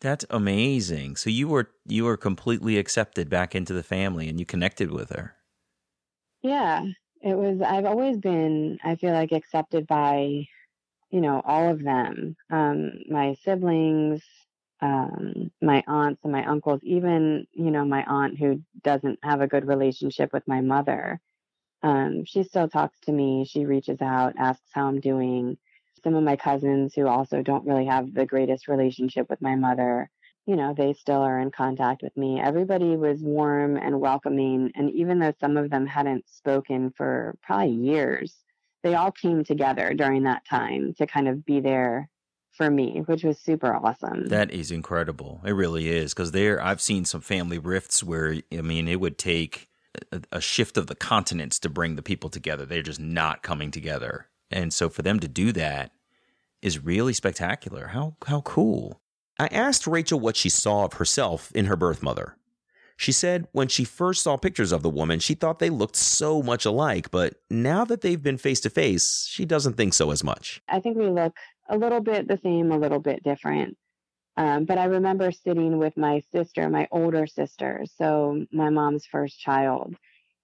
That's 0.00 0.24
amazing. 0.30 1.16
So 1.16 1.30
you 1.30 1.46
were 1.46 1.70
you 1.86 2.04
were 2.04 2.16
completely 2.16 2.78
accepted 2.78 3.28
back 3.28 3.54
into 3.54 3.72
the 3.72 3.82
family 3.82 4.28
and 4.28 4.40
you 4.40 4.46
connected 4.46 4.90
with 4.90 5.10
her. 5.10 5.35
Yeah 6.42 6.84
it 7.22 7.36
was 7.36 7.60
i've 7.62 7.84
always 7.84 8.18
been 8.18 8.78
i 8.84 8.96
feel 8.96 9.12
like 9.12 9.32
accepted 9.32 9.86
by 9.86 10.46
you 11.10 11.20
know 11.20 11.42
all 11.44 11.68
of 11.70 11.82
them 11.82 12.36
um 12.50 12.92
my 13.08 13.34
siblings 13.44 14.22
um 14.82 15.50
my 15.62 15.82
aunts 15.86 16.22
and 16.24 16.32
my 16.32 16.44
uncles 16.46 16.80
even 16.84 17.46
you 17.52 17.70
know 17.70 17.84
my 17.84 18.04
aunt 18.04 18.38
who 18.38 18.62
doesn't 18.82 19.18
have 19.22 19.40
a 19.40 19.48
good 19.48 19.66
relationship 19.66 20.32
with 20.32 20.46
my 20.48 20.60
mother 20.60 21.20
um 21.82 22.24
she 22.24 22.42
still 22.44 22.68
talks 22.68 22.98
to 23.00 23.12
me 23.12 23.44
she 23.46 23.66
reaches 23.66 24.02
out 24.02 24.34
asks 24.38 24.70
how 24.72 24.86
i'm 24.88 25.00
doing. 25.00 25.58
Some 26.04 26.14
of 26.14 26.22
my 26.24 26.36
cousins 26.36 26.94
who 26.94 27.08
also 27.08 27.42
don't 27.42 27.66
really 27.66 27.86
have 27.86 28.14
the 28.14 28.26
greatest 28.26 28.68
relationship 28.68 29.28
with 29.30 29.42
my 29.42 29.56
mother 29.56 30.10
you 30.46 30.54
know, 30.54 30.74
they 30.76 30.92
still 30.94 31.22
are 31.22 31.40
in 31.40 31.50
contact 31.50 32.02
with 32.02 32.16
me. 32.16 32.40
Everybody 32.40 32.96
was 32.96 33.20
warm 33.20 33.76
and 33.76 34.00
welcoming. 34.00 34.70
And 34.76 34.90
even 34.92 35.18
though 35.18 35.34
some 35.40 35.56
of 35.56 35.70
them 35.70 35.86
hadn't 35.86 36.28
spoken 36.28 36.92
for 36.96 37.36
probably 37.42 37.72
years, 37.72 38.34
they 38.84 38.94
all 38.94 39.10
came 39.10 39.42
together 39.44 39.92
during 39.94 40.22
that 40.22 40.46
time 40.48 40.94
to 40.98 41.06
kind 41.06 41.26
of 41.26 41.44
be 41.44 41.60
there 41.60 42.08
for 42.52 42.70
me, 42.70 43.02
which 43.06 43.24
was 43.24 43.38
super 43.38 43.74
awesome. 43.74 44.28
That 44.28 44.52
is 44.52 44.70
incredible. 44.70 45.40
It 45.44 45.50
really 45.50 45.88
is 45.88 46.14
because 46.14 46.30
there 46.30 46.62
I've 46.62 46.80
seen 46.80 47.04
some 47.04 47.20
family 47.20 47.58
rifts 47.58 48.02
where 48.02 48.36
I 48.52 48.62
mean 48.62 48.86
it 48.88 49.00
would 49.00 49.18
take 49.18 49.68
a, 50.12 50.22
a 50.32 50.40
shift 50.40 50.76
of 50.76 50.86
the 50.86 50.94
continents 50.94 51.58
to 51.60 51.68
bring 51.68 51.96
the 51.96 52.02
people 52.02 52.30
together. 52.30 52.64
They're 52.64 52.82
just 52.82 53.00
not 53.00 53.42
coming 53.42 53.70
together, 53.70 54.28
and 54.50 54.72
so 54.72 54.88
for 54.88 55.02
them 55.02 55.20
to 55.20 55.28
do 55.28 55.52
that 55.52 55.90
is 56.62 56.82
really 56.82 57.12
spectacular. 57.12 57.88
How 57.88 58.16
how 58.26 58.40
cool. 58.40 59.02
I 59.38 59.48
asked 59.48 59.86
Rachel 59.86 60.18
what 60.18 60.36
she 60.36 60.48
saw 60.48 60.84
of 60.84 60.94
herself 60.94 61.52
in 61.52 61.66
her 61.66 61.76
birth 61.76 62.02
mother. 62.02 62.36
She 62.96 63.12
said 63.12 63.46
when 63.52 63.68
she 63.68 63.84
first 63.84 64.22
saw 64.22 64.38
pictures 64.38 64.72
of 64.72 64.82
the 64.82 64.88
woman, 64.88 65.18
she 65.18 65.34
thought 65.34 65.58
they 65.58 65.68
looked 65.68 65.96
so 65.96 66.42
much 66.42 66.64
alike, 66.64 67.10
but 67.10 67.34
now 67.50 67.84
that 67.84 68.00
they've 68.00 68.22
been 68.22 68.38
face 68.38 68.60
to 68.60 68.70
face, 68.70 69.26
she 69.30 69.44
doesn't 69.44 69.74
think 69.76 69.92
so 69.92 70.10
as 70.10 70.24
much. 70.24 70.62
I 70.68 70.80
think 70.80 70.96
we 70.96 71.08
look 71.08 71.36
a 71.68 71.76
little 71.76 72.00
bit 72.00 72.26
the 72.26 72.38
same, 72.42 72.72
a 72.72 72.78
little 72.78 73.00
bit 73.00 73.22
different. 73.22 73.76
Um, 74.38 74.64
but 74.64 74.78
I 74.78 74.84
remember 74.84 75.30
sitting 75.32 75.78
with 75.78 75.96
my 75.96 76.22
sister, 76.32 76.68
my 76.70 76.88
older 76.90 77.26
sister, 77.26 77.84
so 77.96 78.44
my 78.52 78.70
mom's 78.70 79.06
first 79.06 79.38
child, 79.40 79.94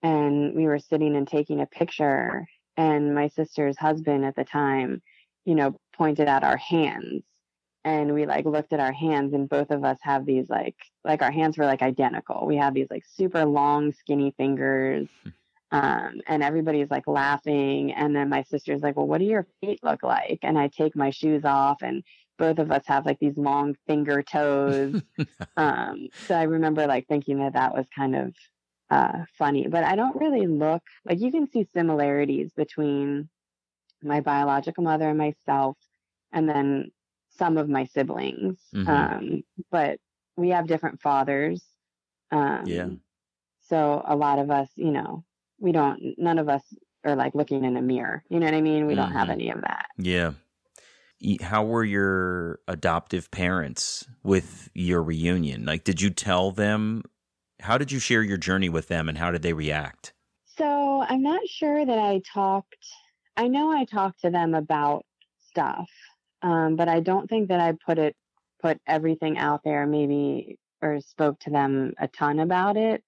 and 0.03 0.55
we 0.55 0.66
were 0.66 0.78
sitting 0.78 1.16
and 1.16 1.26
taking 1.26 1.61
a 1.61 1.66
picture. 1.66 2.47
And 2.76 3.14
my 3.14 3.28
sister's 3.28 3.76
husband 3.76 4.24
at 4.24 4.34
the 4.34 4.45
time, 4.45 5.03
you 5.45 5.55
know, 5.55 5.76
pointed 5.95 6.28
at 6.28 6.45
our 6.45 6.57
hands, 6.57 7.22
and 7.85 8.14
we 8.14 8.26
like 8.26 8.45
looked 8.45 8.72
at 8.72 8.80
our 8.80 8.93
hands, 8.93 9.35
and 9.35 9.49
both 9.49 9.70
of 9.70 9.85
us 9.85 9.99
have 10.03 10.24
these 10.24 10.49
like 10.49 10.76
like 11.05 11.22
our 11.22 11.33
hands 11.33 11.59
were 11.59 11.66
like 11.66 11.83
identical. 11.83 12.47
We 12.47 12.57
have 12.57 12.74
these 12.74 12.89
like 12.91 13.05
super 13.07 13.45
long, 13.45 13.93
skinny 13.93 14.35
fingers. 14.37 15.09
Um, 15.72 16.20
and 16.26 16.43
everybody's 16.43 16.91
like 16.91 17.07
laughing. 17.07 17.93
And 17.93 18.14
then 18.14 18.28
my 18.28 18.43
sister's 18.43 18.83
like, 18.83 18.95
Well, 18.97 19.07
what 19.07 19.18
do 19.18 19.24
your 19.24 19.47
feet 19.61 19.80
look 19.83 20.03
like? 20.03 20.41
And 20.43 20.59
I 20.59 20.68
take 20.68 20.95
my 20.95 21.11
shoes 21.11 21.45
off, 21.45 21.83
and 21.83 22.05
both 22.39 22.59
of 22.59 22.70
us 22.70 22.83
have 22.87 23.07
like 23.07 23.18
these 23.18 23.37
long 23.37 23.74
finger 23.87 24.22
toes. 24.22 25.01
um, 25.57 26.09
so 26.26 26.35
I 26.35 26.43
remember 26.43 26.87
like 26.87 27.07
thinking 27.09 27.39
that 27.39 27.55
that 27.55 27.74
was 27.74 27.87
kind 27.95 28.14
of 28.14 28.35
uh, 28.91 29.24
funny, 29.39 29.66
but 29.68 29.85
I 29.85 29.97
don't 29.97 30.20
really 30.20 30.47
look 30.47 30.83
like 31.07 31.20
you 31.20 31.30
can 31.30 31.51
see 31.51 31.66
similarities 31.72 32.53
between 32.55 33.30
my 34.03 34.20
biological 34.20 34.85
mother 34.85 35.09
and 35.09 35.18
myself, 35.18 35.78
and 36.33 36.49
then 36.49 36.91
some 37.37 37.57
of 37.57 37.68
my 37.68 37.85
siblings. 37.85 38.59
Mhm. 38.74 38.89
Um, 38.89 39.43
but 39.70 39.99
we 40.37 40.51
have 40.51 40.66
different 40.66 41.01
fathers. 41.01 41.64
Um, 42.30 42.66
Yeah. 42.66 42.89
So 43.61 44.03
a 44.05 44.16
lot 44.16 44.39
of 44.39 44.51
us, 44.51 44.70
you 44.76 44.91
know, 44.91 45.24
we 45.59 45.72
don't, 45.72 46.18
none 46.18 46.39
of 46.39 46.49
us 46.49 46.62
are 47.05 47.16
like 47.16 47.35
looking 47.35 47.64
in 47.64 47.76
a 47.76 47.83
mirror. 47.83 48.22
You 48.28 48.39
know 48.39 48.47
what 48.47 48.55
I 48.55 48.61
mean? 48.61 48.87
We 48.87 48.95
don't 48.95 49.12
have 49.12 49.28
Mhm. 49.28 49.33
any 49.33 49.51
of 49.51 49.61
that. 49.62 49.87
Yeah. 49.97 50.33
How 51.41 51.64
were 51.64 51.85
your 51.85 52.61
adoptive 52.66 53.30
parents 53.30 54.09
with 54.22 54.68
your 54.74 55.03
reunion? 55.03 55.64
Like, 55.64 55.85
did 55.85 56.01
you 56.03 56.11
tell 56.11 56.51
them? 56.51 57.03
How 57.61 57.78
did 57.78 57.93
you 57.93 58.01
share 58.01 58.22
your 58.22 58.37
journey 58.39 58.68
with 58.68 58.89
them 58.89 59.09
and 59.09 59.16
how 59.18 59.30
did 59.30 59.43
they 59.43 59.53
react? 59.53 60.12
So 60.47 61.03
I'm 61.09 61.22
not 61.22 61.47
sure 61.49 61.87
that 61.87 61.99
I 61.99 62.20
talked, 62.33 62.76
I 63.37 63.47
know 63.49 63.70
I 63.70 63.85
talked 63.85 64.20
to 64.22 64.30
them 64.30 64.55
about 64.55 65.07
stuff, 65.49 65.89
um, 66.43 66.76
but 66.76 66.88
I 66.88 67.01
don't 67.01 67.28
think 67.28 67.49
that 67.49 67.61
I 67.61 67.72
put 67.86 67.99
it, 67.99 68.16
put 68.61 68.78
everything 68.86 69.38
out 69.38 69.62
there 69.64 69.86
maybe 69.86 70.59
or 70.80 71.01
spoke 71.01 71.38
to 71.40 71.51
them 71.51 71.95
a 71.99 72.09
ton 72.09 72.40
about 72.40 72.76
it. 72.76 73.03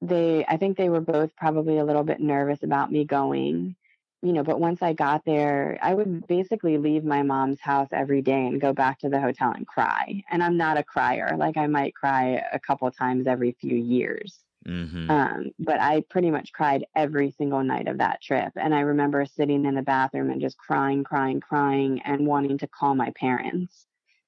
They, 0.00 0.44
I 0.46 0.56
think 0.56 0.76
they 0.76 0.88
were 0.88 1.00
both 1.00 1.34
probably 1.36 1.78
a 1.78 1.84
little 1.84 2.04
bit 2.04 2.20
nervous 2.20 2.62
about 2.62 2.90
me 2.90 3.04
going, 3.04 3.76
you 4.22 4.32
know, 4.32 4.42
but 4.42 4.60
once 4.60 4.82
I 4.82 4.92
got 4.92 5.24
there, 5.24 5.78
I 5.82 5.94
would 5.94 6.26
basically 6.26 6.78
leave 6.78 7.04
my 7.04 7.22
mom's 7.22 7.60
house 7.60 7.88
every 7.92 8.22
day 8.22 8.46
and 8.46 8.60
go 8.60 8.72
back 8.72 8.98
to 9.00 9.08
the 9.08 9.20
hotel 9.20 9.52
and 9.54 9.66
cry. 9.66 10.22
And 10.30 10.42
I'm 10.42 10.56
not 10.56 10.78
a 10.78 10.84
crier. 10.84 11.36
Like 11.36 11.56
I 11.56 11.66
might 11.66 11.94
cry 11.94 12.42
a 12.52 12.58
couple 12.60 12.90
times 12.90 13.26
every 13.26 13.56
few 13.60 13.76
years. 13.76 14.38
Mm-hmm. 14.66 15.10
Um, 15.10 15.50
but 15.58 15.80
I 15.80 16.02
pretty 16.10 16.30
much 16.30 16.52
cried 16.52 16.84
every 16.94 17.30
single 17.30 17.62
night 17.62 17.88
of 17.88 17.98
that 17.98 18.20
trip. 18.22 18.52
And 18.56 18.74
I 18.74 18.80
remember 18.80 19.24
sitting 19.24 19.64
in 19.64 19.74
the 19.74 19.82
bathroom 19.82 20.30
and 20.30 20.40
just 20.40 20.58
crying, 20.58 21.02
crying, 21.02 21.40
crying, 21.40 22.02
and 22.04 22.26
wanting 22.26 22.58
to 22.58 22.66
call 22.66 22.94
my 22.94 23.10
parents. 23.16 23.86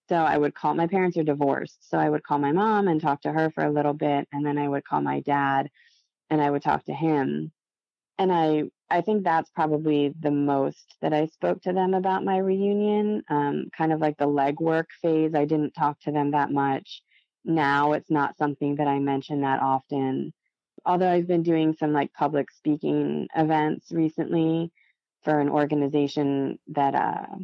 So 0.08 0.16
I 0.16 0.36
would 0.36 0.54
call 0.54 0.74
my 0.74 0.86
parents 0.86 1.16
are 1.16 1.22
divorced. 1.22 1.88
So 1.88 1.98
I 1.98 2.08
would 2.08 2.22
call 2.22 2.38
my 2.38 2.52
mom 2.52 2.88
and 2.88 3.00
talk 3.00 3.22
to 3.22 3.32
her 3.32 3.50
for 3.50 3.64
a 3.64 3.70
little 3.70 3.92
bit. 3.92 4.26
And 4.32 4.44
then 4.44 4.58
I 4.58 4.68
would 4.68 4.84
call 4.84 5.00
my 5.00 5.20
dad 5.20 5.70
and 6.30 6.40
I 6.40 6.50
would 6.50 6.62
talk 6.62 6.84
to 6.86 6.94
him. 6.94 7.52
And 8.18 8.32
I, 8.32 8.64
I 8.90 9.00
think 9.00 9.24
that's 9.24 9.50
probably 9.50 10.14
the 10.18 10.30
most 10.30 10.96
that 11.02 11.12
I 11.12 11.26
spoke 11.26 11.62
to 11.62 11.72
them 11.72 11.94
about 11.94 12.24
my 12.24 12.38
reunion. 12.38 13.22
Um, 13.28 13.68
kind 13.76 13.92
of 13.92 14.00
like 14.00 14.16
the 14.18 14.26
legwork 14.26 14.86
phase. 15.00 15.34
I 15.34 15.44
didn't 15.44 15.72
talk 15.72 16.00
to 16.00 16.12
them 16.12 16.32
that 16.32 16.50
much 16.50 17.02
now 17.44 17.92
it's 17.92 18.10
not 18.10 18.36
something 18.36 18.76
that 18.76 18.86
I 18.86 18.98
mention 18.98 19.42
that 19.42 19.60
often. 19.60 20.32
Although 20.84 21.10
I've 21.10 21.28
been 21.28 21.42
doing 21.42 21.74
some 21.74 21.92
like 21.92 22.12
public 22.12 22.50
speaking 22.50 23.28
events 23.36 23.92
recently 23.92 24.72
for 25.22 25.38
an 25.38 25.48
organization 25.48 26.58
that 26.68 26.94
uh, 26.94 27.36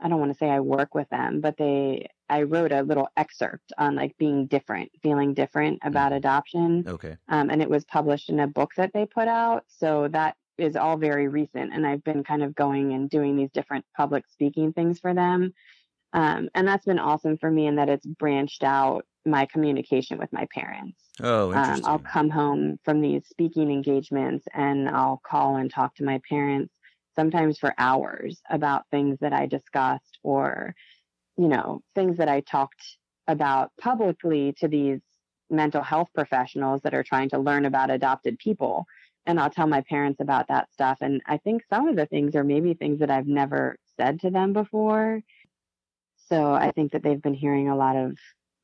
I 0.00 0.08
don't 0.08 0.18
want 0.18 0.32
to 0.32 0.38
say 0.38 0.48
I 0.48 0.60
work 0.60 0.94
with 0.94 1.08
them, 1.10 1.40
but 1.40 1.56
they 1.56 2.08
I 2.28 2.42
wrote 2.42 2.72
a 2.72 2.82
little 2.82 3.08
excerpt 3.16 3.72
on 3.76 3.96
like 3.96 4.16
being 4.16 4.46
different, 4.46 4.90
feeling 5.02 5.34
different 5.34 5.80
about 5.82 6.12
adoption, 6.12 6.84
Okay. 6.86 7.16
um, 7.28 7.50
and 7.50 7.60
it 7.60 7.68
was 7.68 7.84
published 7.84 8.30
in 8.30 8.40
a 8.40 8.46
book 8.46 8.70
that 8.76 8.92
they 8.92 9.04
put 9.04 9.28
out. 9.28 9.64
So 9.68 10.08
that 10.08 10.36
is 10.56 10.76
all 10.76 10.96
very 10.96 11.28
recent, 11.28 11.72
and 11.72 11.86
I've 11.86 12.04
been 12.04 12.22
kind 12.22 12.42
of 12.42 12.54
going 12.54 12.92
and 12.92 13.10
doing 13.10 13.36
these 13.36 13.50
different 13.50 13.84
public 13.96 14.24
speaking 14.28 14.72
things 14.72 15.00
for 15.00 15.12
them. 15.14 15.52
Um, 16.12 16.48
and 16.54 16.66
that's 16.66 16.86
been 16.86 16.98
awesome 16.98 17.36
for 17.36 17.50
me 17.50 17.66
in 17.66 17.76
that 17.76 17.88
it's 17.88 18.06
branched 18.06 18.64
out 18.64 19.06
my 19.26 19.46
communication 19.46 20.18
with 20.18 20.32
my 20.32 20.46
parents. 20.54 20.98
Oh, 21.22 21.52
Um. 21.52 21.82
I'll 21.84 21.98
come 21.98 22.30
home 22.30 22.78
from 22.84 23.00
these 23.00 23.26
speaking 23.28 23.70
engagements 23.70 24.46
and 24.54 24.88
I'll 24.88 25.20
call 25.24 25.56
and 25.56 25.70
talk 25.70 25.94
to 25.96 26.04
my 26.04 26.20
parents 26.28 26.72
sometimes 27.16 27.58
for 27.58 27.74
hours 27.76 28.40
about 28.50 28.84
things 28.90 29.18
that 29.20 29.32
I 29.32 29.46
discussed 29.46 30.18
or, 30.22 30.74
you 31.36 31.48
know, 31.48 31.82
things 31.94 32.16
that 32.18 32.28
I 32.28 32.40
talked 32.40 32.82
about 33.26 33.70
publicly 33.80 34.54
to 34.58 34.68
these 34.68 35.00
mental 35.50 35.82
health 35.82 36.08
professionals 36.14 36.80
that 36.82 36.94
are 36.94 37.02
trying 37.02 37.28
to 37.30 37.38
learn 37.38 37.66
about 37.66 37.90
adopted 37.90 38.38
people. 38.38 38.86
And 39.26 39.38
I'll 39.38 39.50
tell 39.50 39.66
my 39.66 39.82
parents 39.82 40.20
about 40.20 40.48
that 40.48 40.72
stuff. 40.72 40.98
And 41.00 41.20
I 41.26 41.36
think 41.36 41.62
some 41.68 41.88
of 41.88 41.96
the 41.96 42.06
things 42.06 42.34
are 42.34 42.44
maybe 42.44 42.74
things 42.74 43.00
that 43.00 43.10
I've 43.10 43.26
never 43.26 43.76
said 43.98 44.20
to 44.20 44.30
them 44.30 44.52
before. 44.52 45.20
So 46.28 46.52
I 46.52 46.70
think 46.70 46.92
that 46.92 47.02
they've 47.02 47.20
been 47.20 47.34
hearing 47.34 47.68
a 47.68 47.76
lot 47.76 47.96
of 47.96 48.16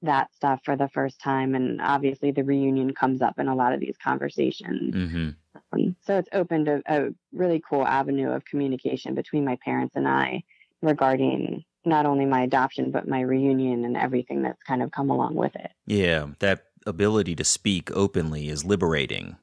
that 0.07 0.35
stuff 0.35 0.61
for 0.65 0.77
the 0.77 0.89
first 0.89 1.21
time. 1.21 1.55
And 1.55 1.81
obviously, 1.81 2.31
the 2.31 2.45
reunion 2.45 2.95
comes 2.95 3.23
up 3.23 3.39
in 3.39 3.49
a 3.49 3.55
lot 3.55 3.73
of 3.73 3.81
these 3.81 3.97
conversations. 4.03 4.95
mm-hmm. 4.95 5.31
Um, 5.73 5.97
so 6.03 6.19
it's 6.19 6.29
opened 6.33 6.69
a, 6.69 6.83
a 6.87 7.09
really 7.33 7.63
cool 7.69 7.87
avenue 7.87 8.31
of 8.31 8.45
communication 8.45 9.15
between 9.15 9.45
my 9.45 9.57
parents 9.65 9.97
and 9.97 10.07
I 10.07 10.43
regarding 10.83 11.65
not 11.85 12.05
only 12.05 12.27
my 12.27 12.43
adoption, 12.43 12.91
but 12.91 13.09
my 13.09 13.21
reunion 13.21 13.85
and 13.85 13.97
everything 13.97 14.43
that's 14.43 14.63
kind 14.63 14.83
of 14.83 14.91
come 14.91 15.09
along 15.09 15.35
with 15.35 15.55
it. 15.55 15.71
Yeah, 15.87 16.27
that 16.41 16.67
ability 16.87 17.37
to 17.37 17.45
speak 17.45 17.91
openly 17.93 18.49
is 18.49 18.65
liberating. 18.65 19.37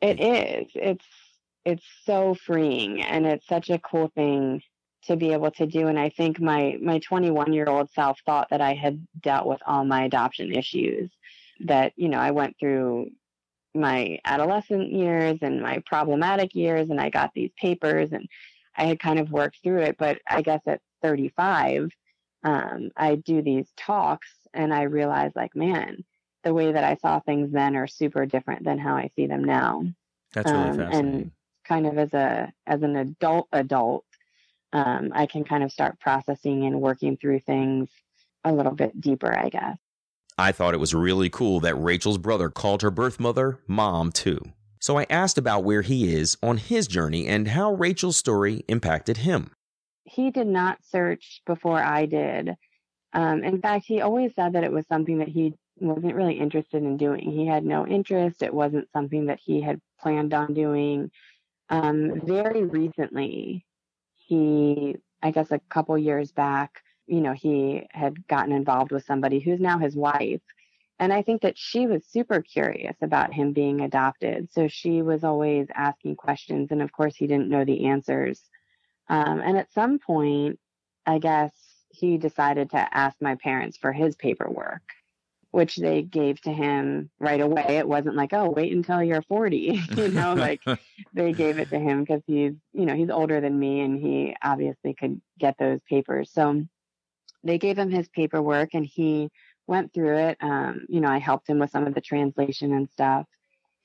It 0.00 0.20
is. 0.20 0.70
It's 0.74 1.06
it's 1.64 1.84
so 2.04 2.34
freeing 2.34 3.02
and 3.02 3.24
it's 3.24 3.46
such 3.46 3.70
a 3.70 3.78
cool 3.78 4.10
thing 4.16 4.62
to 5.04 5.16
be 5.16 5.32
able 5.32 5.50
to 5.50 5.66
do 5.66 5.88
and 5.88 5.98
I 5.98 6.08
think 6.10 6.40
my 6.40 6.76
my 6.80 6.98
21 7.00 7.52
year 7.52 7.66
old 7.68 7.90
self 7.90 8.18
thought 8.24 8.48
that 8.50 8.60
I 8.60 8.74
had 8.74 9.06
dealt 9.20 9.46
with 9.46 9.60
all 9.66 9.84
my 9.84 10.04
adoption 10.04 10.52
issues 10.52 11.10
that 11.60 11.92
you 11.96 12.08
know 12.08 12.18
I 12.18 12.30
went 12.30 12.56
through 12.58 13.10
my 13.74 14.18
adolescent 14.24 14.92
years 14.92 15.38
and 15.42 15.62
my 15.62 15.82
problematic 15.86 16.54
years 16.54 16.90
and 16.90 17.00
I 17.00 17.08
got 17.10 17.32
these 17.34 17.50
papers 17.60 18.12
and 18.12 18.28
I 18.76 18.84
had 18.84 19.00
kind 19.00 19.18
of 19.18 19.30
worked 19.32 19.58
through 19.62 19.82
it 19.82 19.96
but 19.98 20.18
I 20.28 20.42
guess 20.42 20.60
at 20.66 20.80
35 21.02 21.90
um, 22.44 22.90
I 22.96 23.14
do 23.16 23.40
these 23.42 23.66
talks 23.76 24.28
and 24.54 24.72
I 24.74 24.82
realize 24.82 25.32
like 25.34 25.54
man 25.56 26.04
the 26.44 26.52
way 26.54 26.72
that 26.72 26.84
I 26.84 26.96
saw 26.96 27.20
things 27.20 27.52
then 27.52 27.76
are 27.76 27.86
super 27.86 28.26
different 28.26 28.64
than 28.64 28.78
how 28.78 28.96
I 28.96 29.10
see 29.14 29.26
them 29.28 29.44
now. 29.44 29.84
That's 30.32 30.50
really 30.50 30.68
Um, 30.70 30.80
and- 30.80 31.30
Kind 31.64 31.86
of 31.86 31.96
as 31.96 32.12
a 32.12 32.52
as 32.66 32.82
an 32.82 32.96
adult 32.96 33.46
adult, 33.52 34.04
um, 34.72 35.12
I 35.14 35.26
can 35.26 35.44
kind 35.44 35.62
of 35.62 35.72
start 35.72 36.00
processing 36.00 36.64
and 36.64 36.80
working 36.80 37.16
through 37.16 37.40
things 37.40 37.88
a 38.44 38.52
little 38.52 38.72
bit 38.72 39.00
deeper, 39.00 39.36
I 39.36 39.48
guess. 39.48 39.78
I 40.38 40.52
thought 40.52 40.74
it 40.74 40.80
was 40.80 40.94
really 40.94 41.28
cool 41.28 41.60
that 41.60 41.74
Rachel's 41.74 42.18
brother 42.18 42.48
called 42.48 42.82
her 42.82 42.90
birth 42.90 43.20
mother 43.20 43.60
mom 43.66 44.10
too. 44.12 44.40
So 44.80 44.98
I 44.98 45.06
asked 45.08 45.38
about 45.38 45.62
where 45.62 45.82
he 45.82 46.12
is 46.14 46.36
on 46.42 46.56
his 46.56 46.88
journey 46.88 47.28
and 47.28 47.48
how 47.48 47.74
Rachel's 47.74 48.16
story 48.16 48.64
impacted 48.66 49.18
him. 49.18 49.52
He 50.04 50.30
did 50.30 50.48
not 50.48 50.78
search 50.84 51.42
before 51.46 51.80
I 51.80 52.06
did. 52.06 52.56
Um, 53.12 53.44
in 53.44 53.60
fact, 53.60 53.84
he 53.86 54.00
always 54.00 54.34
said 54.34 54.54
that 54.54 54.64
it 54.64 54.72
was 54.72 54.86
something 54.88 55.18
that 55.18 55.28
he 55.28 55.54
wasn't 55.76 56.14
really 56.14 56.38
interested 56.38 56.82
in 56.82 56.96
doing. 56.96 57.30
He 57.30 57.46
had 57.46 57.64
no 57.64 57.86
interest. 57.86 58.42
It 58.42 58.52
wasn't 58.52 58.90
something 58.92 59.26
that 59.26 59.38
he 59.44 59.60
had 59.60 59.80
planned 60.00 60.34
on 60.34 60.54
doing. 60.54 61.10
Um, 61.68 62.20
very 62.24 62.64
recently, 62.64 63.64
he, 64.32 64.96
I 65.22 65.30
guess 65.30 65.50
a 65.50 65.60
couple 65.68 65.98
years 65.98 66.32
back, 66.32 66.82
you 67.06 67.20
know, 67.20 67.34
he 67.34 67.86
had 67.90 68.26
gotten 68.28 68.52
involved 68.52 68.90
with 68.90 69.04
somebody 69.04 69.40
who's 69.40 69.60
now 69.60 69.78
his 69.78 69.94
wife. 69.94 70.40
And 70.98 71.12
I 71.12 71.20
think 71.20 71.42
that 71.42 71.58
she 71.58 71.86
was 71.86 72.06
super 72.06 72.40
curious 72.40 72.96
about 73.02 73.34
him 73.34 73.52
being 73.52 73.82
adopted. 73.82 74.50
So 74.50 74.68
she 74.68 75.02
was 75.02 75.22
always 75.22 75.66
asking 75.74 76.16
questions. 76.16 76.70
And 76.70 76.80
of 76.80 76.92
course, 76.92 77.14
he 77.14 77.26
didn't 77.26 77.50
know 77.50 77.66
the 77.66 77.86
answers. 77.88 78.40
Um, 79.08 79.40
and 79.40 79.58
at 79.58 79.72
some 79.72 79.98
point, 79.98 80.58
I 81.04 81.18
guess 81.18 81.52
he 81.90 82.16
decided 82.16 82.70
to 82.70 82.96
ask 82.96 83.20
my 83.20 83.34
parents 83.34 83.76
for 83.76 83.92
his 83.92 84.16
paperwork, 84.16 84.82
which 85.52 85.76
they 85.76 86.02
gave 86.02 86.40
to 86.40 86.50
him 86.50 87.10
right 87.20 87.40
away. 87.40 87.76
It 87.76 87.86
wasn't 87.86 88.16
like, 88.16 88.32
oh, 88.32 88.50
wait 88.50 88.72
until 88.72 89.02
you're 89.02 89.22
40, 89.22 89.82
you 89.96 90.08
know, 90.08 90.32
like 90.36 90.62
they 91.12 91.32
gave 91.32 91.58
it 91.58 91.68
to 91.70 91.78
him 91.78 92.00
because 92.00 92.22
he's, 92.26 92.54
you 92.72 92.86
know, 92.86 92.96
he's 92.96 93.10
older 93.10 93.40
than 93.40 93.58
me 93.58 93.80
and 93.80 94.00
he 94.00 94.34
obviously 94.42 94.94
could 94.94 95.20
get 95.38 95.56
those 95.58 95.80
papers. 95.88 96.30
So 96.32 96.64
they 97.44 97.58
gave 97.58 97.78
him 97.78 97.90
his 97.90 98.08
paperwork 98.08 98.70
and 98.72 98.86
he 98.86 99.30
went 99.66 99.92
through 99.92 100.16
it. 100.16 100.38
Um, 100.40 100.86
you 100.88 101.00
know, 101.00 101.08
I 101.08 101.18
helped 101.18 101.48
him 101.48 101.58
with 101.58 101.70
some 101.70 101.86
of 101.86 101.94
the 101.94 102.00
translation 102.00 102.72
and 102.72 102.88
stuff, 102.88 103.26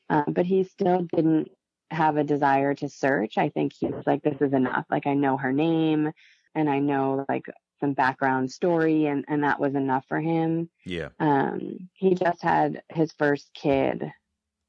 um, 0.09 0.25
but 0.29 0.45
he 0.45 0.63
still 0.63 1.05
didn't 1.13 1.49
have 1.91 2.15
a 2.15 2.23
desire 2.23 2.75
to 2.75 2.87
search. 2.87 3.37
I 3.37 3.49
think 3.49 3.73
he 3.77 3.87
was 3.87 4.07
like, 4.07 4.23
this 4.23 4.41
is 4.41 4.53
enough. 4.53 4.85
Like, 4.89 5.05
I 5.05 5.15
know 5.15 5.35
her 5.35 5.51
name 5.51 6.13
and 6.55 6.69
I 6.69 6.79
know 6.79 7.25
like 7.27 7.45
some 7.79 7.93
background 7.93 8.51
story, 8.51 9.05
and, 9.05 9.25
and 9.27 9.43
that 9.43 9.59
was 9.59 9.75
enough 9.75 10.05
for 10.07 10.19
him. 10.19 10.69
yeah. 10.85 11.09
Um, 11.19 11.89
he 11.93 12.15
just 12.15 12.41
had 12.41 12.81
his 12.89 13.11
first 13.13 13.49
kid 13.53 14.11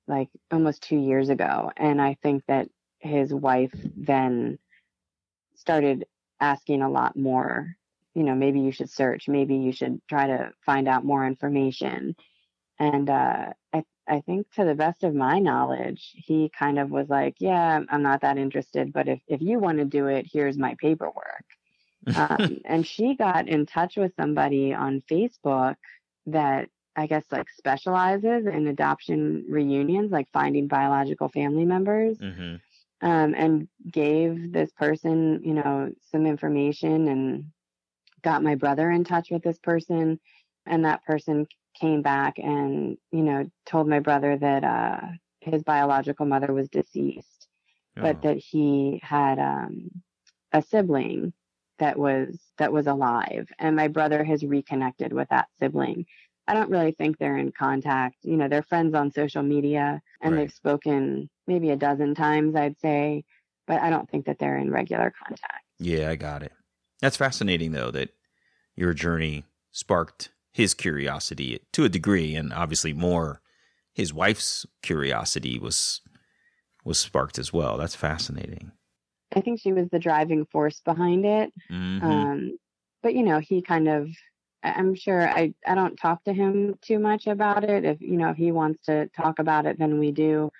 like 0.08 0.28
almost 0.50 0.82
two 0.82 0.98
years 0.98 1.28
ago. 1.28 1.70
And 1.76 2.00
I 2.00 2.16
think 2.22 2.42
that 2.48 2.68
his 2.98 3.32
wife 3.32 3.74
then 3.96 4.58
started 5.54 6.06
asking 6.40 6.82
a 6.82 6.90
lot 6.90 7.16
more, 7.16 7.76
you 8.14 8.24
know, 8.24 8.34
maybe 8.34 8.60
you 8.60 8.72
should 8.72 8.90
search, 8.90 9.28
maybe 9.28 9.56
you 9.56 9.72
should 9.72 10.00
try 10.08 10.26
to 10.26 10.50
find 10.64 10.88
out 10.88 11.04
more 11.04 11.26
information. 11.26 12.16
And 12.80 13.10
uh, 13.10 13.52
I, 13.72 13.84
I 14.08 14.20
think 14.20 14.50
to 14.52 14.64
the 14.64 14.74
best 14.74 15.04
of 15.04 15.14
my 15.14 15.38
knowledge, 15.38 16.12
he 16.14 16.50
kind 16.58 16.78
of 16.78 16.90
was 16.90 17.08
like, 17.08 17.36
yeah, 17.38 17.80
I'm 17.88 18.02
not 18.02 18.22
that 18.22 18.38
interested, 18.38 18.92
but 18.92 19.08
if, 19.08 19.20
if 19.28 19.42
you 19.42 19.58
want 19.58 19.78
to 19.78 19.84
do 19.84 20.06
it, 20.06 20.26
here's 20.32 20.56
my 20.56 20.74
paperwork. 20.80 21.44
Um, 22.14 22.58
and 22.64 22.86
she 22.86 23.16
got 23.16 23.48
in 23.48 23.66
touch 23.66 23.96
with 23.96 24.14
somebody 24.14 24.72
on 24.74 25.02
Facebook 25.10 25.76
that 26.26 26.68
I 26.96 27.06
guess 27.06 27.24
like 27.30 27.48
specializes 27.50 28.46
in 28.46 28.66
adoption 28.66 29.44
reunions, 29.48 30.10
like 30.10 30.28
finding 30.32 30.68
biological 30.68 31.28
family 31.28 31.64
members, 31.64 32.20
Mm-hmm. 32.20 32.56
um, 33.02 33.34
and 33.36 33.68
gave 33.90 34.52
this 34.52 34.72
person, 34.72 35.40
you 35.44 35.54
know, 35.54 35.90
some 36.10 36.26
information 36.26 37.08
and 37.08 37.44
got 38.22 38.42
my 38.42 38.54
brother 38.54 38.90
in 38.90 39.04
touch 39.04 39.30
with 39.30 39.42
this 39.42 39.58
person. 39.58 40.18
And 40.66 40.84
that 40.84 41.04
person 41.04 41.46
came 41.80 42.02
back 42.02 42.38
and, 42.38 42.96
you 43.12 43.22
know, 43.22 43.50
told 43.66 43.88
my 43.88 44.00
brother 44.00 44.36
that 44.36 44.64
uh, 44.64 45.00
his 45.40 45.62
biological 45.62 46.26
mother 46.26 46.52
was 46.52 46.68
deceased, 46.68 47.48
but 48.00 48.20
Oh. 48.20 48.22
that 48.22 48.36
he 48.38 49.00
had 49.02 49.38
um, 49.38 49.90
a 50.52 50.62
sibling 50.62 51.32
that 51.78 51.98
was 51.98 52.38
that 52.58 52.72
was 52.72 52.86
alive 52.86 53.48
and 53.58 53.76
my 53.76 53.88
brother 53.88 54.24
has 54.24 54.42
reconnected 54.44 55.12
with 55.12 55.28
that 55.28 55.48
sibling 55.58 56.04
i 56.46 56.54
don't 56.54 56.70
really 56.70 56.92
think 56.92 57.18
they're 57.18 57.36
in 57.38 57.52
contact 57.52 58.16
you 58.22 58.36
know 58.36 58.48
they're 58.48 58.62
friends 58.62 58.94
on 58.94 59.10
social 59.12 59.42
media 59.42 60.00
and 60.20 60.34
Right. 60.34 60.40
they've 60.40 60.52
spoken 60.52 61.28
maybe 61.46 61.70
a 61.70 61.76
dozen 61.76 62.14
times 62.14 62.54
i'd 62.56 62.78
say 62.80 63.24
but 63.66 63.80
i 63.80 63.90
don't 63.90 64.10
think 64.10 64.26
that 64.26 64.38
they're 64.38 64.58
in 64.58 64.70
regular 64.70 65.12
contact 65.24 65.64
Yeah, 65.78 66.10
I 66.10 66.16
got 66.16 66.42
it. 66.42 66.52
That's 67.00 67.16
fascinating, 67.16 67.70
though, 67.72 67.92
that 67.92 68.10
your 68.74 68.92
journey 68.92 69.44
sparked 69.70 70.30
his 70.52 70.74
curiosity 70.74 71.60
to 71.72 71.84
a 71.84 71.88
degree, 71.88 72.34
and 72.34 72.52
obviously 72.52 72.92
more. 72.92 73.40
His 73.94 74.12
wife's 74.12 74.66
curiosity 74.82 75.58
was 75.60 76.00
was 76.84 76.98
sparked 76.98 77.38
as 77.38 77.52
well. 77.52 77.76
That's 77.76 77.94
fascinating. 77.94 78.72
I 79.36 79.40
think 79.40 79.60
she 79.60 79.72
was 79.72 79.88
the 79.90 79.98
driving 79.98 80.44
force 80.46 80.80
behind 80.80 81.24
it 81.24 81.52
Mhm. 81.70 82.02
um, 82.02 82.58
but 83.02 83.14
you 83.14 83.22
know 83.22 83.38
he 83.38 83.62
kind 83.62 83.88
of 83.88 84.08
i'm 84.62 84.94
sure 84.94 85.28
i 85.28 85.52
i 85.66 85.74
don't 85.74 85.96
talk 85.96 86.22
to 86.24 86.32
him 86.32 86.74
too 86.82 86.98
much 86.98 87.26
about 87.26 87.64
it. 87.64 87.84
If 87.84 88.00
you 88.00 88.16
know 88.16 88.30
if 88.30 88.36
he 88.36 88.50
wants 88.52 88.84
to 88.86 89.08
talk 89.08 89.38
about 89.38 89.66
it 89.66 89.78
then 89.78 89.98
we 89.98 90.10
do. 90.12 90.50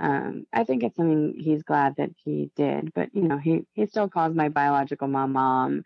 Um, 0.00 0.46
i 0.52 0.64
think 0.64 0.82
it's 0.82 0.96
something 0.96 1.34
he's 1.38 1.62
glad 1.62 1.96
that 1.96 2.10
he 2.24 2.50
did 2.56 2.92
but 2.94 3.14
you 3.14 3.22
know 3.28 3.36
he 3.38 3.66
he 3.74 3.86
still 3.86 4.08
calls 4.08 4.34
my 4.34 4.48
biological 4.48 5.06
mom 5.06 5.32
mom. 5.32 5.82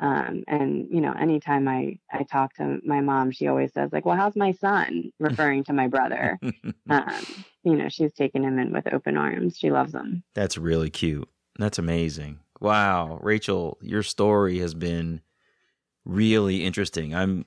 Um, 0.00 0.44
and 0.48 0.88
you 0.90 1.00
know 1.00 1.12
anytime 1.12 1.68
i 1.68 1.98
i 2.12 2.24
talk 2.24 2.52
to 2.54 2.80
my 2.84 3.00
mom 3.00 3.30
she 3.30 3.46
always 3.46 3.72
says 3.72 3.90
like 3.92 4.04
well 4.04 4.16
how's 4.16 4.36
my 4.36 4.52
son? 4.52 5.10
referring 5.20 5.64
to 5.64 5.72
my 5.72 5.86
brother. 5.88 6.38
Um, 6.88 7.24
you 7.64 7.74
know 7.76 7.88
she's 7.88 8.12
taken 8.12 8.44
him 8.44 8.60
in 8.60 8.72
with 8.72 8.92
open 8.92 9.16
arms. 9.16 9.56
She 9.58 9.70
loves 9.72 9.92
him. 9.92 10.22
That's 10.36 10.56
really 10.56 10.88
cute. 10.88 11.28
That's 11.58 11.78
amazing. 11.78 12.40
Wow, 12.60 13.18
Rachel, 13.22 13.78
your 13.80 14.02
story 14.02 14.58
has 14.58 14.74
been 14.74 15.20
really 16.04 16.64
interesting. 16.64 17.14
I'm 17.14 17.44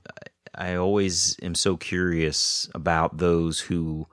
I 0.56 0.76
always 0.76 1.38
am 1.42 1.56
so 1.56 1.78
curious 1.78 2.70
about 2.74 3.18
those 3.18 3.60
who 3.60 4.08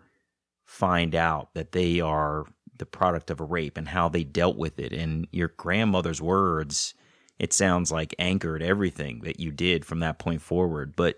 find 0.67 1.15
out 1.15 1.55
that 1.55 1.73
they 1.73 2.01
are 2.01 2.45
the 2.79 2.87
product 2.87 3.31
of 3.31 3.41
a 3.41 3.45
rape 3.45 3.79
and 3.79 3.89
how 3.89 4.09
they 4.09 4.25
dealt 4.25 4.57
with 4.57 4.79
it 4.79 4.93
and 4.93 5.27
your 5.33 5.49
grandmother's 5.57 6.21
words 6.21 6.95
it 7.39 7.53
sounds 7.53 7.91
like 7.91 8.15
anchored 8.19 8.63
everything 8.63 9.21
that 9.21 9.41
you 9.41 9.51
did 9.51 9.85
from 9.85 10.01
that 10.01 10.19
point 10.19 10.43
forward 10.43 10.95
but 10.95 11.17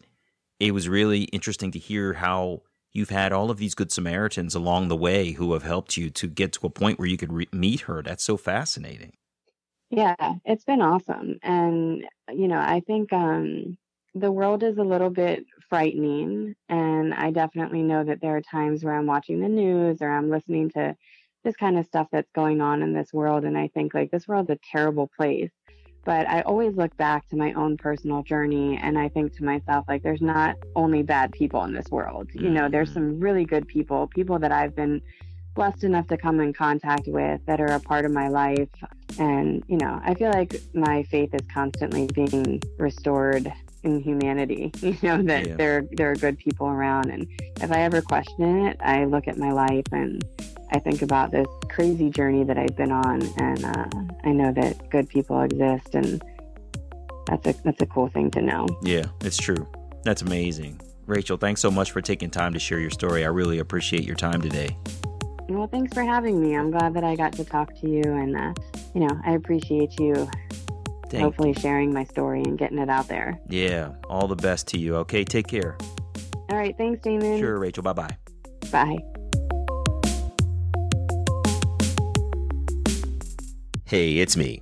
it 0.61 0.73
was 0.73 0.89
really 0.89 1.25
interesting 1.25 1.73
to 1.73 1.79
hear 1.79 2.13
how 2.13 2.63
you've 2.99 3.09
had 3.09 3.33
all 3.33 3.51
of 3.51 3.57
these 3.57 3.75
good 3.75 3.91
Samaritans 3.91 4.55
along 4.55 4.89
the 4.89 4.97
way 4.97 5.33
who 5.33 5.55
have 5.55 5.63
helped 5.63 5.97
you 5.97 6.11
to 6.11 6.27
get 6.27 6.53
to 6.53 6.67
a 6.67 6.71
point 6.71 6.99
where 6.99 7.09
you 7.09 7.17
could 7.17 7.33
re- 7.33 7.49
meet 7.53 7.81
her. 7.83 8.03
That's 8.03 8.25
so 8.25 8.37
fascinating. 8.37 9.13
Yeah, 9.89 10.35
it's 10.45 10.65
been 10.65 10.83
awesome. 10.83 11.39
And, 11.43 12.05
you 12.31 12.49
know, 12.49 12.59
I 12.59 12.83
think 12.87 13.11
um, 13.15 13.79
the 14.15 14.31
world 14.31 14.63
is 14.63 14.77
a 14.77 14.83
little 14.83 15.09
bit 15.09 15.47
frightening. 15.71 16.55
And 16.69 17.15
I 17.15 17.31
definitely 17.31 17.83
know 17.83 18.05
that 18.05 18.21
there 18.21 18.37
are 18.37 18.43
times 18.43 18.85
where 18.85 18.95
I'm 18.95 19.07
watching 19.07 19.41
the 19.41 19.49
news 19.49 20.03
or 20.03 20.11
I'm 20.11 20.29
listening 20.29 20.69
to 20.73 20.95
this 21.45 21.57
kind 21.57 21.79
of 21.79 21.87
stuff 21.87 22.09
that's 22.13 22.31
going 22.35 22.61
on 22.61 22.83
in 22.83 22.93
this 22.93 23.15
world. 23.15 23.45
And 23.45 23.57
I 23.57 23.69
think, 23.69 23.95
like, 23.95 24.11
this 24.11 24.29
world's 24.29 24.51
a 24.51 24.59
terrible 24.73 25.09
place. 25.17 25.53
But 26.09 26.27
I 26.27 26.41
always 26.41 26.75
look 26.75 26.97
back 26.97 27.29
to 27.29 27.37
my 27.37 27.53
own 27.53 27.77
personal 27.77 28.23
journey 28.23 28.79
and 28.83 28.99
I 28.99 29.11
think 29.11 29.37
to 29.37 29.45
myself, 29.45 29.85
like, 29.89 30.03
there's 30.03 30.23
not 30.23 30.57
only 30.75 31.03
bad 31.03 31.33
people 31.33 31.63
in 31.65 31.75
this 31.75 31.85
world. 31.91 32.31
You 32.33 32.49
know, 32.49 32.67
there's 32.71 32.89
Mhm. 32.89 32.95
some 32.95 33.21
really 33.21 33.45
good 33.45 33.69
people, 33.69 34.07
people 34.07 34.39
that 34.39 34.51
I've 34.51 34.75
been 34.75 35.03
blessed 35.55 35.85
enough 35.85 36.07
to 36.07 36.17
come 36.17 36.41
in 36.41 36.55
contact 36.55 37.07
with 37.09 37.43
that 37.45 37.61
are 37.61 37.75
a 37.75 37.81
part 37.81 38.07
of 38.07 38.13
my 38.13 38.29
life 38.29 38.71
and 39.19 39.65
you 39.67 39.77
know 39.79 39.99
i 40.05 40.15
feel 40.15 40.31
like 40.31 40.55
my 40.73 41.03
faith 41.11 41.31
is 41.35 41.45
constantly 41.53 42.07
being 42.15 42.63
restored 42.79 43.53
in 43.83 43.99
humanity 44.01 44.71
you 44.83 44.97
know 45.03 45.21
that 45.21 45.49
Yeah. 45.49 45.57
there 45.57 45.85
there 45.91 46.11
are 46.13 46.15
good 46.15 46.39
people 46.39 46.69
around 46.69 47.11
and 47.11 47.27
if 47.61 47.73
i 47.73 47.81
ever 47.81 48.01
question 48.01 48.67
it 48.69 48.77
i 48.81 49.05
look 49.05 49.27
at 49.27 49.37
my 49.37 49.51
life 49.51 49.87
and 49.91 50.23
i 50.73 50.79
think 50.79 51.03
about 51.03 51.31
this 51.31 51.47
crazy 51.69 52.11
journey 52.11 52.45
that 52.45 52.59
i've 52.59 52.77
been 52.77 52.93
on 52.93 53.23
and 53.39 53.65
uh, 53.65 53.87
i 54.25 54.31
know 54.33 54.53
that 54.53 54.89
good 54.91 55.09
people 55.09 55.41
exist 55.43 55.95
and 55.95 56.23
that's 57.27 57.47
a 57.47 57.55
that's 57.65 57.81
a 57.83 57.87
cool 57.87 58.09
thing 58.09 58.31
to 58.31 58.41
know 58.43 58.67
Yeah, 58.83 59.05
it's 59.23 59.37
true. 59.37 59.67
That's 60.05 60.23
amazing. 60.23 60.81
Rachel, 61.07 61.37
thanks 61.37 61.61
so 61.61 61.71
much 61.71 61.91
for 61.93 62.01
taking 62.01 62.31
time 62.31 62.53
to 62.55 62.59
share 62.59 62.79
your 62.81 62.91
story. 62.91 63.25
I 63.25 63.29
really 63.29 63.59
appreciate 63.59 64.05
your 64.05 64.15
time 64.17 64.41
today. 64.41 64.77
well 65.51 65.67
thanks 65.67 65.93
for 65.95 66.03
having 66.03 66.41
me 66.43 66.55
i'm 66.57 66.71
glad 66.71 66.93
that 66.95 67.05
i 67.05 67.15
got 67.17 67.33
to 67.35 67.45
talk 67.45 67.69
to 67.81 67.89
you 67.91 68.03
and 68.03 68.37
uh, 68.37 68.53
you 68.95 69.01
know 69.07 69.21
i 69.25 69.33
appreciate 69.33 69.99
you 70.01 70.15
Thank 71.11 71.23
hopefully 71.23 71.55
sharing 71.55 71.91
my 71.93 72.05
story 72.05 72.43
and 72.43 72.59
getting 72.59 72.79
it 72.79 72.91
out 72.91 73.09
there 73.09 73.39
Yeah, 73.49 73.93
all 74.11 74.29
the 74.29 74.37
best 74.37 74.67
to 74.69 74.79
you. 74.79 74.97
Okay, 74.97 75.25
take 75.25 75.47
care. 75.47 75.77
all 76.51 76.57
right 76.59 76.75
thanks 76.79 77.01
damon 77.03 77.39
Sure, 77.39 77.59
Rachel. 77.59 77.83
Bye 77.83 77.93
bye 77.95 78.17
bye. 78.71 79.18
Hey, 83.89 84.19
it's 84.19 84.37
me. 84.37 84.61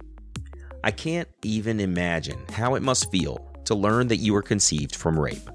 I 0.84 0.92
can't 0.92 1.28
even 1.42 1.80
imagine 1.80 2.38
how 2.52 2.76
it 2.76 2.82
must 2.84 3.10
feel 3.10 3.44
to 3.64 3.74
learn 3.74 4.06
that 4.06 4.18
you 4.18 4.32
were 4.32 4.40
conceived 4.40 4.94
from 4.94 5.18
rape. 5.18 5.50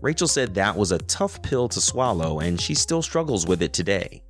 Rachel 0.00 0.28
said 0.28 0.54
that 0.54 0.76
was 0.76 0.92
a 0.92 0.98
tough 0.98 1.42
pill 1.42 1.68
to 1.70 1.80
swallow 1.80 2.38
and 2.38 2.60
she 2.60 2.76
still 2.76 3.02
struggles 3.02 3.44
with 3.44 3.60
it 3.60 3.72
today. 3.72 4.22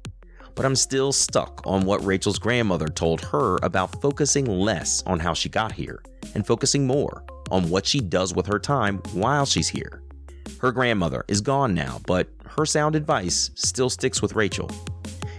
But 0.54 0.64
I'm 0.64 0.74
still 0.74 1.12
stuck 1.12 1.60
on 1.66 1.84
what 1.84 2.02
Rachel's 2.02 2.38
grandmother 2.38 2.88
told 2.88 3.20
her 3.26 3.58
about 3.62 4.00
focusing 4.00 4.46
less 4.46 5.02
on 5.02 5.20
how 5.20 5.34
she 5.34 5.50
got 5.50 5.72
here 5.72 6.02
and 6.34 6.46
focusing 6.46 6.86
more 6.86 7.24
on 7.50 7.68
what 7.68 7.84
she 7.84 8.00
does 8.00 8.34
with 8.34 8.46
her 8.46 8.58
time 8.58 9.02
while 9.12 9.44
she's 9.44 9.68
here. 9.68 10.02
Her 10.62 10.72
grandmother 10.72 11.26
is 11.28 11.42
gone 11.42 11.74
now, 11.74 12.00
but 12.06 12.30
her 12.56 12.64
sound 12.64 12.94
advice 12.94 13.50
still 13.54 13.90
sticks 13.90 14.22
with 14.22 14.34
Rachel. 14.34 14.70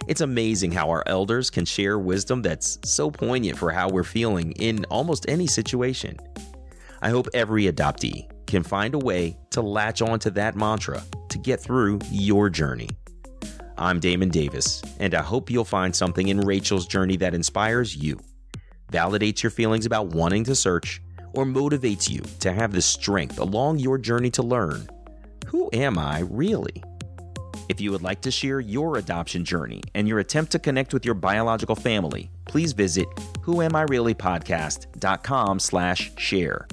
It's 0.10 0.22
amazing 0.22 0.72
how 0.72 0.90
our 0.90 1.04
elders 1.06 1.52
can 1.52 1.66
share 1.66 2.00
wisdom 2.00 2.42
that's 2.42 2.80
so 2.84 3.12
poignant 3.12 3.60
for 3.60 3.70
how 3.70 3.90
we're 3.90 4.04
feeling 4.04 4.54
in 4.54 4.84
almost 4.86 5.30
any 5.30 5.46
situation. 5.46 6.18
I 7.04 7.12
hope 7.12 7.28
every 7.36 7.66
adoptee 7.66 8.28
can 8.48 8.64
find 8.64 8.96
a 8.96 8.98
way 8.98 9.38
to 9.52 9.62
latch 9.62 10.02
onto 10.02 10.32
that 10.32 10.56
mantra 10.56 11.04
to 11.30 11.38
get 11.38 11.60
through 11.60 12.00
your 12.10 12.50
journey. 12.50 12.90
I'm 13.78 14.00
Damon 14.00 14.30
Davis, 14.30 14.82
and 15.00 15.14
I 15.14 15.22
hope 15.22 15.52
you'll 15.52 15.64
find 15.64 15.96
something 15.96 16.30
in 16.30 16.42
Rachel's 16.42 16.88
journey 16.88 17.18
that 17.18 17.36
inspires 17.36 17.96
you, 17.96 18.20
validates 18.92 19.44
your 19.44 19.52
feelings 19.52 19.86
about 19.86 20.08
wanting 20.08 20.44
to 20.46 20.56
search, 20.56 21.04
or 21.36 21.46
motivates 21.46 22.10
you 22.10 22.24
to 22.40 22.52
have 22.52 22.72
the 22.72 22.82
strength 22.82 23.38
along 23.38 23.78
your 23.78 24.00
journey 24.00 24.32
to 24.32 24.42
learn 24.42 24.90
who 25.46 25.70
am 25.72 26.00
I 26.00 26.22
really? 26.22 26.84
If 27.70 27.82
you 27.82 27.92
would 27.92 28.02
like 28.02 28.22
to 28.22 28.32
share 28.32 28.60
your 28.60 28.98
adoption 28.98 29.46
journey 29.46 29.82
and 29.94 30.08
your 30.08 30.18
attempt 30.20 30.52
to 30.54 30.60
connect 30.60 30.94
with 30.94 31.06
your 31.06 31.16
biological 31.16 31.76
family, 31.76 32.32
please 32.46 32.74
visit 32.74 33.08
whoamireallypodcast.com 33.42 35.60
slash 35.60 36.12
share. 36.18 36.68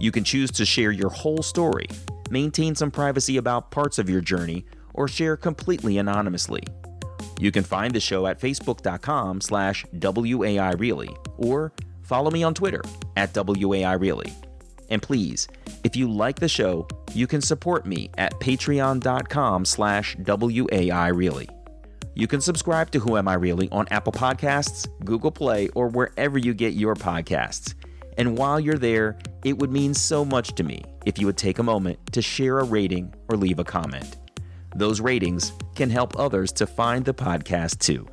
You 0.00 0.10
can 0.10 0.24
choose 0.24 0.50
to 0.52 0.64
share 0.64 0.90
your 0.90 1.10
whole 1.10 1.42
story, 1.42 1.86
maintain 2.30 2.74
some 2.74 2.90
privacy 2.90 3.36
about 3.36 3.70
parts 3.70 3.98
of 3.98 4.10
your 4.10 4.20
journey, 4.20 4.64
or 4.94 5.08
share 5.08 5.36
completely 5.36 5.98
anonymously. 5.98 6.62
You 7.38 7.52
can 7.52 7.64
find 7.64 7.94
the 7.94 8.00
show 8.00 8.26
at 8.26 8.40
facebook.com 8.40 9.40
slash 9.40 9.86
WAIReally 9.94 11.16
or 11.36 11.72
follow 12.02 12.30
me 12.30 12.42
on 12.42 12.54
Twitter 12.54 12.82
at 13.16 13.32
WAIReally. 13.32 14.32
And 14.92 15.02
please, 15.02 15.48
if 15.84 15.96
you 15.96 16.08
like 16.08 16.38
the 16.38 16.48
show, 16.48 16.86
you 17.14 17.26
can 17.26 17.40
support 17.40 17.86
me 17.86 18.10
at 18.18 18.38
patreon.com 18.40 19.64
slash 19.64 20.16
WAIReally. 20.18 21.48
You 22.14 22.26
can 22.26 22.42
subscribe 22.42 22.90
to 22.90 22.98
Who 22.98 23.16
Am 23.16 23.26
I 23.26 23.34
Really 23.34 23.70
on 23.70 23.88
Apple 23.90 24.12
Podcasts, 24.12 24.86
Google 25.02 25.30
Play, 25.30 25.68
or 25.68 25.88
wherever 25.88 26.36
you 26.36 26.52
get 26.52 26.74
your 26.74 26.94
podcasts. 26.94 27.74
And 28.18 28.36
while 28.36 28.60
you're 28.60 28.76
there, 28.76 29.18
It 29.44 29.58
would 29.58 29.72
mean 29.72 29.92
so 29.92 30.24
much 30.24 30.54
to 30.54 30.62
me 30.62 30.84
if 31.04 31.18
you 31.18 31.26
would 31.26 31.36
take 31.36 31.58
a 31.58 31.64
moment 31.64 31.98
to 32.12 32.22
share 32.22 32.60
a 32.60 32.64
rating 32.64 33.12
or 33.28 33.36
leave 33.36 33.58
a 33.58 33.64
comment. 33.64 34.16
Those 34.76 35.00
ratings 35.00 35.52
can 35.74 35.90
help 35.90 36.16
others 36.18 36.52
to 36.52 36.66
find 36.66 37.04
the 37.04 37.12
podcast 37.14 37.80
too. 37.80 38.06